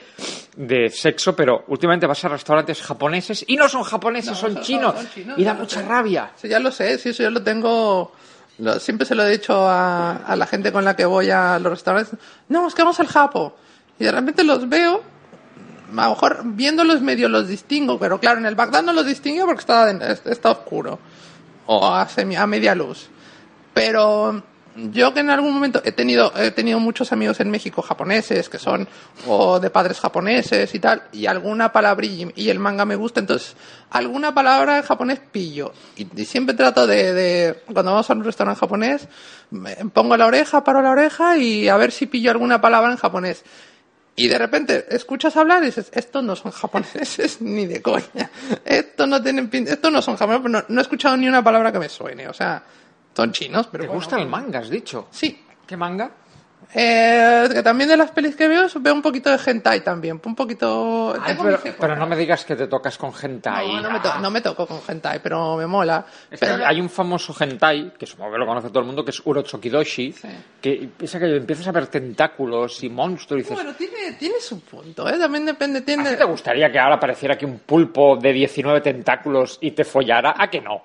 de 0.56 0.90
sexo, 0.90 1.34
pero 1.34 1.64
últimamente 1.68 2.06
vas 2.06 2.22
a 2.24 2.28
restaurantes 2.28 2.82
japoneses 2.82 3.44
y 3.48 3.56
no 3.56 3.68
son 3.68 3.82
japoneses, 3.82 4.36
son, 4.36 4.54
son- 4.54 4.62
chinos. 4.62 4.94
son 4.94 5.08
chinos, 5.10 5.38
y 5.38 5.44
da 5.44 5.54
mucha 5.54 5.80
sé. 5.80 5.86
rabia. 5.88 6.30
Sí, 6.36 6.48
ya 6.48 6.58
lo 6.60 6.70
sé, 6.70 6.98
sí, 6.98 7.08
eso 7.08 7.22
yo 7.22 7.30
lo 7.30 7.42
tengo. 7.42 8.12
lo- 8.58 8.78
siempre 8.78 9.06
se 9.06 9.14
lo 9.14 9.24
he 9.24 9.30
dicho 9.30 9.66
a, 9.68 10.16
a 10.16 10.36
la 10.36 10.46
gente 10.46 10.70
con 10.70 10.84
la 10.84 10.94
que 10.94 11.06
voy 11.06 11.30
a 11.30 11.58
los 11.58 11.72
restaurantes. 11.72 12.14
No, 12.48 12.68
es 12.68 12.74
que 12.74 12.82
vamos 12.82 13.00
al 13.00 13.06
Japo. 13.08 13.56
Y 13.98 14.04
de 14.04 14.12
repente 14.12 14.44
los 14.44 14.68
veo. 14.68 15.02
A 15.96 16.04
lo 16.04 16.10
mejor 16.10 16.40
viéndolos 16.44 17.00
medio 17.02 17.28
los 17.28 17.48
distingo, 17.48 17.98
pero 17.98 18.18
claro, 18.20 18.38
en 18.38 18.46
el 18.46 18.54
Bagdad 18.54 18.82
no 18.82 18.92
los 18.92 19.04
distingo 19.06 19.44
porque 19.46 19.60
está, 19.60 19.90
está 19.90 20.50
oscuro. 20.50 20.98
O 21.66 21.86
a, 21.86 22.06
semi- 22.08 22.36
a 22.36 22.46
media 22.46 22.74
luz. 22.74 23.08
Pero 23.74 24.42
yo 24.76 25.12
que 25.12 25.20
en 25.20 25.30
algún 25.30 25.52
momento 25.52 25.82
he 25.84 25.92
tenido, 25.92 26.32
he 26.36 26.50
tenido 26.50 26.80
muchos 26.80 27.12
amigos 27.12 27.40
en 27.40 27.50
México 27.50 27.82
japoneses 27.82 28.48
que 28.48 28.58
son 28.58 28.88
o 29.26 29.60
de 29.60 29.70
padres 29.70 30.00
japoneses 30.00 30.74
y 30.74 30.78
tal, 30.78 31.02
y 31.12 31.26
alguna 31.26 31.72
palabrilla, 31.72 32.28
y 32.34 32.48
el 32.48 32.58
manga 32.58 32.84
me 32.84 32.96
gusta, 32.96 33.20
entonces 33.20 33.54
alguna 33.90 34.34
palabra 34.34 34.78
en 34.78 34.82
japonés 34.82 35.20
pillo. 35.30 35.72
Y, 35.96 36.06
siempre 36.24 36.54
trato 36.54 36.86
de, 36.86 37.12
de, 37.12 37.62
cuando 37.66 37.92
vamos 37.92 38.08
a 38.08 38.14
un 38.14 38.24
restaurante 38.24 38.60
japonés, 38.60 39.08
pongo 39.92 40.16
la 40.16 40.26
oreja, 40.26 40.64
paro 40.64 40.80
la 40.82 40.90
oreja 40.90 41.36
y 41.36 41.68
a 41.68 41.76
ver 41.76 41.92
si 41.92 42.06
pillo 42.06 42.30
alguna 42.30 42.60
palabra 42.60 42.90
en 42.90 42.96
japonés. 42.96 43.44
Y 44.14 44.28
de 44.28 44.38
repente 44.38 44.86
escuchas 44.90 45.36
hablar 45.36 45.62
y 45.62 45.66
dices, 45.66 45.90
estos 45.94 46.22
no 46.22 46.36
son 46.36 46.52
japoneses 46.52 47.40
ni 47.40 47.66
de 47.66 47.80
coña. 47.80 48.30
Estos 48.64 49.08
no 49.08 49.22
tienen 49.22 49.50
estos 49.52 49.92
no 49.92 50.02
son 50.02 50.16
japoneses, 50.16 50.50
no, 50.50 50.64
no 50.68 50.80
he 50.80 50.82
escuchado 50.82 51.16
ni 51.16 51.28
una 51.28 51.42
palabra 51.42 51.72
que 51.72 51.78
me 51.78 51.88
suene. 51.88 52.28
O 52.28 52.34
sea, 52.34 52.62
son 53.14 53.32
chinos, 53.32 53.68
pero 53.70 53.84
¿Te 53.84 53.88
bueno. 53.88 54.00
gusta 54.00 54.20
el 54.20 54.28
manga, 54.28 54.60
has 54.60 54.70
dicho? 54.70 55.08
Sí. 55.10 55.44
¿Qué 55.66 55.76
manga? 55.76 56.10
Eh, 56.74 57.48
que 57.52 57.62
también 57.62 57.88
de 57.90 57.96
las 57.96 58.10
pelis 58.12 58.34
que 58.34 58.48
veo, 58.48 58.66
veo 58.80 58.94
un 58.94 59.02
poquito 59.02 59.30
de 59.30 59.38
hentai 59.44 59.80
también. 59.82 60.20
Un 60.24 60.34
poquito... 60.34 61.14
Ay, 61.22 61.36
pero, 61.40 61.60
pero 61.78 61.96
no 61.96 62.06
me 62.06 62.16
digas 62.16 62.44
que 62.44 62.56
te 62.56 62.66
tocas 62.66 62.96
con 62.96 63.12
hentai. 63.20 63.74
No, 63.74 63.80
no 63.82 63.90
me, 63.90 64.00
to- 64.00 64.18
no 64.20 64.30
me 64.30 64.40
toco 64.40 64.66
con 64.66 64.80
hentai, 64.88 65.20
pero 65.22 65.56
me 65.56 65.66
mola. 65.66 66.04
Es 66.30 66.40
que 66.40 66.46
Pero- 66.46 66.66
hay 66.66 66.80
un 66.80 66.88
famoso 66.88 67.34
hentai, 67.38 67.92
que 67.98 68.06
supongo 68.06 68.32
que 68.32 68.38
lo 68.38 68.46
conoce 68.46 68.68
todo 68.68 68.80
el 68.80 68.86
mundo, 68.86 69.04
que 69.04 69.10
es 69.10 69.20
Urotsukidoshi, 69.24 70.14
que 70.60 70.88
piensa 70.96 71.18
que 71.18 71.36
empiezas 71.36 71.68
a 71.68 71.72
ver 71.72 71.88
tentáculos 71.88 72.82
y 72.82 72.88
monstruos 72.88 73.40
y 73.40 73.42
dices, 73.42 73.54
Bueno, 73.56 73.74
tiene, 73.74 74.12
tiene 74.18 74.40
su 74.40 74.60
punto, 74.60 75.08
¿eh? 75.08 75.18
También 75.18 75.44
depende... 75.44 75.80
¿a 75.80 75.84
Tiene... 75.84 76.10
ti 76.10 76.16
te 76.16 76.24
gustaría 76.24 76.72
que 76.72 76.78
ahora 76.78 76.94
apareciera 76.96 77.34
aquí 77.34 77.44
un 77.44 77.58
pulpo 77.58 78.16
de 78.16 78.32
19 78.32 78.80
tentáculos 78.80 79.58
y 79.60 79.72
te 79.72 79.84
follara? 79.84 80.34
¿A 80.38 80.48
que 80.48 80.60
no? 80.60 80.80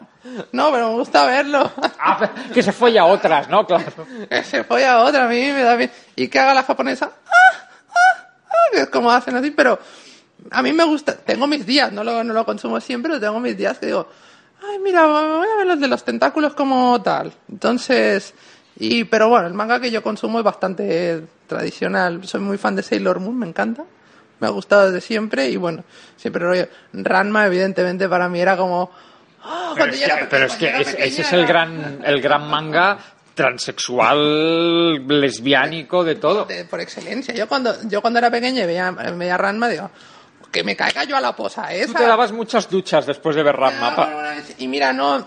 No, 0.52 0.72
pero 0.72 0.90
me 0.90 0.96
gusta 0.96 1.26
verlo. 1.26 1.72
Ah, 2.00 2.30
que 2.54 2.62
se 2.62 2.74
folla 2.74 3.04
a 3.04 3.06
otras, 3.06 3.48
¿no? 3.48 3.66
Claro. 3.66 3.86
que 4.30 4.44
se 4.44 4.64
fue 4.66 4.86
a 4.86 5.00
otra, 5.00 5.24
a 5.26 5.28
mí 5.30 5.40
me 5.54 5.62
da 5.64 5.77
bien. 5.78 5.92
Y 6.16 6.28
que 6.28 6.40
haga 6.40 6.54
la 6.54 6.64
japonesa, 6.64 7.12
ah, 7.26 7.68
ah, 7.90 8.28
ah, 8.48 8.54
que 8.72 8.82
es 8.82 8.90
como 8.90 9.12
hacen 9.12 9.36
así, 9.36 9.52
pero 9.52 9.80
a 10.52 10.62
mí 10.62 10.74
me 10.74 10.84
gusta, 10.84 11.16
tengo 11.16 11.48
mis 11.48 11.66
días, 11.66 11.92
no 11.92 12.04
lo, 12.04 12.24
no 12.24 12.34
lo 12.34 12.46
consumo 12.46 12.80
siempre, 12.80 13.10
pero 13.12 13.22
tengo 13.22 13.40
mis 13.40 13.58
días 13.58 13.78
que 13.80 13.88
digo, 13.88 14.08
ay, 14.70 14.80
mira, 14.80 15.06
voy 15.06 15.48
a 15.48 15.58
ver 15.58 15.68
los 15.68 15.80
de 15.80 15.88
los 15.88 16.04
tentáculos 16.04 16.54
como 16.54 17.02
tal. 17.02 17.34
Entonces, 17.50 18.34
y, 18.78 19.04
pero 19.06 19.30
bueno, 19.30 19.48
el 19.48 19.54
manga 19.54 19.80
que 19.80 19.92
yo 19.92 20.04
consumo 20.04 20.40
es 20.40 20.46
bastante 20.46 21.24
tradicional, 21.48 22.26
soy 22.28 22.42
muy 22.42 22.58
fan 22.58 22.76
de 22.76 22.84
Sailor 22.84 23.20
Moon, 23.20 23.38
me 23.38 23.48
encanta. 23.48 23.84
Me 24.40 24.46
ha 24.46 24.52
gustado 24.52 24.92
desde 24.92 25.02
siempre 25.02 25.50
y 25.50 25.56
bueno, 25.58 25.84
siempre 26.16 26.44
rollo. 26.46 26.68
Ranma, 26.94 27.48
evidentemente, 27.48 28.08
para 28.08 28.30
mí 28.30 28.40
era 28.40 28.56
como. 28.56 28.92
ah, 29.44 29.74
Pero 29.76 29.92
es 29.92 30.00
que, 30.00 30.28
pero 30.30 30.46
es 30.46 30.56
que 30.56 30.68
es- 30.80 30.94
ese 31.00 31.22
es 31.24 31.34
el 31.34 31.48
gran, 31.48 32.02
el 32.06 32.22
gran 32.22 32.48
manga 32.48 33.00
transexual, 33.38 35.08
lesbiánico, 35.08 36.04
de 36.04 36.16
todo. 36.16 36.46
de- 36.46 36.66
por 36.66 36.82
excelencia. 36.82 37.34
Yo 37.34 37.48
cuando, 37.48 37.74
yo 37.88 38.02
cuando 38.02 38.20
era 38.20 38.30
pequeña 38.32 38.64
y 38.64 38.66
veía, 38.68 38.92
veía 38.92 39.38
Ranma, 39.38 39.70
digo, 39.70 39.90
que 40.52 40.64
me 40.64 40.76
caiga 40.76 41.04
yo 41.04 41.16
a 41.18 41.22
la 41.22 41.36
posa 41.36 41.68
Tú 41.70 41.76
esa. 41.76 41.94
te 42.00 42.06
dabas 42.06 42.32
muchas 42.32 42.70
duchas 42.70 43.06
después 43.06 43.36
de 43.36 43.44
ver 43.44 43.56
bueno, 43.56 43.76
bueno, 44.14 44.42
Y 44.58 44.68
mira, 44.68 44.94
no, 44.94 45.26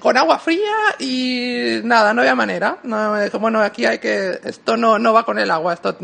con 0.00 0.16
agua 0.16 0.38
fría 0.38 0.74
y 0.98 1.80
nada, 1.84 2.12
no 2.14 2.22
había 2.22 2.34
manera. 2.34 2.78
No, 2.82 3.14
bueno, 3.38 3.60
aquí 3.60 3.84
hay 3.86 3.98
que, 3.98 4.40
esto 4.44 4.76
no, 4.76 4.98
no 4.98 5.12
va 5.12 5.24
con 5.24 5.38
el 5.38 5.50
agua, 5.50 5.74
esto 5.74 5.96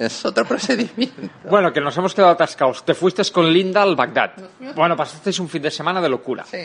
es 0.00 0.24
otro 0.24 0.44
procedimiento. 0.46 1.28
Bueno, 1.48 1.72
que 1.72 1.80
nos 1.80 1.96
hemos 1.98 2.14
quedado 2.14 2.32
atascados. 2.32 2.84
Te 2.84 2.94
fuiste 2.94 3.22
con 3.30 3.52
Linda 3.52 3.82
al 3.82 3.94
Bagdad. 3.94 4.32
Bueno, 4.74 4.96
pasasteis 4.96 5.38
un 5.40 5.48
fin 5.48 5.60
de 5.62 5.70
semana 5.70 6.00
de 6.00 6.08
locura. 6.08 6.44
Sí. 6.50 6.58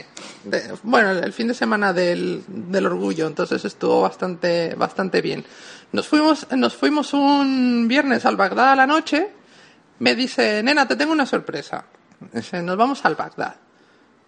De- 0.46 0.74
bueno, 0.84 1.12
el 1.12 1.34
fin 1.34 1.48
de 1.50 1.54
semana 1.54 1.92
del, 1.92 2.44
del 2.48 2.86
orgullo, 2.86 3.28
entonces 3.28 3.64
estuvo 3.66 4.02
bastante, 4.02 4.74
bastante 4.76 5.22
bien. 5.22 5.44
Nos 5.92 6.08
fuimos, 6.08 6.48
nos 6.52 6.76
fuimos 6.76 7.14
un 7.14 7.88
viernes 7.88 8.26
al 8.26 8.38
Bagdad 8.38 8.72
a 8.72 8.76
la 8.76 8.88
noche. 8.88 9.30
Me 10.00 10.16
dice, 10.16 10.64
nena, 10.64 10.88
te 10.88 10.96
tengo 10.96 11.12
una 11.12 11.26
sorpresa. 11.26 11.86
Dice, 12.32 12.62
nos 12.62 12.78
vamos 12.78 13.04
al 13.06 13.16
Bagdad. 13.16 13.56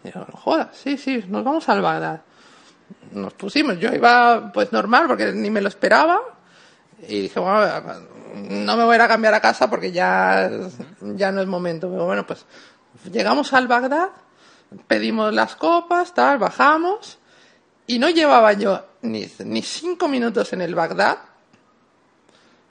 Y 0.04 0.12
yo, 0.12 0.20
no 0.20 0.38
jodas, 0.38 0.70
sí, 0.74 0.98
sí, 0.98 1.24
nos 1.28 1.44
vamos 1.44 1.68
al 1.70 1.82
Bagdad. 1.82 2.22
Nos 3.12 3.34
pusimos, 3.34 3.80
yo 3.80 3.90
iba 3.94 4.52
pues 4.54 4.72
normal 4.72 5.06
porque 5.08 5.32
ni 5.32 5.50
me 5.50 5.62
lo 5.62 5.70
esperaba. 5.70 6.20
Y 7.08 7.22
dije, 7.22 7.40
bueno, 7.40 7.68
no 8.34 8.76
me 8.78 8.84
voy 8.84 8.94
a 8.94 8.96
ir 8.96 9.02
a 9.02 9.08
cambiar 9.08 9.34
a 9.34 9.42
casa 9.42 9.70
porque 9.70 9.92
ya, 9.92 10.50
ya 11.02 11.32
no 11.32 11.42
es 11.42 11.48
momento. 11.48 11.90
Pero 11.90 12.06
bueno, 12.06 12.26
pues 12.26 12.46
llegamos 13.12 13.54
al 13.54 13.68
Bagdad, 13.68 14.10
pedimos 14.88 15.34
las 15.34 15.56
copas, 15.56 16.14
tal, 16.14 16.40
bajamos. 16.40 17.20
Y 17.86 18.00
no 18.00 18.10
llevaba 18.10 18.54
yo 18.54 18.86
ni, 19.02 19.30
ni 19.46 19.62
cinco 19.62 20.08
minutos 20.08 20.52
en 20.54 20.62
el 20.62 20.76
Bagdad. 20.76 21.20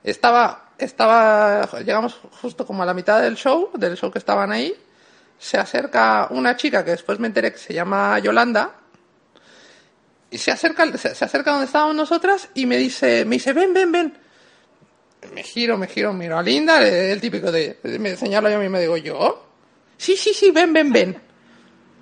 Estaba, 0.02 0.70
estaba, 0.78 1.66
llegamos 1.80 2.20
justo 2.40 2.66
como 2.66 2.82
a 2.82 2.86
la 2.86 2.94
mitad 2.94 3.20
del 3.22 3.36
show, 3.36 3.70
del 3.74 3.96
show 3.96 4.10
que 4.10 4.18
estaban 4.18 4.52
ahí. 4.52 4.74
Se 5.38 5.58
acerca 5.58 6.28
una 6.30 6.56
chica 6.56 6.84
que 6.84 6.92
después 6.92 7.18
me 7.18 7.26
enteré 7.26 7.52
que 7.52 7.58
se 7.58 7.74
llama 7.74 8.18
Yolanda. 8.18 8.72
Se 10.38 10.50
acerca, 10.50 10.96
se, 10.98 11.08
acerca 11.24 11.50
donde 11.50 11.66
estábamos 11.66 11.96
nosotras 11.96 12.48
y 12.54 12.66
me 12.66 12.76
dice, 12.76 13.24
me 13.24 13.36
dice, 13.36 13.52
ven, 13.52 13.72
ven, 13.72 13.92
ven. 13.92 14.18
Me 15.34 15.42
giro, 15.42 15.76
me 15.76 15.86
giro, 15.86 16.12
miro 16.12 16.38
a 16.38 16.42
Linda, 16.42 16.86
el 16.86 17.20
típico 17.20 17.50
de, 17.50 17.78
me 17.98 18.16
señalo 18.16 18.48
yo 18.48 18.56
a 18.56 18.58
mí 18.58 18.66
y 18.66 18.68
me 18.68 18.80
digo, 18.80 18.96
¿yo? 18.96 19.46
Sí, 19.96 20.16
sí, 20.16 20.32
sí, 20.34 20.50
ven, 20.50 20.72
ven, 20.72 20.92
ven. 20.92 21.20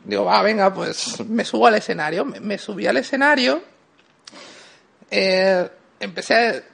Digo, 0.05 0.25
va, 0.25 0.43
venga, 0.43 0.73
pues 0.73 1.21
me 1.27 1.45
subo 1.45 1.67
al 1.67 1.77
escenario. 1.77 2.25
Me, 2.25 2.59
subí 2.59 2.87
al 2.87 2.99
escenario. 2.99 3.63
Eh, 5.11 5.69
empecé 6.01 6.65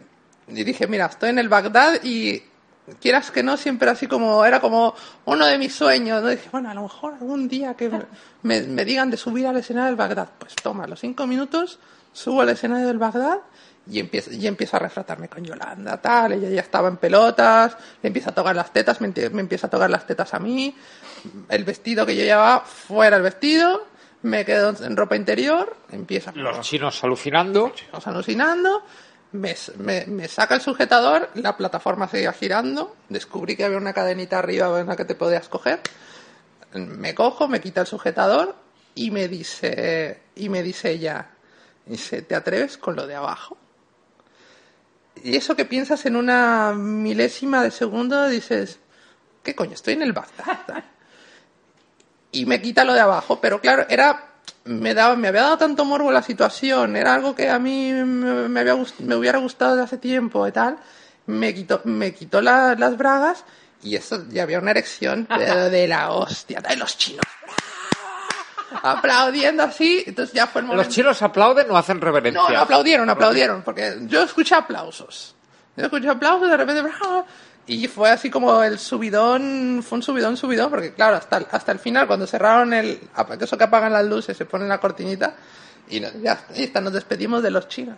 y 0.49 0.65
dije, 0.65 0.87
mira, 0.87 1.07
estoy 1.07 1.31
en 1.31 1.39
el 1.39 1.49
Bagdad 1.49 2.03
y 2.03 2.43
quieras 3.01 3.31
que 3.31 3.43
no, 3.43 3.57
siempre 3.57 3.91
así 3.91 4.07
como, 4.07 4.45
era 4.45 4.61
como 4.61 4.95
uno 5.25 5.47
de 5.47 5.59
mis 5.59 5.75
sueños. 5.75 6.23
¿no? 6.23 6.29
Dije, 6.29 6.49
bueno, 6.51 6.71
a 6.71 6.75
lo 6.75 6.83
mejor 6.83 7.15
algún 7.15 7.49
día 7.49 7.75
que 7.75 7.91
me, 8.43 8.63
me 8.63 8.85
digan 8.85 9.11
de 9.11 9.17
subir 9.17 9.47
al 9.47 9.57
escenario 9.57 9.89
del 9.89 9.97
Bagdad. 9.97 10.29
Pues 10.39 10.55
toma, 10.57 10.87
los 10.87 11.01
cinco 11.01 11.27
minutos 11.27 11.79
subo 12.13 12.43
al 12.43 12.49
escenario 12.49 12.87
del 12.87 12.99
Bagdad 12.99 13.39
y 13.91 13.99
empiezo, 13.99 14.33
y 14.33 14.47
empiezo 14.47 14.77
a 14.77 14.81
refratarme 14.81 15.29
con 15.29 15.45
Yolanda, 15.45 16.01
tal, 16.01 16.33
ella 16.33 16.49
ya 16.49 16.61
estaba 16.61 16.89
en 16.89 16.97
pelotas, 16.97 17.77
le 18.03 18.09
empieza 18.09 18.31
a 18.31 18.35
tocar 18.35 18.55
las 18.55 18.73
tetas, 18.73 19.01
me, 19.01 19.09
me 19.09 19.41
empieza 19.41 19.67
a 19.67 19.71
tocar 19.71 19.91
las 19.91 20.07
tetas 20.07 20.33
a 20.35 20.39
mí, 20.39 20.75
el 21.49 21.65
vestido 21.65 22.07
que 22.07 22.15
yo 22.15 22.23
llevaba 22.23 22.61
fuera 22.61 23.17
el 23.17 23.23
vestido, 23.23 23.87
me 24.23 24.45
quedo 24.45 24.75
en 24.85 24.97
ropa 24.97 25.17
interior, 25.17 25.77
empieza 25.91 26.33
Los 26.35 26.61
chinos 26.61 27.03
alucinando. 27.03 27.73
Vamos 27.91 28.07
alucinando, 28.07 28.83
me, 29.33 29.55
me, 29.79 30.07
me 30.07 30.29
saca 30.29 30.55
el 30.55 30.61
sujetador, 30.61 31.31
la 31.35 31.57
plataforma 31.57 32.09
seguía 32.09 32.33
girando, 32.33 32.97
descubrí 33.09 33.57
que 33.57 33.65
había 33.65 33.79
una 33.79 33.93
cadenita 33.93 34.39
arriba 34.39 34.81
en 34.81 34.87
la 34.87 34.97
que 34.97 35.05
te 35.05 35.15
podías 35.15 35.49
coger, 35.49 35.81
me 36.75 37.15
cojo, 37.15 37.49
me 37.49 37.61
quita 37.61 37.83
el 37.83 37.87
sujetador 37.87 38.55
y 38.95 39.11
me 39.11 39.29
dice, 39.29 40.23
y 40.37 40.49
me 40.49 40.63
dice 40.63 40.91
ella, 40.91 41.31
dice, 41.87 42.23
¿te 42.23 42.35
atreves 42.35 42.77
con 42.77 42.97
lo 42.97 43.07
de 43.07 43.15
abajo? 43.15 43.57
Y 45.23 45.37
eso 45.37 45.57
que 45.57 45.65
piensas 45.65 46.07
en 46.07 46.17
una 46.17 46.73
milésima 46.73 47.63
de 47.63 47.71
segundo, 47.71 48.29
dices, 48.29 48.79
¿qué 49.43 49.55
coño? 49.55 49.75
Estoy 49.75 49.95
en 49.95 50.03
el 50.03 50.13
Bagdad. 50.13 50.85
y 52.33 52.47
me 52.47 52.63
quita 52.63 52.85
lo 52.85 52.95
de 52.95 53.01
abajo, 53.01 53.41
pero 53.41 53.61
claro, 53.61 53.87
era 53.89 54.30
me 54.65 54.95
daba 54.95 55.17
me 55.17 55.29
había 55.29 55.43
dado 55.43 55.59
tanto 55.59 55.85
morbo 55.85 56.11
la 56.13 56.23
situación, 56.23 56.97
era 56.97 57.15
algo 57.15 57.35
que 57.35 57.49
a 57.51 57.59
mí 57.59 57.93
me, 57.93 58.61
había 58.61 58.77
me 58.99 59.15
hubiera 59.15 59.39
gustado 59.39 59.77
de 59.77 59.83
hace 59.83 59.99
tiempo 59.99 60.47
y 60.47 60.53
tal. 60.53 60.77
Me 61.27 61.55
quitó 61.55 61.81
me 61.85 62.13
quitó 62.15 62.41
la- 62.41 62.75
las 62.75 62.97
bragas 62.97 63.45
y 63.83 63.97
eso 63.97 64.25
ya 64.29 64.43
había 64.43 64.59
una 64.59 64.71
erección 64.73 65.27
pero 65.37 65.71
de 65.71 65.89
la 65.89 66.11
hostia, 66.13 66.61
de 66.61 66.77
los 66.77 66.97
chinos. 66.99 67.25
Aplaudiendo 68.83 69.65
así, 69.65 70.05
entonces 70.07 70.33
ya 70.33 70.47
fue 70.47 70.61
el 70.61 70.67
momento. 70.69 70.85
Los 70.85 70.95
chinos 70.95 71.21
aplauden 71.23 71.71
o 71.71 71.77
hacen 71.77 72.01
reverencia. 72.01 72.41
No, 72.41 72.49
no, 72.51 72.61
aplaudieron, 72.61 73.11
aplaudieron, 73.11 73.63
porque 73.63 73.97
yo 74.03 74.23
escuché 74.23 74.55
aplausos. 74.55 75.35
Yo 75.77 75.85
escuché 75.87 76.09
aplausos, 76.09 76.49
de 76.49 76.57
repente, 76.57 76.83
¡bra! 76.83 77.25
y 77.75 77.87
fue 77.89 78.11
así 78.11 78.31
como 78.31 78.63
el 78.63 78.79
subidón, 78.79 79.83
fue 79.87 79.97
un 79.99 80.03
subidón, 80.03 80.37
subidón, 80.37 80.71
porque 80.71 80.93
claro, 80.93 81.17
hasta, 81.17 81.37
el- 81.39 81.47
hasta 81.51 81.73
el 81.73 81.79
final, 81.79 82.07
cuando 82.07 82.27
cerraron 82.27 82.73
el, 82.73 83.01
eso 83.41 83.57
que 83.59 83.65
apagan 83.65 83.93
las 83.93 84.05
luces, 84.07 84.37
se 84.37 84.45
pone 84.45 84.67
la 84.67 84.79
cortinita, 84.79 85.35
y 85.89 86.01
no- 86.01 86.09
ya, 86.23 86.41
ahí 86.55 86.65
está, 86.65 86.81
nos 86.81 86.93
despedimos 86.93 87.43
de 87.43 87.51
los 87.51 87.69
chinos. 87.69 87.97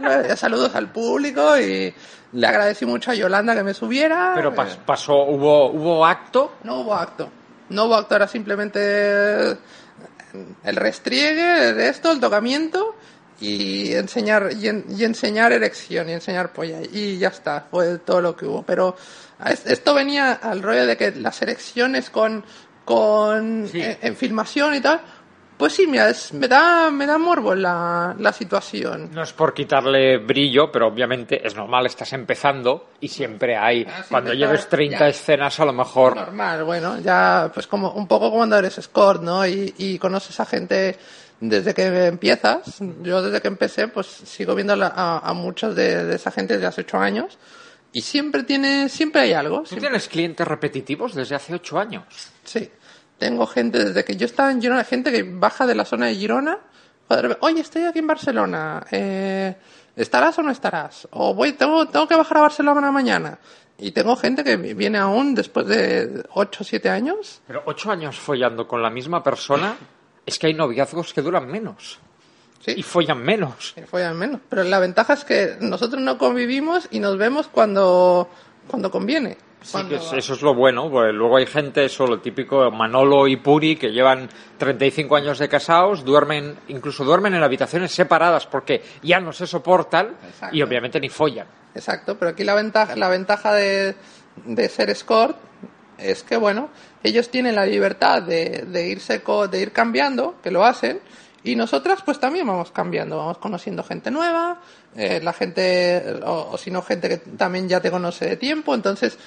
Ya 0.00 0.36
Saludos 0.36 0.74
al 0.74 0.90
público, 0.92 1.58
y 1.58 1.94
le 2.32 2.46
agradecí 2.46 2.84
mucho 2.86 3.10
a 3.10 3.14
Yolanda 3.14 3.54
que 3.54 3.62
me 3.62 3.72
subiera. 3.74 4.32
Pero 4.34 4.50
Eh, 4.52 4.56
pas- 4.56 4.76
pasó, 4.84 5.24
hubo, 5.24 5.70
hubo 5.70 6.04
acto. 6.06 6.54
no 6.64 6.80
hubo 6.80 6.94
acto. 6.94 7.30
No 7.70 7.84
hubo 7.84 7.94
acto, 7.94 8.14
era 8.16 8.28
simplemente 8.28 9.56
el 10.64 10.76
restriegue 10.76 11.72
de 11.72 11.88
esto, 11.88 12.10
el 12.12 12.20
tocamiento 12.20 12.96
y 13.40 13.92
enseñar 13.94 14.50
y, 14.58 14.68
en- 14.68 14.84
y 14.88 15.04
enseñar 15.04 15.52
erección 15.52 16.08
y 16.08 16.12
enseñar 16.12 16.52
polla 16.52 16.78
y 16.92 17.18
ya 17.18 17.28
está, 17.28 17.66
fue 17.70 17.98
todo 17.98 18.20
lo 18.20 18.36
que 18.36 18.46
hubo. 18.46 18.62
Pero 18.62 18.96
es- 19.46 19.66
esto 19.66 19.94
venía 19.94 20.32
al 20.34 20.62
rollo 20.62 20.86
de 20.86 20.96
que 20.96 21.10
las 21.12 21.40
erecciones 21.42 22.10
con 22.10 22.44
con 22.84 23.66
Sí. 23.68 23.80
en, 23.80 23.96
en 24.02 24.14
filmación 24.16 24.74
y 24.74 24.80
tal, 24.82 25.00
pues 25.56 25.72
sí, 25.72 25.86
mira, 25.86 26.10
es- 26.10 26.34
me 26.34 26.48
da 26.48 26.90
me 26.90 27.06
da 27.06 27.16
morbo 27.16 27.54
la, 27.54 28.14
la 28.18 28.32
situación. 28.32 29.08
No 29.12 29.22
es 29.22 29.32
por 29.32 29.54
quitarle 29.54 30.18
brillo, 30.18 30.70
pero 30.70 30.88
obviamente 30.88 31.46
es 31.46 31.54
normal, 31.56 31.86
estás 31.86 32.12
empezando 32.12 32.90
y 33.00 33.08
siempre 33.08 33.56
hay. 33.56 33.86
Ah, 33.88 34.04
cuando 34.10 34.32
empezar, 34.32 34.48
lleves 34.48 34.68
30 34.68 34.98
ya. 34.98 35.08
escenas, 35.08 35.58
a 35.60 35.64
lo 35.64 35.72
mejor. 35.72 36.14
Normal, 36.16 36.64
bueno, 36.64 36.98
ya 37.00 37.50
pues 37.54 37.66
como 37.66 37.92
un 37.92 38.06
poco 38.06 38.26
como 38.26 38.40
cuando 38.40 38.58
eres 38.58 38.76
escort, 38.76 39.22
¿no? 39.22 39.46
Y, 39.46 39.72
y 39.78 39.98
conoces 39.98 40.38
a 40.40 40.44
gente 40.44 40.98
desde 41.48 41.74
que 41.74 42.06
empiezas. 42.06 42.78
Yo 43.02 43.22
desde 43.22 43.40
que 43.40 43.48
empecé, 43.48 43.88
pues 43.88 44.06
sigo 44.06 44.54
viendo 44.54 44.72
a, 44.74 44.86
a, 44.88 45.18
a 45.18 45.32
muchos 45.34 45.74
de, 45.76 46.04
de 46.04 46.16
esa 46.16 46.30
gente 46.30 46.54
desde 46.54 46.66
hace 46.66 46.80
ocho 46.82 46.98
años 46.98 47.38
y 47.92 48.00
siempre 48.02 48.42
tiene, 48.42 48.88
siempre 48.88 49.22
hay 49.22 49.32
algo. 49.32 49.60
¿Tú 49.60 49.66
siempre- 49.66 49.88
tienes 49.88 50.08
clientes 50.08 50.46
repetitivos 50.46 51.14
desde 51.14 51.34
hace 51.36 51.54
8 51.54 51.78
años? 51.78 52.04
Sí, 52.42 52.70
tengo 53.18 53.46
gente 53.46 53.84
desde 53.84 54.04
que 54.04 54.16
yo 54.16 54.26
estaba 54.26 54.50
en 54.50 54.60
Girona, 54.60 54.82
gente 54.84 55.12
que 55.12 55.22
baja 55.22 55.66
de 55.66 55.74
la 55.76 55.84
zona 55.84 56.06
de 56.06 56.14
Girona. 56.16 56.58
joder, 57.08 57.38
Oye, 57.40 57.60
estoy 57.60 57.82
aquí 57.84 58.00
en 58.00 58.06
Barcelona. 58.08 58.84
Eh, 58.90 59.54
¿Estarás 59.94 60.36
o 60.40 60.42
no 60.42 60.50
estarás? 60.50 61.06
O 61.12 61.34
voy, 61.34 61.52
tengo, 61.52 61.86
tengo 61.86 62.08
que 62.08 62.16
bajar 62.16 62.38
a 62.38 62.40
Barcelona 62.42 62.90
mañana. 62.90 63.38
Y 63.78 63.92
tengo 63.92 64.16
gente 64.16 64.42
que 64.42 64.56
viene 64.56 64.98
aún 64.98 65.34
después 65.34 65.66
de 65.66 66.24
8 66.32 66.58
o 66.62 66.64
7 66.64 66.90
años. 66.90 67.42
Pero 67.46 67.62
8 67.66 67.90
años 67.92 68.18
follando 68.18 68.66
con 68.66 68.82
la 68.82 68.90
misma 68.90 69.22
persona, 69.22 69.76
es 70.26 70.38
que 70.38 70.48
hay 70.48 70.54
noviazgos 70.54 71.12
que 71.12 71.22
duran 71.22 71.46
menos. 71.46 71.98
Sí. 72.64 72.74
Y 72.76 72.82
follan 72.82 73.22
menos. 73.22 73.74
follan 73.86 74.18
menos. 74.18 74.40
Pero 74.48 74.64
la 74.64 74.78
ventaja 74.78 75.12
es 75.12 75.24
que 75.24 75.56
nosotros 75.60 76.00
no 76.00 76.16
convivimos 76.16 76.88
y 76.90 76.98
nos 76.98 77.18
vemos 77.18 77.48
cuando, 77.48 78.28
cuando 78.68 78.90
conviene. 78.90 79.36
Sí, 79.64 79.78
que 79.88 79.94
eso 79.94 80.34
es 80.34 80.42
lo 80.42 80.54
bueno, 80.54 80.90
porque 80.90 81.12
luego 81.12 81.38
hay 81.38 81.46
gente, 81.46 81.86
eso 81.86 82.06
lo 82.06 82.20
típico, 82.20 82.70
Manolo 82.70 83.26
y 83.26 83.36
Puri, 83.36 83.76
que 83.76 83.92
llevan 83.92 84.28
35 84.58 85.16
años 85.16 85.38
de 85.38 85.48
casados, 85.48 86.04
duermen, 86.04 86.54
incluso 86.68 87.02
duermen 87.02 87.34
en 87.34 87.42
habitaciones 87.42 87.92
separadas 87.92 88.46
porque 88.46 88.82
ya 89.02 89.20
no 89.20 89.32
se 89.32 89.46
soportan 89.46 90.16
Exacto. 90.22 90.54
y 90.54 90.60
obviamente 90.60 91.00
ni 91.00 91.08
follan. 91.08 91.46
Exacto, 91.74 92.18
pero 92.18 92.32
aquí 92.32 92.44
la 92.44 92.54
ventaja, 92.54 92.94
la 92.94 93.08
ventaja 93.08 93.54
de, 93.54 93.96
de 94.44 94.68
ser 94.68 94.90
escort 94.90 95.38
es 95.96 96.22
que, 96.22 96.36
bueno, 96.36 96.68
ellos 97.04 97.30
tienen 97.30 97.54
la 97.54 97.66
libertad 97.66 98.22
de, 98.22 98.64
de 98.66 98.88
irse 98.88 99.22
de 99.50 99.60
ir 99.60 99.72
cambiando, 99.72 100.34
que 100.42 100.50
lo 100.50 100.64
hacen, 100.64 101.00
y 101.44 101.54
nosotras 101.54 102.00
pues 102.02 102.18
también 102.18 102.46
vamos 102.46 102.72
cambiando, 102.72 103.18
vamos 103.18 103.36
conociendo 103.36 103.84
gente 103.84 104.10
nueva, 104.10 104.60
eh, 104.96 105.20
la 105.22 105.34
gente, 105.34 106.20
o, 106.24 106.48
o 106.52 106.58
si 106.58 106.70
no, 106.70 106.80
gente 106.80 107.08
que 107.08 107.18
también 107.18 107.68
ya 107.68 107.80
te 107.80 107.90
conoce 107.90 108.26
de 108.26 108.36
tiempo, 108.38 108.74
entonces 108.74 109.18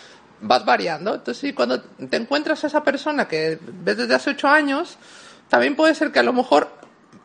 vas 0.42 0.66
variando. 0.66 1.14
Entonces, 1.14 1.40
sí, 1.40 1.54
cuando 1.54 1.82
te 1.82 2.18
encuentras 2.18 2.64
a 2.64 2.68
esa 2.68 2.84
persona 2.84 3.28
que 3.28 3.60
ves 3.62 3.98
desde 3.98 4.16
hace 4.16 4.32
ocho 4.32 4.48
años, 4.48 4.98
también 5.48 5.76
puede 5.76 5.94
ser 5.94 6.12
que 6.12 6.20
a 6.20 6.24
lo 6.24 6.34
mejor 6.34 6.70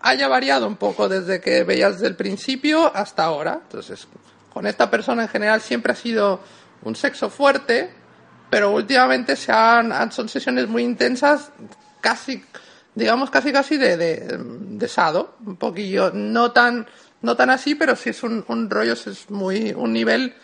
haya 0.02 0.28
variado 0.28 0.66
un 0.66 0.76
poco 0.76 1.08
desde 1.08 1.40
que 1.40 1.64
veías 1.64 1.94
desde 1.94 2.08
el 2.08 2.16
principio 2.16 2.94
hasta 2.94 3.24
ahora. 3.24 3.60
Entonces, 3.62 4.06
con 4.52 4.66
esta 4.66 4.90
persona 4.90 5.22
en 5.22 5.28
general 5.28 5.62
siempre 5.62 5.92
ha 5.92 5.96
sido 5.96 6.40
un 6.82 6.96
sexo 6.96 7.30
fuerte, 7.30 8.01
pero 8.52 8.70
últimamente 8.70 9.34
se 9.34 9.50
han, 9.50 10.12
son 10.12 10.28
sesiones 10.28 10.68
muy 10.68 10.82
intensas, 10.82 11.50
casi, 12.02 12.44
digamos 12.94 13.30
casi 13.30 13.50
casi 13.50 13.78
de, 13.78 13.96
de, 13.96 14.38
de 14.38 14.88
sado, 14.88 15.38
un 15.46 15.56
poquillo, 15.56 16.10
no 16.12 16.52
tan, 16.52 16.86
no 17.22 17.34
tan 17.34 17.48
así, 17.48 17.74
pero 17.76 17.96
sí 17.96 18.10
es 18.10 18.22
un, 18.22 18.44
un 18.48 18.68
rollo, 18.68 18.92
es 18.92 19.30
muy, 19.30 19.72
un 19.72 19.94
nivel, 19.94 20.34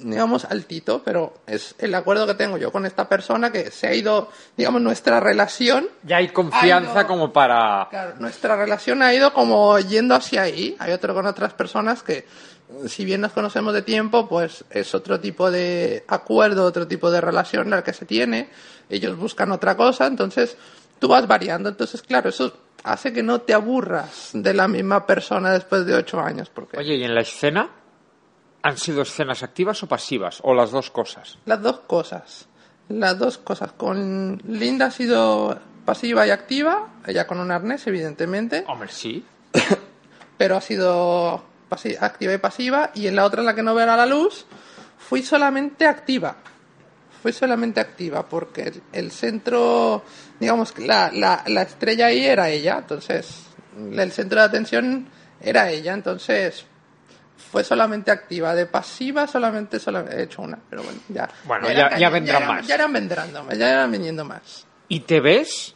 digamos, 0.00 0.44
altito, 0.44 1.02
pero 1.04 1.34
es 1.46 1.74
el 1.78 1.94
acuerdo 1.94 2.26
que 2.26 2.34
tengo 2.34 2.56
yo 2.56 2.70
con 2.70 2.86
esta 2.86 3.08
persona 3.08 3.50
que 3.50 3.70
se 3.70 3.86
ha 3.86 3.94
ido, 3.94 4.30
digamos, 4.56 4.80
nuestra 4.80 5.20
relación 5.20 5.88
Ya 6.02 6.18
hay 6.18 6.28
confianza 6.28 7.06
como 7.06 7.32
para... 7.32 7.88
Claro, 7.90 8.14
nuestra 8.18 8.56
relación 8.56 9.02
ha 9.02 9.12
ido 9.12 9.32
como 9.32 9.78
yendo 9.78 10.14
hacia 10.14 10.42
ahí. 10.42 10.76
Hay 10.78 10.92
otro 10.92 11.14
con 11.14 11.26
otras 11.26 11.52
personas 11.54 12.02
que, 12.02 12.26
si 12.86 13.04
bien 13.04 13.20
nos 13.20 13.32
conocemos 13.32 13.74
de 13.74 13.82
tiempo, 13.82 14.28
pues 14.28 14.64
es 14.70 14.94
otro 14.94 15.20
tipo 15.20 15.50
de 15.50 16.04
acuerdo, 16.08 16.64
otro 16.64 16.86
tipo 16.86 17.10
de 17.10 17.20
relación 17.20 17.70
la 17.70 17.82
que 17.82 17.92
se 17.92 18.06
tiene. 18.06 18.50
Ellos 18.88 19.16
buscan 19.16 19.52
otra 19.52 19.76
cosa, 19.76 20.06
entonces 20.06 20.56
tú 20.98 21.08
vas 21.08 21.26
variando. 21.26 21.68
Entonces, 21.68 22.02
claro, 22.02 22.28
eso 22.28 22.52
hace 22.84 23.12
que 23.12 23.22
no 23.22 23.40
te 23.40 23.54
aburras 23.54 24.30
de 24.32 24.54
la 24.54 24.68
misma 24.68 25.06
persona 25.06 25.52
después 25.52 25.84
de 25.86 25.94
ocho 25.94 26.20
años. 26.20 26.50
Porque 26.50 26.78
Oye, 26.78 26.96
¿y 26.96 27.04
en 27.04 27.14
la 27.14 27.22
escena 27.22 27.70
han 28.62 28.76
sido 28.76 29.02
escenas 29.02 29.42
activas 29.42 29.82
o 29.82 29.86
pasivas? 29.88 30.40
¿O 30.42 30.54
las 30.54 30.70
dos 30.70 30.90
cosas? 30.90 31.38
las 31.46 31.62
dos 31.62 31.80
cosas. 31.80 32.46
Las 32.88 33.18
dos 33.18 33.38
cosas. 33.38 33.72
Con 33.72 34.40
Linda 34.46 34.86
ha 34.86 34.90
sido 34.90 35.58
pasiva 35.84 36.26
y 36.26 36.30
activa, 36.30 36.88
ella 37.06 37.26
con 37.26 37.40
un 37.40 37.50
arnés, 37.50 37.86
evidentemente. 37.86 38.64
Hombre, 38.66 38.88
sí. 38.90 39.24
pero 40.38 40.56
ha 40.56 40.60
sido 40.60 41.44
activa 42.00 42.32
y 42.32 42.38
pasiva, 42.38 42.90
y 42.94 43.06
en 43.06 43.16
la 43.16 43.24
otra, 43.24 43.40
en 43.40 43.46
la 43.46 43.54
que 43.54 43.62
no 43.62 43.74
verá 43.74 43.96
la 43.96 44.06
luz, 44.06 44.46
fui 44.98 45.22
solamente 45.22 45.86
activa. 45.86 46.36
Fui 47.22 47.32
solamente 47.32 47.80
activa, 47.80 48.26
porque 48.26 48.62
el, 48.62 48.82
el 48.92 49.10
centro, 49.10 50.02
digamos, 50.38 50.78
la, 50.78 51.10
la 51.12 51.62
estrella 51.62 52.06
ahí 52.06 52.24
era 52.24 52.48
ella, 52.48 52.78
entonces, 52.78 53.44
el 53.76 54.12
centro 54.12 54.40
de 54.40 54.46
atención 54.46 55.08
era 55.40 55.70
ella, 55.70 55.94
entonces, 55.94 56.64
fue 57.38 57.64
solamente 57.64 58.10
activa. 58.10 58.54
De 58.54 58.66
pasiva 58.66 59.26
solamente, 59.26 59.78
solamente 59.78 60.16
he 60.18 60.22
hecho 60.24 60.42
una, 60.42 60.58
pero 60.68 60.82
bueno, 60.82 60.98
ya. 61.08 61.28
Bueno, 61.44 61.70
ya- 61.72 61.96
ya 61.96 62.10
vendrán 62.10 62.46
más. 62.46 62.66
Ya 62.66 62.74
eran 62.74 62.92
vendrando, 62.92 63.44
ya 63.52 63.70
eran 63.70 63.90
viniendo 63.90 64.24
más. 64.24 64.66
¿Y 64.88 65.00
te 65.00 65.20
ves 65.20 65.74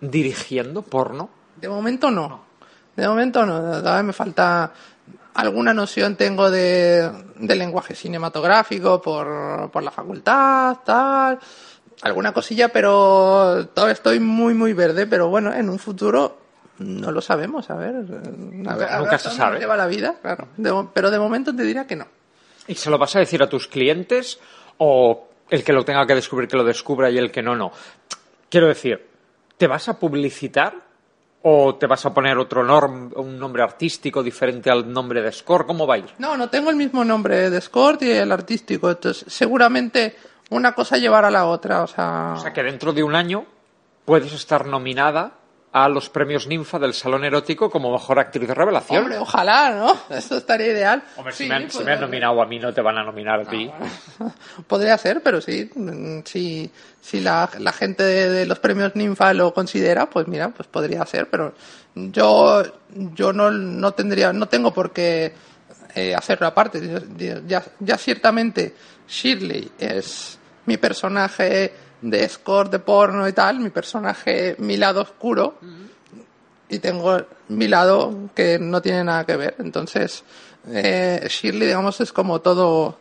dirigiendo 0.00 0.82
porno? 0.82 1.30
De 1.56 1.68
momento 1.68 2.10
no. 2.10 2.44
De 2.96 3.06
momento 3.08 3.44
no. 3.46 3.60
Todavía 3.60 4.02
me 4.02 4.12
falta 4.12 4.72
alguna 5.34 5.72
noción 5.72 6.16
tengo 6.16 6.50
de, 6.50 7.10
de 7.36 7.56
lenguaje 7.56 7.94
cinematográfico 7.94 9.00
por, 9.00 9.70
por 9.70 9.82
la 9.82 9.90
facultad, 9.90 10.76
tal. 10.84 11.38
Alguna 12.02 12.32
cosilla, 12.32 12.68
pero 12.68 13.66
todavía 13.74 13.92
estoy 13.94 14.20
muy, 14.20 14.54
muy 14.54 14.72
verde. 14.72 15.06
Pero 15.06 15.28
bueno, 15.28 15.52
en 15.52 15.68
un 15.68 15.78
futuro 15.80 16.37
no 16.78 17.10
lo 17.12 17.20
sabemos. 17.20 17.70
A 17.70 17.74
ver. 17.76 17.94
A 17.96 18.00
ver, 18.00 18.68
a 18.68 18.74
ver 18.76 18.98
nunca 19.00 19.18
se 19.18 19.30
sabe. 19.30 19.58
lleva 19.58 19.76
la 19.76 19.86
vida, 19.86 20.16
claro. 20.20 20.48
De 20.56 20.72
pero 20.92 21.10
de 21.10 21.18
momento 21.18 21.54
te 21.54 21.62
diría 21.62 21.86
que 21.86 21.96
no. 21.96 22.06
¿Y 22.66 22.74
se 22.74 22.90
lo 22.90 22.98
vas 22.98 23.16
a 23.16 23.20
decir 23.20 23.42
a 23.42 23.48
tus 23.48 23.66
clientes 23.68 24.38
o 24.78 25.28
el 25.50 25.64
que 25.64 25.72
lo 25.72 25.84
tenga 25.84 26.06
que 26.06 26.14
descubrir 26.14 26.48
que 26.48 26.56
lo 26.56 26.64
descubra 26.64 27.10
y 27.10 27.18
el 27.18 27.30
que 27.32 27.42
no, 27.42 27.56
no? 27.56 27.72
Quiero 28.50 28.66
decir, 28.68 29.06
¿te 29.56 29.66
vas 29.66 29.88
a 29.88 29.98
publicitar 29.98 30.74
o 31.42 31.76
te 31.76 31.86
vas 31.86 32.04
a 32.04 32.12
poner 32.12 32.36
otro 32.36 32.62
norm- 32.64 33.12
un 33.16 33.38
nombre 33.38 33.62
artístico 33.62 34.22
diferente 34.22 34.70
al 34.70 34.92
nombre 34.92 35.22
de 35.22 35.32
Score? 35.32 35.64
¿Cómo 35.66 35.86
va 35.86 35.94
a 35.94 35.98
ir? 35.98 36.06
No, 36.18 36.36
no 36.36 36.48
tengo 36.50 36.68
el 36.70 36.76
mismo 36.76 37.04
nombre 37.04 37.48
de 37.50 37.60
Scott 37.60 38.02
y 38.02 38.10
el 38.10 38.30
artístico. 38.32 38.90
Entonces, 38.90 39.24
seguramente 39.32 40.16
una 40.50 40.72
cosa 40.74 40.96
llevará 40.98 41.28
a 41.28 41.30
la 41.30 41.46
otra. 41.46 41.82
O 41.82 41.86
sea, 41.86 42.34
O 42.36 42.40
sea 42.40 42.52
que 42.52 42.62
dentro 42.62 42.92
de 42.92 43.02
un 43.02 43.14
año 43.14 43.46
puedes 44.04 44.32
estar 44.32 44.66
nominada 44.66 45.32
a 45.72 45.88
los 45.88 46.08
premios 46.08 46.46
Ninfa 46.46 46.78
del 46.78 46.94
Salón 46.94 47.24
Erótico 47.24 47.68
como 47.68 47.92
mejor 47.92 48.18
actriz 48.18 48.48
de 48.48 48.54
revelación. 48.54 49.02
hombre, 49.02 49.18
ojalá, 49.18 49.70
¿no? 49.70 49.96
Esto 50.16 50.38
estaría 50.38 50.68
ideal. 50.68 51.02
Hombre, 51.16 51.32
si, 51.32 51.46
me 51.46 51.54
han, 51.54 51.70
si 51.70 51.84
me 51.84 51.92
han 51.92 52.00
nominado 52.00 52.40
a 52.40 52.46
mí, 52.46 52.58
no 52.58 52.72
te 52.72 52.80
van 52.80 52.98
a 52.98 53.04
nominar 53.04 53.40
a 53.40 53.44
ti. 53.44 53.70
Podría 54.66 54.96
ser, 54.96 55.22
pero 55.22 55.40
sí, 55.40 55.70
mm, 55.74 56.20
si, 56.24 56.70
si 57.00 57.20
la, 57.20 57.48
la 57.58 57.72
gente 57.72 58.02
de, 58.02 58.30
de 58.30 58.46
los 58.46 58.58
premios 58.58 58.96
Ninfa 58.96 59.32
lo 59.34 59.52
considera, 59.52 60.08
pues 60.08 60.26
mira, 60.26 60.48
pues 60.48 60.68
podría 60.68 61.04
ser, 61.04 61.28
pero 61.28 61.52
yo, 61.94 62.62
yo 63.14 63.32
no, 63.32 63.50
no 63.50 63.92
tendría, 63.92 64.32
no 64.32 64.46
tengo 64.46 64.72
por 64.72 64.92
qué 64.92 65.34
eh, 65.94 66.14
hacerlo 66.14 66.46
aparte. 66.46 66.80
Ya, 67.16 67.40
ya, 67.46 67.64
ya 67.80 67.98
ciertamente 67.98 68.74
Shirley 69.08 69.72
es 69.78 70.38
mi 70.66 70.76
personaje 70.76 71.72
de 72.00 72.24
escort 72.24 72.70
de 72.70 72.78
porno 72.78 73.26
y 73.28 73.32
tal, 73.32 73.60
mi 73.60 73.70
personaje, 73.70 74.54
mi 74.58 74.76
lado 74.76 75.02
oscuro, 75.02 75.54
y 76.68 76.78
tengo 76.80 77.18
mi 77.48 77.66
lado 77.68 78.14
que 78.34 78.58
no 78.58 78.80
tiene 78.82 79.04
nada 79.04 79.24
que 79.24 79.36
ver. 79.36 79.56
Entonces, 79.58 80.22
eh, 80.68 81.26
Shirley, 81.28 81.66
digamos, 81.66 82.00
es 82.00 82.12
como 82.12 82.40
todo, 82.40 82.98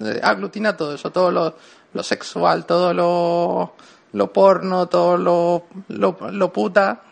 eh, 0.00 0.20
aglutina 0.22 0.76
todo 0.76 0.94
eso, 0.94 1.10
todo 1.10 1.30
lo, 1.30 1.54
lo 1.92 2.02
sexual, 2.02 2.64
todo 2.64 2.94
lo, 2.94 3.74
lo 4.12 4.32
porno, 4.32 4.86
todo 4.86 5.16
lo, 5.18 5.64
lo, 5.88 6.52
puta. 6.52 7.02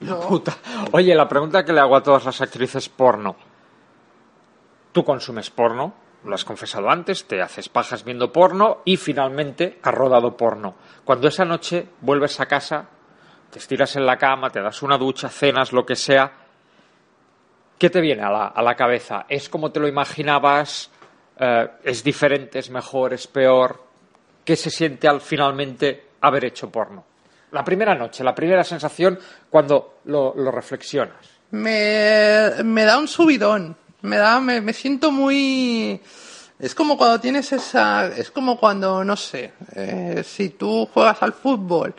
lo- 0.00 0.20
Puta. 0.28 0.56
Oye, 0.92 1.14
la 1.14 1.28
pregunta 1.28 1.62
que 1.64 1.72
le 1.74 1.80
hago 1.80 1.94
a 1.96 2.02
todas 2.02 2.24
las 2.24 2.40
actrices 2.40 2.88
porno. 2.88 3.36
Tú 4.92 5.04
consumes 5.04 5.50
porno, 5.50 5.92
lo 6.24 6.34
has 6.34 6.44
confesado 6.44 6.90
antes, 6.90 7.24
te 7.24 7.40
haces 7.40 7.68
pajas 7.68 8.04
viendo 8.04 8.32
porno 8.32 8.82
y 8.84 8.96
finalmente 8.96 9.78
has 9.82 9.94
rodado 9.94 10.36
porno. 10.36 10.74
Cuando 11.04 11.28
esa 11.28 11.44
noche 11.44 11.88
vuelves 12.00 12.40
a 12.40 12.46
casa, 12.46 12.88
te 13.50 13.58
estiras 13.58 13.96
en 13.96 14.06
la 14.06 14.16
cama, 14.16 14.50
te 14.50 14.60
das 14.60 14.82
una 14.82 14.98
ducha, 14.98 15.28
cenas, 15.28 15.72
lo 15.72 15.84
que 15.84 15.96
sea, 15.96 16.32
¿qué 17.78 17.90
te 17.90 18.00
viene 18.00 18.22
a 18.22 18.30
la, 18.30 18.46
a 18.48 18.62
la 18.62 18.74
cabeza? 18.74 19.24
¿Es 19.28 19.48
como 19.48 19.72
te 19.72 19.80
lo 19.80 19.88
imaginabas? 19.88 20.90
Eh, 21.38 21.68
¿Es 21.84 22.04
diferente? 22.04 22.58
¿Es 22.58 22.70
mejor? 22.70 23.14
¿Es 23.14 23.26
peor? 23.26 23.82
¿Qué 24.44 24.56
se 24.56 24.70
siente 24.70 25.08
al 25.08 25.20
finalmente 25.20 26.08
haber 26.20 26.44
hecho 26.44 26.70
porno? 26.70 27.04
La 27.52 27.64
primera 27.64 27.94
noche, 27.94 28.22
la 28.22 28.34
primera 28.34 28.62
sensación 28.62 29.18
cuando 29.48 30.00
lo, 30.04 30.34
lo 30.36 30.50
reflexionas. 30.52 31.40
me, 31.50 32.50
me 32.62 32.84
da 32.84 32.98
un 32.98 33.08
subidón. 33.08 33.76
Me 34.02 34.16
da, 34.16 34.40
me, 34.40 34.60
me 34.60 34.72
siento 34.72 35.10
muy. 35.10 36.00
Es 36.58 36.74
como 36.74 36.96
cuando 36.96 37.20
tienes 37.20 37.52
esa. 37.52 38.06
Es 38.06 38.30
como 38.30 38.58
cuando, 38.58 39.02
no 39.04 39.16
sé, 39.16 39.52
eh, 39.74 40.22
si 40.26 40.50
tú 40.50 40.88
juegas 40.92 41.22
al 41.22 41.32
fútbol 41.32 41.94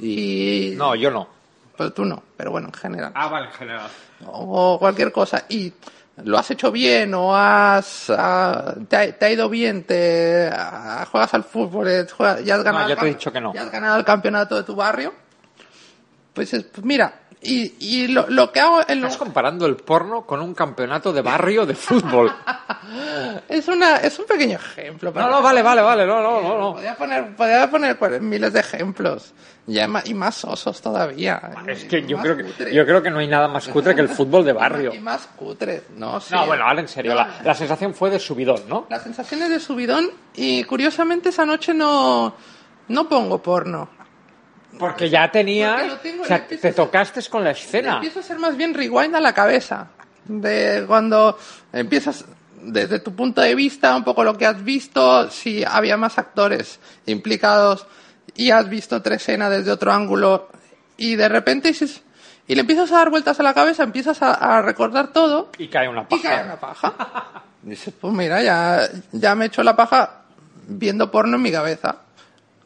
y. 0.00 0.74
No, 0.76 0.94
yo 0.94 1.10
no. 1.10 1.28
Pero 1.76 1.92
tú 1.92 2.04
no, 2.04 2.22
pero 2.36 2.50
bueno, 2.50 2.68
en 2.68 2.74
general. 2.74 3.12
Ah, 3.14 3.28
vale, 3.28 3.46
en 3.46 3.52
general. 3.52 3.90
O 4.26 4.78
cualquier 4.78 5.10
cosa. 5.12 5.44
Y 5.48 5.72
lo 6.24 6.38
has 6.38 6.50
hecho 6.50 6.70
bien 6.70 7.12
o 7.14 7.34
has. 7.34 8.10
ah, 8.10 8.74
te, 8.88 8.96
ha, 8.96 9.18
te 9.18 9.24
ha 9.26 9.30
ido 9.30 9.48
bien, 9.48 9.84
te 9.84 10.50
ah, 10.52 11.06
juegas 11.10 11.32
al 11.34 11.44
fútbol 11.44 11.88
eh, 11.88 12.06
juegas- 12.06 12.42
y 12.44 12.50
has 12.50 12.62
ganado. 12.62 12.88
ya 12.88 12.96
te 12.96 13.06
he 13.06 13.08
dicho 13.10 13.32
que 13.32 13.40
no. 13.40 13.52
y 13.54 13.58
has 13.58 13.70
ganado 13.70 13.98
el 13.98 14.04
campeonato 14.04 14.56
de 14.56 14.62
tu 14.62 14.74
barrio. 14.76 15.14
Pues, 16.34 16.52
es- 16.54 16.64
pues 16.64 16.84
mira, 16.84 17.20
y, 17.42 17.74
y 17.80 18.06
lo, 18.08 18.26
lo 18.28 18.50
que 18.52 18.60
hago 18.60 18.80
en 18.86 19.00
lo- 19.00 19.06
Estás 19.08 19.18
comparando 19.18 19.66
el 19.66 19.76
porno 19.76 20.24
con 20.26 20.40
un 20.40 20.54
campeonato 20.54 21.12
de 21.12 21.22
barrio 21.22 21.66
de 21.66 21.74
fútbol. 21.74 22.32
Es, 23.48 23.68
una, 23.68 23.96
es 23.98 24.18
un 24.18 24.26
pequeño 24.26 24.56
ejemplo. 24.56 25.12
No, 25.14 25.30
no, 25.30 25.40
vale, 25.42 25.62
vale, 25.62 25.80
vale, 25.82 26.04
no, 26.06 26.20
no, 26.20 26.42
no, 26.42 26.58
no. 26.58 26.72
Podría 26.74 26.96
poner, 26.96 27.36
podría 27.36 27.70
poner 27.70 28.20
miles 28.20 28.52
de 28.52 28.60
ejemplos. 28.60 29.32
Y, 29.66 29.78
hay 29.78 29.88
ma- 29.88 30.02
y 30.04 30.12
más 30.14 30.44
osos 30.44 30.80
todavía. 30.82 31.40
Es 31.66 31.84
que 31.84 32.04
yo 32.04 32.18
creo 32.18 32.36
que, 32.36 32.74
yo 32.74 32.84
creo 32.84 33.02
que 33.02 33.10
no 33.10 33.18
hay 33.20 33.28
nada 33.28 33.48
más 33.48 33.68
cutre 33.68 33.94
que 33.94 34.00
el 34.00 34.08
fútbol 34.08 34.44
de 34.44 34.52
barrio. 34.52 34.92
Y 34.92 34.98
más 34.98 35.26
cutres, 35.36 35.84
¿no? 35.96 36.20
Sí. 36.20 36.34
No, 36.34 36.46
bueno, 36.46 36.64
ahora 36.64 36.80
en 36.80 36.88
serio, 36.88 37.14
la, 37.14 37.40
la 37.44 37.54
sensación 37.54 37.94
fue 37.94 38.10
de 38.10 38.18
subidón, 38.18 38.62
¿no? 38.68 38.86
Las 38.90 39.02
sensaciones 39.04 39.48
de 39.48 39.60
subidón 39.60 40.10
y 40.34 40.64
curiosamente 40.64 41.28
esa 41.28 41.46
noche 41.46 41.72
no, 41.72 42.34
no 42.88 43.08
pongo 43.08 43.40
porno. 43.40 43.88
Porque 44.78 45.10
ya 45.10 45.30
tenías... 45.30 46.00
tengo, 46.02 46.22
O 46.22 46.26
sea, 46.26 46.38
empiezo 46.38 46.62
te 46.62 46.68
a 46.68 46.74
tocaste 46.74 47.22
con 47.28 47.44
la 47.44 47.50
escena. 47.52 47.94
Empiezo 47.94 48.20
a 48.20 48.22
hacer 48.22 48.38
más 48.38 48.56
bien 48.56 48.74
rewind 48.74 49.14
a 49.14 49.20
la 49.20 49.32
cabeza. 49.34 49.88
De 50.24 50.84
cuando 50.86 51.38
empiezas 51.72 52.24
desde 52.62 53.00
tu 53.00 53.14
punto 53.14 53.40
de 53.40 53.54
vista, 53.54 53.94
un 53.96 54.04
poco 54.04 54.22
lo 54.24 54.36
que 54.38 54.46
has 54.46 54.62
visto, 54.62 55.28
si 55.30 55.64
había 55.64 55.96
más 55.96 56.16
actores 56.18 56.78
implicados 57.06 57.86
y 58.36 58.50
has 58.50 58.68
visto 58.68 58.96
otra 58.96 59.16
escena 59.16 59.50
desde 59.50 59.72
otro 59.72 59.92
ángulo 59.92 60.48
y 60.96 61.16
de 61.16 61.28
repente 61.28 61.68
dices, 61.68 62.02
y 62.46 62.54
le 62.54 62.60
empiezas 62.60 62.92
a 62.92 62.96
dar 62.98 63.10
vueltas 63.10 63.40
a 63.40 63.42
la 63.42 63.52
cabeza, 63.52 63.82
empiezas 63.82 64.22
a, 64.22 64.32
a 64.58 64.62
recordar 64.62 65.12
todo 65.12 65.50
Y 65.58 65.68
cae 65.68 65.88
una 65.88 66.06
y 66.08 66.20
cae 66.20 66.36
paja. 66.38 66.44
una 66.44 66.56
paja. 66.56 66.92
Dices, 67.62 67.92
pues 68.00 68.12
mira, 68.14 68.42
ya, 68.42 68.88
ya 69.12 69.34
me 69.34 69.44
he 69.44 69.48
hecho 69.48 69.62
la 69.62 69.74
paja 69.76 70.22
viendo 70.68 71.10
porno 71.10 71.36
en 71.36 71.42
mi 71.42 71.50
cabeza. 71.52 71.96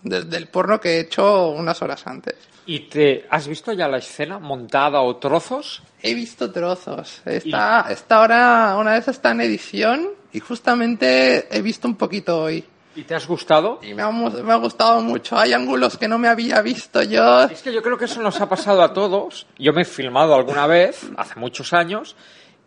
Desde 0.09 0.37
el 0.37 0.47
porno 0.49 0.81
que 0.81 0.97
he 0.97 1.01
hecho 1.01 1.49
unas 1.49 1.83
horas 1.83 2.07
antes. 2.07 2.37
¿Y 2.67 2.81
te 2.81 3.27
has 3.31 3.47
visto 3.47 3.73
ya 3.73 3.89
la 3.89 3.99
escena 3.99 4.39
montada 4.39 5.01
o 5.01 5.17
trozos? 5.17 5.83
He 6.03 6.15
visto 6.15 6.51
trozos. 6.51 7.23
Está, 7.25 7.87
está 7.91 8.17
ahora, 8.17 8.77
una 8.79 8.93
vez 8.93 9.09
está 9.09 9.33
en 9.33 9.41
edición 9.41 10.11
y 10.33 10.41
justamente 10.41 11.47
he 11.57 11.63
visto 11.63 11.87
un 11.87 11.97
poquito 11.97 12.43
hoy. 12.43 12.65
¿Y 12.97 13.03
te 13.03 13.15
has 13.15 13.27
gustado? 13.27 13.79
Y 13.83 13.93
me 13.93 14.03
ha, 14.03 14.11
me 14.11 14.53
ha 14.53 14.57
gustado 14.57 15.03
mucho. 15.03 15.37
Hay 15.37 15.53
ángulos 15.53 15.99
que 15.99 16.09
no 16.09 16.19
me 16.19 16.29
había 16.29 16.63
visto 16.63 17.03
yo. 17.03 17.45
Es 17.45 17.63
que 17.63 17.73
yo 17.73 17.83
creo 17.83 17.99
que 17.99 18.07
eso 18.07 18.23
nos 18.23 18.41
ha 18.41 18.49
pasado 18.49 18.83
a 18.83 18.95
todos. 18.95 19.47
Yo 19.59 19.75
me 19.75 19.83
he 19.83 19.85
filmado 19.85 20.35
alguna 20.35 20.67
vez, 20.67 21.03
hace 21.19 21.39
muchos 21.39 21.75
años, 21.75 22.17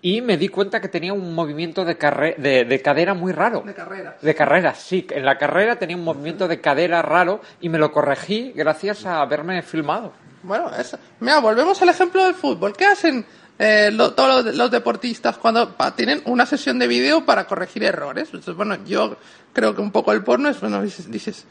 y 0.02 0.22
me 0.22 0.38
di 0.38 0.48
cuenta 0.48 0.80
que 0.80 0.88
tenía 0.88 1.12
un 1.14 1.34
movimiento 1.36 1.84
de, 1.84 1.98
carre- 1.98 2.36
de, 2.38 2.64
de 2.66 2.82
cadera 2.82 3.14
muy 3.14 3.34
raro. 3.34 3.62
De 3.66 3.74
carrera. 3.74 4.18
De 4.22 4.34
carrera, 4.36 4.74
sí. 4.76 5.06
En 5.10 5.26
la 5.26 5.38
carrera 5.38 5.78
tenía 5.78 5.98
un 5.98 6.04
movimiento 6.04 6.48
de 6.48 6.62
cadera 6.62 7.02
raro 7.02 7.42
y 7.60 7.68
me 7.70 7.78
lo 7.78 7.92
corregí 7.92 8.54
gracias 8.56 9.06
a 9.06 9.22
haberme 9.22 9.62
filmado. 9.62 10.14
Bueno, 10.44 10.72
es- 10.78 10.96
mira, 11.20 11.40
volvemos 11.40 11.82
al 11.82 11.90
ejemplo 11.90 12.24
del 12.24 12.34
fútbol. 12.34 12.74
¿Qué 12.78 12.86
hacen 12.86 13.26
eh, 13.58 13.90
lo- 13.92 14.14
todos 14.14 14.46
los, 14.46 14.56
los 14.56 14.72
deportistas 14.72 15.38
cuando 15.38 15.76
pa- 15.76 15.94
tienen 15.94 16.22
una 16.26 16.46
sesión 16.46 16.80
de 16.80 16.88
vídeo 16.88 17.26
para 17.26 17.46
corregir 17.46 17.84
errores? 17.84 18.26
Entonces, 18.28 18.56
bueno, 18.56 18.78
yo 18.86 19.18
creo 19.52 19.76
que 19.76 19.82
un 19.82 19.92
poco 19.92 20.14
el 20.14 20.24
porno 20.24 20.48
es, 20.48 20.62
bueno, 20.62 20.82
dices, 20.82 21.12
dices 21.12 21.46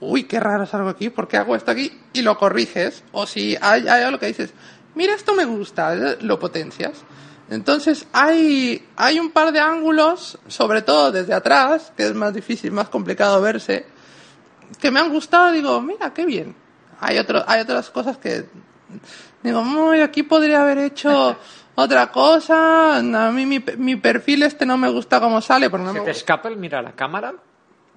uy, 0.00 0.24
qué 0.24 0.38
raro 0.40 0.64
es 0.64 0.74
algo 0.74 0.90
aquí, 0.90 1.08
¿por 1.08 1.26
qué 1.26 1.38
hago 1.38 1.56
esto 1.56 1.70
aquí? 1.70 1.98
Y 2.12 2.20
lo 2.20 2.36
corriges. 2.36 3.02
O 3.12 3.26
si 3.26 3.56
hay, 3.62 3.88
hay 3.88 4.02
algo 4.02 4.18
que 4.18 4.26
dices, 4.26 4.52
mira, 4.94 5.14
esto 5.14 5.34
me 5.34 5.46
gusta, 5.46 5.94
lo 6.20 6.38
potencias. 6.38 7.02
Entonces, 7.50 8.06
hay, 8.12 8.86
hay 8.96 9.18
un 9.18 9.30
par 9.30 9.52
de 9.52 9.60
ángulos, 9.60 10.38
sobre 10.48 10.82
todo 10.82 11.12
desde 11.12 11.34
atrás, 11.34 11.92
que 11.96 12.04
es 12.06 12.14
más 12.14 12.32
difícil, 12.32 12.72
más 12.72 12.88
complicado 12.88 13.40
verse, 13.40 13.86
que 14.80 14.90
me 14.90 15.00
han 15.00 15.10
gustado, 15.10 15.52
digo, 15.52 15.80
mira, 15.80 16.12
qué 16.14 16.24
bien. 16.24 16.54
Hay, 17.00 17.18
otro, 17.18 17.44
hay 17.46 17.60
otras 17.60 17.90
cosas 17.90 18.16
que 18.16 18.46
digo, 19.42 19.60
"Uy, 19.60 20.00
aquí 20.00 20.22
podría 20.22 20.62
haber 20.62 20.78
hecho 20.78 21.36
otra 21.74 22.10
cosa, 22.10 22.96
a 22.96 23.02
mí 23.30 23.44
mi, 23.46 23.62
mi 23.76 23.96
perfil 23.96 24.42
este 24.44 24.64
no 24.64 24.78
me 24.78 24.88
gusta 24.88 25.20
cómo 25.20 25.40
sale, 25.42 25.68
porque 25.68 25.84
no 25.84 25.92
¿Se 25.92 25.98
me 25.98 26.04
te 26.04 26.10
gusta". 26.10 26.18
escapa 26.18 26.48
el 26.48 26.56
mirar 26.56 26.80
a 26.80 26.88
la 26.90 26.92
cámara? 26.96 27.34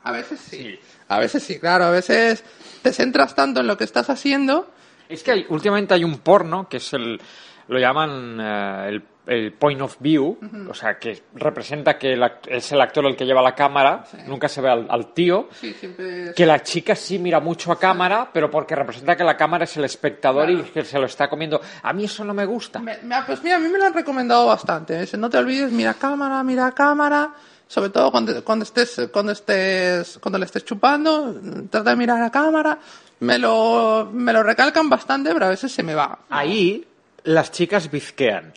A 0.03 0.12
veces 0.12 0.39
sí. 0.41 0.77
A 1.07 1.19
veces 1.19 1.41
sí, 1.43 1.57
claro, 1.60 1.86
a 1.86 1.89
veces 1.91 2.43
te 2.81 2.91
centras 2.91 3.33
tanto 3.33 3.62
en 3.62 3.67
lo 3.67 3.77
que 3.77 3.83
estás 3.86 4.10
haciendo. 4.10 4.69
Es 5.07 5.23
que 5.23 5.31
hay- 5.31 5.45
últimamente 5.49 5.93
hay 5.93 6.03
un 6.03 6.17
porno 6.19 6.67
que 6.69 6.77
es 6.77 6.93
el. 6.93 7.21
Lo 7.67 7.80
llaman 7.80 8.38
eh, 8.39 8.86
el, 8.89 9.03
el 9.27 9.51
point 9.53 9.82
of 9.82 9.97
view, 9.99 10.38
o 10.69 10.73
sea, 10.73 10.97
que 10.97 11.21
representa 11.34 11.97
que 11.97 12.13
el 12.13 12.23
es 12.47 12.71
el 12.71 12.80
actor 12.80 13.06
el 13.06 13.15
que 13.17 13.25
lleva 13.25 13.41
la 13.41 13.53
cámara, 13.56 14.06
nunca 14.25 14.47
se 14.47 14.62
ve 14.62 14.69
al, 14.69 14.88
al 14.89 15.13
tío. 15.13 15.49
Sí, 15.60 15.73
siempre 15.73 16.34
Que 16.34 16.45
la 16.45 16.63
chica 16.63 16.95
sí 16.95 17.19
mira 17.19 17.39
mucho 17.41 17.71
a 17.73 17.77
cámara, 17.80 18.30
pero 18.32 18.49
porque 18.49 18.73
representa 18.75 19.17
que 19.17 19.25
la 19.25 19.36
cámara 19.36 19.65
es 19.65 19.75
el 19.75 19.84
espectador 19.84 20.49
y 20.49 20.62
que 20.63 20.86
se 20.86 20.97
lo 20.97 21.06
está 21.08 21.30
comiendo. 21.30 21.60
A 21.84 21.91
mí 21.91 22.06
eso 22.06 22.23
no 22.23 22.34
me 22.34 22.45
gusta. 22.45 22.80
Me- 22.80 22.99
me- 23.03 23.21
pues 23.23 23.43
mira, 23.43 23.58
a 23.58 23.60
mí 23.60 23.67
me 23.67 23.77
lo 23.77 23.86
han 23.86 23.93
recomendado 23.93 24.45
bastante. 24.47 24.97
Dice, 25.01 25.17
no 25.17 25.30
te 25.30 25.38
olvides, 25.38 25.71
mira 25.73 25.93
cámara, 25.95 26.41
mira 26.43 26.71
cámara. 26.71 27.34
Sobre 27.67 27.89
todo 27.89 28.12
cuando, 28.12 28.41
cuando 28.45 28.63
estés, 28.63 29.10
cuando 29.12 29.34
estés, 29.34 30.19
cuando 30.21 30.39
le 30.39 30.45
estés 30.45 30.63
chupando, 30.63 31.36
trata 31.69 31.89
de 31.89 31.95
mirar 31.97 32.21
a 32.23 32.32
cámara. 32.32 32.80
Me 33.19 33.38
lo, 33.38 34.10
me 34.13 34.32
lo 34.32 34.41
recalcan 34.41 34.88
bastante, 34.89 35.34
pero 35.34 35.47
a 35.47 35.49
veces 35.49 35.69
se 35.69 35.84
me 35.84 35.93
va. 35.93 36.19
Ahí 36.30 36.86
las 37.27 37.51
chicas 37.51 37.91
bizquean. 37.91 38.53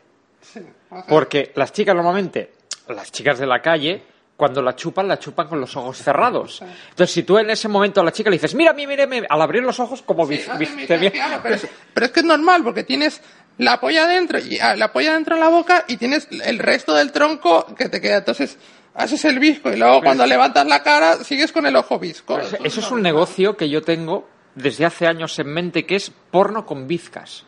Porque 1.09 1.53
las 1.57 1.73
chicas 1.73 1.95
normalmente, 1.95 2.53
las 2.89 3.11
chicas 3.13 3.39
de 3.39 3.47
la 3.47 3.61
calle, 3.61 4.03
cuando 4.37 4.63
la 4.63 4.75
chupan, 4.75 5.07
la 5.07 5.19
chupan 5.19 5.49
con 5.49 5.61
los 5.61 5.77
ojos 5.77 5.99
cerrados. 5.99 6.63
Entonces, 6.63 7.13
si 7.13 7.23
tú 7.25 7.39
en 7.39 7.51
ese 7.51 7.69
momento 7.69 8.01
a 8.01 8.05
la 8.05 8.13
chica 8.13 8.31
le 8.31 8.37
dices, 8.37 8.55
mira, 8.55 8.73
mira, 8.73 9.07
mira, 9.07 9.27
al 9.29 9.43
abrir 9.43 9.63
los 9.63 9.79
ojos, 9.81 10.03
como 10.03 10.27
Sí, 10.27 10.41
pero, 11.43 11.55
es, 11.55 11.69
pero 11.93 12.07
es 12.07 12.13
que 12.13 12.21
es 12.21 12.27
normal, 12.27 12.63
porque 12.65 12.85
tienes 12.85 13.21
la 13.59 13.79
polla 13.81 14.07
dentro, 14.07 14.39
y 14.39 14.59
ah, 14.59 14.77
la 14.77 14.93
polla 14.93 15.15
dentro 15.15 15.35
en 15.35 15.41
la 15.41 15.49
boca, 15.49 15.85
y 15.89 15.97
tienes 15.97 16.29
el 16.31 16.59
resto 16.59 16.95
del 16.95 17.13
tronco 17.13 17.67
que 17.77 17.89
te 17.89 18.01
queda. 18.01 18.19
Entonces, 18.19 18.57
haces 18.95 19.25
el 19.25 19.39
visco, 19.39 19.73
y 19.73 19.77
luego 19.77 20.01
cuando 20.01 20.25
levantas 20.27 20.67
la 20.67 20.83
cara, 20.83 21.17
sigues 21.25 21.53
con 21.53 21.67
el 21.67 21.77
ojo 21.77 21.99
visco. 21.99 22.39
Eso 22.39 22.81
es 22.81 22.91
un 22.91 23.03
negocio 23.03 23.57
que 23.57 23.69
yo 23.69 23.83
tengo 23.83 24.29
desde 24.55 24.87
hace 24.87 25.07
años 25.07 25.39
en 25.41 25.49
mente, 25.49 25.85
que 25.85 25.97
es 25.97 26.13
porno 26.31 26.65
con 26.65 26.87
bizcas. 26.87 27.45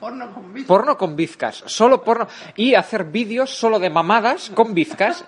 Porno 0.00 0.32
con 0.32 0.54
visco. 0.54 0.68
Porno 0.68 0.96
con 0.96 1.16
bizcas, 1.16 1.62
solo 1.66 2.02
porno. 2.02 2.28
Y 2.56 2.74
hacer 2.74 3.04
vídeos 3.04 3.50
solo 3.50 3.78
de 3.78 3.90
mamadas 3.90 4.50
con 4.54 4.72
bizcas, 4.74 5.24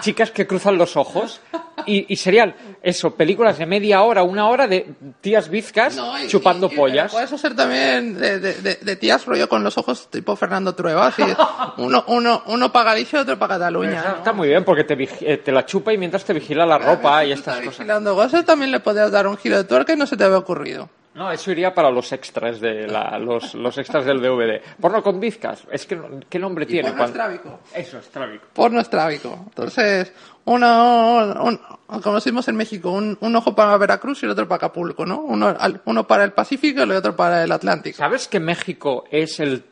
chicas 0.00 0.30
que 0.30 0.46
cruzan 0.46 0.76
los 0.76 0.96
ojos. 0.96 1.40
Y, 1.86 2.12
y 2.12 2.16
serían 2.16 2.54
eso, 2.82 3.14
películas 3.14 3.58
de 3.58 3.66
media 3.66 4.02
hora, 4.02 4.22
una 4.22 4.48
hora 4.48 4.68
de 4.68 4.94
tías 5.20 5.48
bizcas 5.48 5.96
No, 5.96 6.22
y- 6.22 6.28
chupando 6.28 6.68
y- 6.70 6.76
pollas. 6.76 7.10
Puedes 7.10 7.32
hacer 7.32 7.56
también 7.56 8.14
de, 8.18 8.38
de, 8.38 8.54
de, 8.60 8.74
de 8.76 8.96
tías 8.96 9.24
rollo 9.24 9.48
con 9.48 9.64
los 9.64 9.76
ojos 9.78 10.08
tipo 10.10 10.36
Fernando 10.36 10.74
Trueba, 10.74 11.06
así. 11.08 11.22
uno, 11.78 12.04
uno, 12.08 12.42
uno 12.46 12.70
para 12.70 12.90
Galicia 12.90 13.18
y 13.18 13.22
otro 13.22 13.38
para 13.38 13.54
Cataluña. 13.54 13.96
Está, 13.98 14.10
¿no? 14.10 14.16
está 14.18 14.32
muy 14.34 14.48
bien 14.48 14.64
porque 14.64 14.84
te, 14.84 15.08
eh, 15.22 15.38
te 15.38 15.50
la 15.50 15.64
chupa 15.66 15.92
y 15.92 15.98
mientras 15.98 16.24
te 16.24 16.34
vigila 16.34 16.64
la 16.66 16.78
ropa 16.78 17.24
y 17.24 17.32
estas 17.32 17.56
cosas. 17.56 17.70
Vigilando 17.78 18.14
cosas 18.14 18.44
también 18.44 18.70
le 18.70 18.78
podrías 18.80 19.10
dar 19.10 19.26
un 19.26 19.36
giro 19.38 19.56
de 19.56 19.64
tuerca 19.64 19.94
y 19.94 19.96
no 19.96 20.06
se 20.06 20.16
te 20.16 20.24
había 20.24 20.38
ocurrido. 20.38 20.88
No, 21.14 21.30
eso 21.30 21.50
iría 21.50 21.74
para 21.74 21.90
los 21.90 22.10
extras 22.12 22.58
de 22.58 22.86
la, 22.88 23.18
los, 23.18 23.54
los 23.54 23.76
extras 23.76 24.06
del 24.06 24.20
DVD. 24.22 24.62
Porno 24.80 25.02
con 25.02 25.20
bizcas. 25.20 25.62
Es 25.70 25.84
que 25.84 26.00
qué 26.30 26.38
nombre 26.38 26.64
tiene. 26.64 26.88
porno 26.88 26.98
Cuando- 26.98 27.18
estrábico. 27.18 27.60
Eso, 27.74 27.98
estrábico. 27.98 28.46
Porno 28.54 28.80
estrábico. 28.80 29.38
Entonces, 29.48 30.10
uno, 30.46 31.34
un- 31.42 31.60
como 32.00 32.14
decimos 32.14 32.48
en 32.48 32.56
México, 32.56 32.90
un, 32.90 33.18
un 33.20 33.36
ojo 33.36 33.54
para 33.54 33.76
Veracruz 33.76 34.22
y 34.22 34.26
el 34.26 34.32
otro 34.32 34.48
para 34.48 34.56
Acapulco, 34.56 35.04
¿no? 35.04 35.20
Uno, 35.20 35.48
al- 35.58 35.82
uno 35.84 36.06
para 36.06 36.24
el 36.24 36.32
Pacífico 36.32 36.80
y 36.80 36.82
el 36.84 36.92
otro 36.92 37.14
para 37.14 37.44
el 37.44 37.52
Atlántico. 37.52 37.98
¿Sabes 37.98 38.26
que 38.26 38.40
México 38.40 39.04
es 39.10 39.38
el 39.40 39.64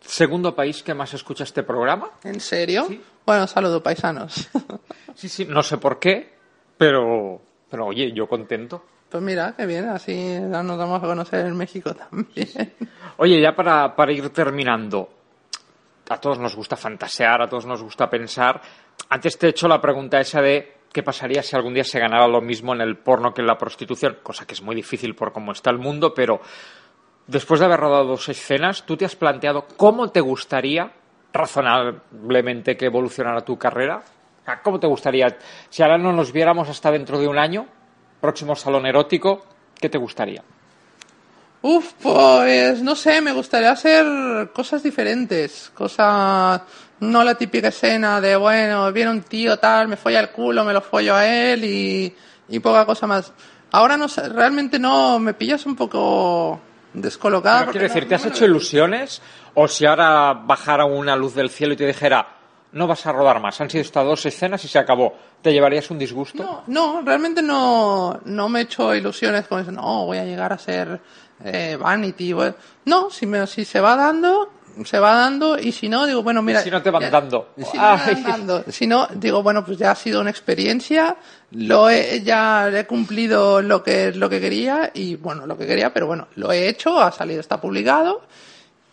segundo 0.00 0.54
país 0.54 0.84
que 0.84 0.94
más 0.94 1.12
escucha 1.12 1.42
este 1.42 1.64
programa? 1.64 2.10
¿En 2.22 2.38
serio? 2.40 2.86
Bueno, 3.26 3.48
saludo, 3.48 3.82
paisanos. 3.82 4.48
Sí, 5.16 5.28
sí, 5.28 5.44
no 5.44 5.64
sé 5.64 5.78
por 5.78 5.98
qué, 5.98 6.34
pero, 6.76 7.40
pero 7.68 7.86
oye, 7.86 8.12
yo 8.12 8.28
contento. 8.28 8.84
Pues 9.10 9.22
mira, 9.22 9.54
qué 9.56 9.64
bien, 9.64 9.88
así 9.88 10.38
nos 10.38 10.76
vamos 10.76 11.02
a 11.02 11.06
conocer 11.06 11.46
en 11.46 11.56
México 11.56 11.94
también. 11.94 12.74
Oye, 13.16 13.40
ya 13.40 13.52
para, 13.52 13.94
para 13.96 14.12
ir 14.12 14.28
terminando, 14.30 15.08
a 16.10 16.18
todos 16.18 16.38
nos 16.38 16.54
gusta 16.54 16.76
fantasear, 16.76 17.40
a 17.42 17.48
todos 17.48 17.64
nos 17.64 17.82
gusta 17.82 18.08
pensar. 18.10 18.60
Antes 19.08 19.38
te 19.38 19.46
he 19.46 19.50
hecho 19.50 19.66
la 19.66 19.80
pregunta 19.80 20.20
esa 20.20 20.42
de 20.42 20.78
qué 20.92 21.02
pasaría 21.02 21.42
si 21.42 21.56
algún 21.56 21.74
día 21.74 21.84
se 21.84 21.98
ganara 21.98 22.28
lo 22.28 22.42
mismo 22.42 22.74
en 22.74 22.82
el 22.82 22.98
porno 22.98 23.32
que 23.32 23.40
en 23.40 23.46
la 23.46 23.56
prostitución, 23.56 24.18
cosa 24.22 24.46
que 24.46 24.54
es 24.54 24.62
muy 24.62 24.74
difícil 24.74 25.14
por 25.14 25.32
cómo 25.32 25.52
está 25.52 25.70
el 25.70 25.78
mundo, 25.78 26.12
pero 26.14 26.40
después 27.26 27.60
de 27.60 27.66
haber 27.66 27.80
rodado 27.80 28.04
dos 28.04 28.28
escenas, 28.28 28.84
¿tú 28.84 28.96
te 28.96 29.06
has 29.06 29.16
planteado 29.16 29.66
cómo 29.76 30.10
te 30.10 30.20
gustaría 30.20 30.92
razonablemente 31.32 32.76
que 32.76 32.86
evolucionara 32.86 33.40
tu 33.42 33.56
carrera? 33.58 34.02
¿Cómo 34.62 34.80
te 34.80 34.86
gustaría? 34.86 35.36
Si 35.68 35.82
ahora 35.82 35.98
no 35.98 36.12
nos 36.12 36.32
viéramos 36.32 36.68
hasta 36.68 36.90
dentro 36.90 37.18
de 37.18 37.28
un 37.28 37.38
año, 37.38 37.66
próximo 38.20 38.54
salón 38.56 38.86
erótico, 38.86 39.44
¿qué 39.80 39.88
te 39.88 39.98
gustaría? 39.98 40.42
Uf, 41.60 41.92
pues 42.00 42.82
no 42.82 42.94
sé, 42.94 43.20
me 43.20 43.32
gustaría 43.32 43.72
hacer 43.72 44.50
cosas 44.52 44.82
diferentes, 44.82 45.72
cosas, 45.74 46.62
no 47.00 47.24
la 47.24 47.34
típica 47.34 47.68
escena 47.68 48.20
de, 48.20 48.36
bueno, 48.36 48.92
viene 48.92 49.10
un 49.10 49.22
tío 49.22 49.58
tal, 49.58 49.88
me 49.88 49.96
folla 49.96 50.20
el 50.20 50.30
culo, 50.30 50.64
me 50.64 50.72
lo 50.72 50.80
follo 50.80 51.16
a 51.16 51.26
él 51.26 51.64
y, 51.64 52.14
y 52.48 52.58
poca 52.60 52.86
cosa 52.86 53.08
más. 53.08 53.32
Ahora 53.72 53.96
no 53.96 54.08
sé, 54.08 54.28
realmente 54.28 54.78
no, 54.78 55.18
me 55.18 55.34
pillas 55.34 55.66
un 55.66 55.74
poco 55.74 56.60
descolocada. 56.94 57.60
Pero 57.60 57.72
quiero 57.72 57.88
no- 57.88 57.92
decir, 57.94 58.08
¿te 58.08 58.14
has 58.14 58.24
no 58.24 58.30
hecho 58.30 58.44
ilusiones? 58.44 59.20
O 59.54 59.66
si 59.66 59.84
ahora 59.84 60.32
bajara 60.34 60.84
una 60.84 61.16
luz 61.16 61.34
del 61.34 61.50
cielo 61.50 61.74
y 61.74 61.76
te 61.76 61.86
dijera, 61.88 62.36
no 62.72 62.86
vas 62.86 63.06
a 63.06 63.12
rodar 63.12 63.40
más, 63.40 63.60
han 63.60 63.70
sido 63.70 63.82
estas 63.82 64.04
dos 64.04 64.24
escenas 64.26 64.64
y 64.64 64.68
se 64.68 64.78
acabó, 64.78 65.14
¿te 65.42 65.52
llevarías 65.52 65.90
un 65.90 65.98
disgusto? 65.98 66.42
No, 66.42 66.62
no, 66.66 67.02
realmente 67.02 67.40
no, 67.42 68.20
no 68.24 68.48
me 68.48 68.60
he 68.60 68.62
hecho 68.64 68.94
ilusiones 68.94 69.46
con 69.46 69.60
eso. 69.60 69.72
No, 69.72 70.04
voy 70.06 70.18
a 70.18 70.24
llegar 70.24 70.52
a 70.52 70.58
ser 70.58 71.00
eh, 71.44 71.76
Vanity. 71.80 72.32
voy- 72.32 72.54
No, 72.84 73.10
si, 73.10 73.26
me, 73.26 73.46
si 73.46 73.64
se 73.64 73.80
va 73.80 73.96
dando, 73.96 74.50
se 74.84 74.98
va 74.98 75.14
dando. 75.14 75.58
Y 75.58 75.72
si 75.72 75.88
no, 75.88 76.04
digo, 76.06 76.22
bueno, 76.22 76.42
mira. 76.42 76.60
Si 76.62 76.70
no 76.70 76.82
te 76.82 76.90
van 76.90 77.02
ya- 77.02 77.10
dando. 77.10 77.48
Si 77.56 77.76
no, 77.76 77.82
me 77.82 77.88
van 77.88 78.00
Ay. 78.04 78.22
dando. 78.22 78.64
Si 78.68 78.86
no, 78.86 79.08
digo, 79.14 79.42
bueno, 79.42 79.64
pues 79.64 79.78
ya 79.78 79.92
ha 79.92 79.94
sido 79.94 80.20
una 80.20 80.30
experiencia. 80.30 81.16
Lo 81.52 81.88
he, 81.88 82.22
ya 82.22 82.68
he 82.68 82.86
cumplido 82.86 83.62
lo 83.62 83.82
que, 83.82 84.12
lo 84.12 84.28
que 84.28 84.40
quería. 84.40 84.90
Y 84.92 85.16
bueno, 85.16 85.46
lo 85.46 85.56
que 85.56 85.66
quería, 85.66 85.92
pero 85.94 86.06
bueno, 86.06 86.28
lo 86.36 86.52
he 86.52 86.68
hecho, 86.68 87.00
ha 87.00 87.10
salido, 87.12 87.40
está 87.40 87.60
publicado. 87.60 88.22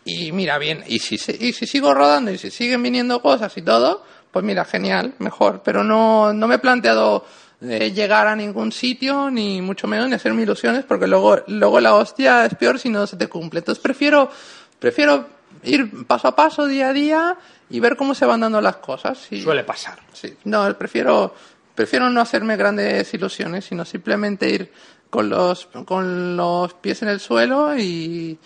Y 0.07 0.31
mira, 0.31 0.57
bien, 0.59 0.83
y 0.87 0.99
si, 0.99 1.15
y 1.39 1.51
si 1.53 1.65
sigo 1.65 1.93
rodando 1.93 2.29
y 2.31 2.37
si 2.37 2.51
siguen 2.51 2.83
viniendo 2.83 3.21
cosas 3.23 3.57
y 3.57 3.63
todo, 3.63 4.03
pues 4.31 4.45
mira, 4.45 4.63
genial, 4.63 5.15
mejor. 5.17 5.61
Pero 5.65 5.83
no, 5.83 6.31
no 6.31 6.47
me 6.47 6.55
he 6.55 6.59
planteado 6.59 7.25
eh, 7.61 7.91
llegar 7.91 8.27
a 8.27 8.35
ningún 8.35 8.71
sitio, 8.71 9.31
ni 9.31 9.61
mucho 9.63 9.87
menos, 9.87 10.07
ni 10.07 10.13
hacerme 10.13 10.43
ilusiones, 10.43 10.85
porque 10.85 11.07
luego, 11.07 11.39
luego 11.47 11.79
la 11.79 11.95
hostia 11.95 12.45
es 12.45 12.53
peor 12.53 12.77
si 12.79 12.89
no 12.89 13.07
se 13.07 13.17
te 13.17 13.27
cumple. 13.27 13.59
Entonces 13.59 13.81
prefiero, 13.81 14.29
prefiero 14.77 15.27
ir 15.63 16.05
paso 16.05 16.27
a 16.27 16.35
paso, 16.35 16.67
día 16.67 16.89
a 16.89 16.93
día, 16.93 17.37
y 17.71 17.79
ver 17.79 17.95
cómo 17.97 18.13
se 18.13 18.25
van 18.27 18.41
dando 18.41 18.61
las 18.61 18.75
cosas. 18.75 19.25
Y- 19.31 19.41
Suele 19.41 19.63
pasar. 19.63 19.97
Sí, 20.13 20.35
no, 20.43 20.71
prefiero, 20.77 21.33
prefiero 21.73 22.11
no 22.11 22.21
hacerme 22.21 22.57
grandes 22.57 23.11
ilusiones, 23.15 23.65
sino 23.65 23.83
simplemente 23.85 24.47
ir 24.49 24.71
con 25.09 25.29
los, 25.29 25.65
con 25.85 26.37
los 26.37 26.73
pies 26.75 27.01
en 27.01 27.07
el 27.07 27.19
suelo 27.19 27.75
y, 27.75 28.37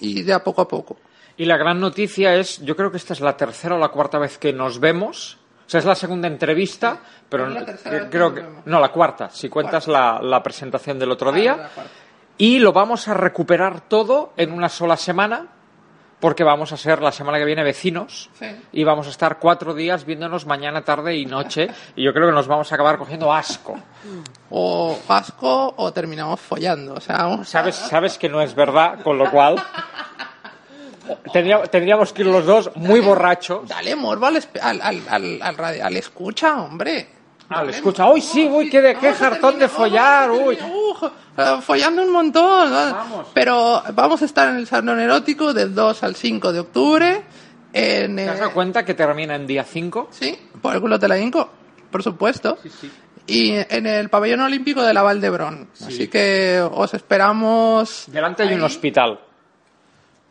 y 0.00 0.22
de 0.22 0.32
a 0.32 0.42
poco 0.42 0.62
a 0.62 0.68
poco. 0.68 0.96
Y 1.36 1.44
la 1.46 1.56
gran 1.56 1.80
noticia 1.80 2.34
es, 2.34 2.60
yo 2.64 2.76
creo 2.76 2.90
que 2.90 2.96
esta 2.96 3.12
es 3.12 3.20
la 3.20 3.36
tercera 3.36 3.74
o 3.74 3.78
la 3.78 3.88
cuarta 3.88 4.18
vez 4.18 4.38
que 4.38 4.52
nos 4.52 4.78
vemos, 4.78 5.38
O 5.66 5.70
sea, 5.70 5.80
es 5.80 5.86
la 5.86 5.94
segunda 5.94 6.28
entrevista, 6.28 7.00
pero 7.28 7.48
vez 7.48 7.82
que 7.82 8.08
creo 8.10 8.34
que... 8.34 8.44
No, 8.66 8.78
la 8.80 8.90
cuarta, 8.92 9.30
si 9.30 9.48
cuentas 9.48 9.88
la, 9.88 10.20
la 10.22 10.42
presentación 10.42 10.98
del 10.98 11.10
otro 11.10 11.32
día. 11.32 11.56
la 11.56 11.68
cuarta. 11.68 11.92
Y 12.36 12.58
lo 12.58 12.72
vamos 12.72 13.08
a 13.08 13.14
recuperar 13.14 13.88
todo 13.88 14.32
en 14.36 14.52
una 14.52 14.68
sola 14.68 14.96
semana, 14.96 15.53
porque 16.24 16.42
vamos 16.42 16.72
a 16.72 16.78
ser 16.78 17.02
la 17.02 17.12
semana 17.12 17.36
que 17.36 17.44
viene 17.44 17.62
vecinos 17.62 18.30
Sí. 18.38 18.46
y 18.72 18.82
vamos 18.82 19.06
a 19.08 19.10
estar 19.10 19.38
cuatro 19.38 19.74
días 19.74 20.06
viéndonos 20.06 20.46
mañana, 20.46 20.80
tarde 20.82 21.14
y 21.18 21.26
noche. 21.26 21.68
y 21.94 22.02
yo 22.02 22.14
creo 22.14 22.28
que 22.28 22.32
nos 22.32 22.46
vamos 22.46 22.72
a 22.72 22.76
acabar 22.76 22.96
cogiendo 22.96 23.30
asco. 23.30 23.78
O 24.48 24.98
asco 25.06 25.74
o 25.76 25.92
terminamos 25.92 26.40
follando. 26.40 26.94
O 26.94 27.00
sea, 27.02 27.18
vamos 27.18 27.40
a- 27.40 27.44
Sabes, 27.44 27.74
sabes 27.76 28.16
que 28.16 28.30
no 28.30 28.40
es 28.40 28.54
verdad, 28.54 29.02
con 29.02 29.18
lo 29.18 29.30
cual 29.30 29.62
tendría- 31.30 31.62
tendríamos 31.64 32.14
que 32.14 32.22
ir 32.22 32.28
los 32.28 32.46
dos 32.46 32.70
muy 32.74 33.00
borrachos. 33.00 33.68
Dale 33.68 33.94
morbo 33.94 34.24
al, 34.24 34.40
al, 34.62 34.80
al 35.82 35.96
escucha, 35.98 36.62
hombre. 36.62 37.06
Ah, 37.48 37.62
le 37.62 37.72
escucha, 37.72 38.08
uy, 38.10 38.20
sí, 38.20 38.48
uy, 38.50 38.70
qué, 38.70 38.80
de, 38.80 38.96
qué 38.96 39.12
jartón 39.12 39.58
de 39.58 39.68
follar, 39.68 40.30
uy. 40.30 40.58
uh, 40.60 41.06
eh, 41.36 41.58
follando 41.60 42.02
un 42.02 42.10
montón. 42.10 42.70
Vamos. 42.70 43.26
Pero 43.34 43.82
vamos 43.92 44.22
a 44.22 44.24
estar 44.24 44.48
en 44.48 44.56
el 44.56 44.66
Salón 44.66 44.98
Erótico 44.98 45.52
del 45.52 45.74
2 45.74 46.02
al 46.02 46.16
5 46.16 46.52
de 46.52 46.60
octubre. 46.60 47.22
En, 47.72 48.16
¿Te 48.16 48.28
has 48.28 48.36
eh, 48.36 48.40
dado 48.40 48.52
cuenta 48.52 48.84
que 48.84 48.94
termina 48.94 49.34
en 49.34 49.46
día 49.46 49.64
5? 49.64 50.08
Sí, 50.10 50.38
por 50.62 50.74
el 50.74 50.80
culo 50.80 50.98
te 50.98 51.08
la 51.08 51.18
hinco, 51.18 51.50
por 51.90 52.02
supuesto. 52.02 52.58
Y 53.26 53.52
en 53.52 53.86
el 53.86 54.10
pabellón 54.10 54.40
olímpico 54.40 54.82
de 54.82 54.94
la 54.94 55.02
Valdebrón. 55.02 55.68
Así 55.84 56.08
que 56.08 56.60
os 56.60 56.94
esperamos. 56.94 58.04
Delante 58.06 58.42
hay 58.42 58.54
un 58.54 58.62
hospital. 58.62 59.20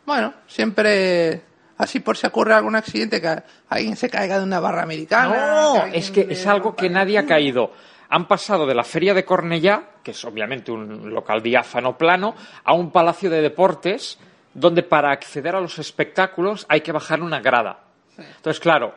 Bueno, 0.06 0.34
siempre. 0.46 1.42
Así 1.76 2.00
por 2.00 2.16
si 2.16 2.26
ocurre 2.26 2.54
algún 2.54 2.76
accidente, 2.76 3.20
que 3.20 3.42
alguien 3.68 3.96
se 3.96 4.08
caiga 4.08 4.38
de 4.38 4.44
una 4.44 4.60
barra 4.60 4.82
americana. 4.82 5.34
No, 5.34 5.84
es 5.86 6.10
que 6.10 6.26
es 6.30 6.46
algo 6.46 6.74
que 6.76 6.88
nadie 6.88 7.18
ha 7.18 7.26
caído. 7.26 7.72
Han 8.10 8.28
pasado 8.28 8.66
de 8.66 8.74
la 8.74 8.84
Feria 8.84 9.12
de 9.12 9.24
Cornellá, 9.24 9.82
que 10.02 10.12
es 10.12 10.24
obviamente 10.24 10.70
un 10.70 11.12
local 11.12 11.42
diáfano 11.42 11.98
plano, 11.98 12.34
a 12.62 12.74
un 12.74 12.92
palacio 12.92 13.28
de 13.28 13.42
deportes 13.42 14.18
donde 14.52 14.84
para 14.84 15.10
acceder 15.10 15.56
a 15.56 15.60
los 15.60 15.78
espectáculos 15.80 16.64
hay 16.68 16.80
que 16.80 16.92
bajar 16.92 17.20
una 17.20 17.40
grada. 17.40 17.80
Entonces, 18.16 18.60
claro, 18.60 18.94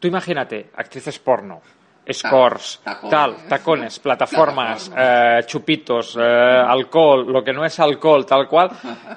tú 0.00 0.08
imagínate, 0.08 0.70
actrices 0.74 1.20
porno, 1.20 1.62
scores, 2.10 2.80
tacones. 2.82 3.10
tal, 3.10 3.36
tacones, 3.48 3.98
plataformas, 4.00 4.90
eh, 4.96 5.40
chupitos, 5.46 6.16
eh, 6.20 6.22
alcohol, 6.66 7.26
lo 7.32 7.44
que 7.44 7.52
no 7.52 7.64
es 7.64 7.78
alcohol, 7.78 8.26
tal 8.26 8.48
cual. 8.48 8.70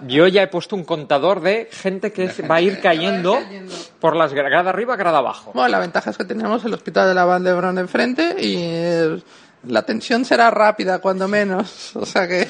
Yo 0.07 0.27
ya 0.27 0.43
he 0.43 0.47
puesto 0.47 0.75
un 0.75 0.83
contador 0.83 1.41
de 1.41 1.67
gente 1.71 2.11
que 2.13 2.27
va 2.49 2.55
a 2.55 2.61
ir 2.61 2.79
cayendo 2.79 3.33
cayendo. 3.33 3.73
por 3.99 4.15
las 4.15 4.33
gra- 4.33 4.49
grada 4.49 4.69
arriba, 4.69 4.95
grada 4.95 5.17
abajo. 5.17 5.51
Bueno, 5.53 5.69
la 5.69 5.79
ventaja 5.79 6.11
es 6.11 6.17
que 6.17 6.25
tenemos 6.25 6.63
el 6.65 6.73
hospital 6.73 7.07
de 7.07 7.13
la 7.15 7.25
Valdebrón 7.25 7.77
enfrente 7.79 8.35
y 8.39 9.23
la 9.67 9.81
tensión 9.81 10.23
será 10.25 10.51
rápida, 10.51 10.99
cuando 10.99 11.27
menos. 11.27 11.95
O 11.95 12.05
sea 12.05 12.27
que 12.27 12.47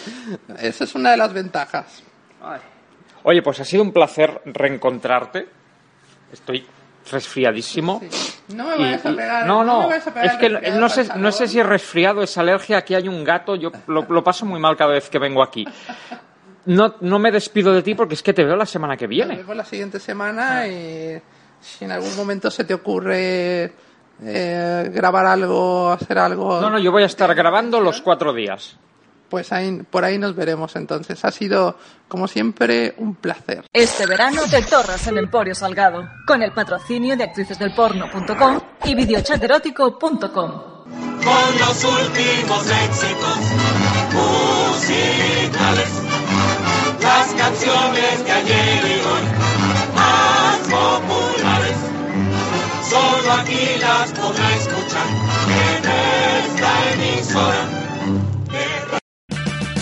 esa 0.59 0.83
es 0.83 0.95
una 0.95 1.11
de 1.11 1.17
las 1.17 1.31
ventajas. 1.31 2.03
Oye, 3.23 3.41
pues 3.41 3.59
ha 3.61 3.65
sido 3.65 3.83
un 3.83 3.91
placer 3.93 4.41
reencontrarte. 4.45 5.47
Estoy 6.31 6.65
resfriadísimo. 7.11 8.01
No 8.53 8.67
me 8.67 8.75
Y- 8.75 8.79
vayas 8.79 9.05
a 9.05 9.15
pegar. 9.15 9.45
no, 9.47 9.63
no, 9.63 9.87
vayas 9.87 10.07
a 10.07 10.13
pegar 10.13 10.25
es 10.27 10.37
que 10.37 10.49
no, 10.49 10.79
no 10.79 10.89
sé, 10.89 11.07
no 11.15 11.31
sé 11.31 11.47
si 11.47 11.59
es 11.59 11.65
resfriado, 11.65 12.21
es 12.21 12.37
alergia, 12.37 12.77
aquí 12.77 12.95
hay 12.95 13.07
un 13.07 13.23
gato, 13.23 13.55
yo 13.55 13.71
lo, 13.87 14.03
lo 14.09 14.23
paso 14.23 14.45
muy 14.45 14.59
mal 14.59 14.75
cada 14.75 14.91
vez 14.93 15.09
que 15.09 15.19
vengo 15.19 15.41
aquí. 15.43 15.65
No, 16.65 16.95
no 17.01 17.19
me 17.19 17.31
despido 17.31 17.73
de 17.73 17.83
ti 17.83 17.93
porque 17.95 18.15
es 18.15 18.23
que 18.23 18.33
te 18.33 18.43
veo 18.43 18.55
la 18.55 18.65
semana 18.65 18.97
que 18.97 19.05
viene. 19.07 19.35
vemos 19.37 19.55
la 19.55 19.65
siguiente 19.65 19.99
semana 19.99 20.67
y 20.67 21.21
si 21.61 21.85
en 21.85 21.91
algún 21.91 22.15
momento 22.15 22.49
se 22.49 22.63
te 22.63 22.73
ocurre 22.73 23.71
eh, 24.23 24.89
grabar 24.93 25.25
algo, 25.27 25.91
hacer 25.91 26.17
algo, 26.17 26.59
No, 26.61 26.69
no, 26.71 26.79
yo 26.79 26.91
voy 26.91 27.03
a 27.03 27.07
estar 27.07 27.33
grabando 27.35 27.79
los 27.79 28.01
cuatro 28.01 28.33
días. 28.33 28.77
Pues 29.29 29.51
ahí, 29.51 29.81
por 29.89 30.03
ahí 30.03 30.17
nos 30.17 30.35
veremos 30.35 30.75
entonces. 30.75 31.23
Ha 31.25 31.31
sido, 31.31 31.77
como 32.07 32.27
siempre, 32.27 32.93
un 32.97 33.15
placer. 33.15 33.65
Este 33.73 34.05
verano 34.05 34.41
te 34.49 34.61
torras 34.61 35.07
en 35.07 35.17
Emporio 35.17 35.55
Salgado, 35.55 36.07
con 36.25 36.41
el 36.41 36.51
patrocinio 36.51 37.15
de 37.17 37.23
actricesdelporno.com 37.23 38.59
y 38.85 38.95
videochaterótico.com. 38.95 40.29
con 40.29 41.59
los 41.59 41.83
últimos 41.83 42.69
éxitos 42.69 43.39
musicales. 44.13 45.89
Las 47.01 47.33
canciones 47.33 48.25
de 48.25 48.31
ayer 48.31 48.85
y 48.85 48.99
hoy 49.07 49.23
más 49.95 50.57
populares. 50.59 51.77
Solo 52.89 53.31
aquí 53.41 53.77
las 53.79 54.11
podrá 54.11 54.55
escuchar 54.55 55.07
en 55.49 55.85
esta 56.45 56.93
emisora. 56.93 58.34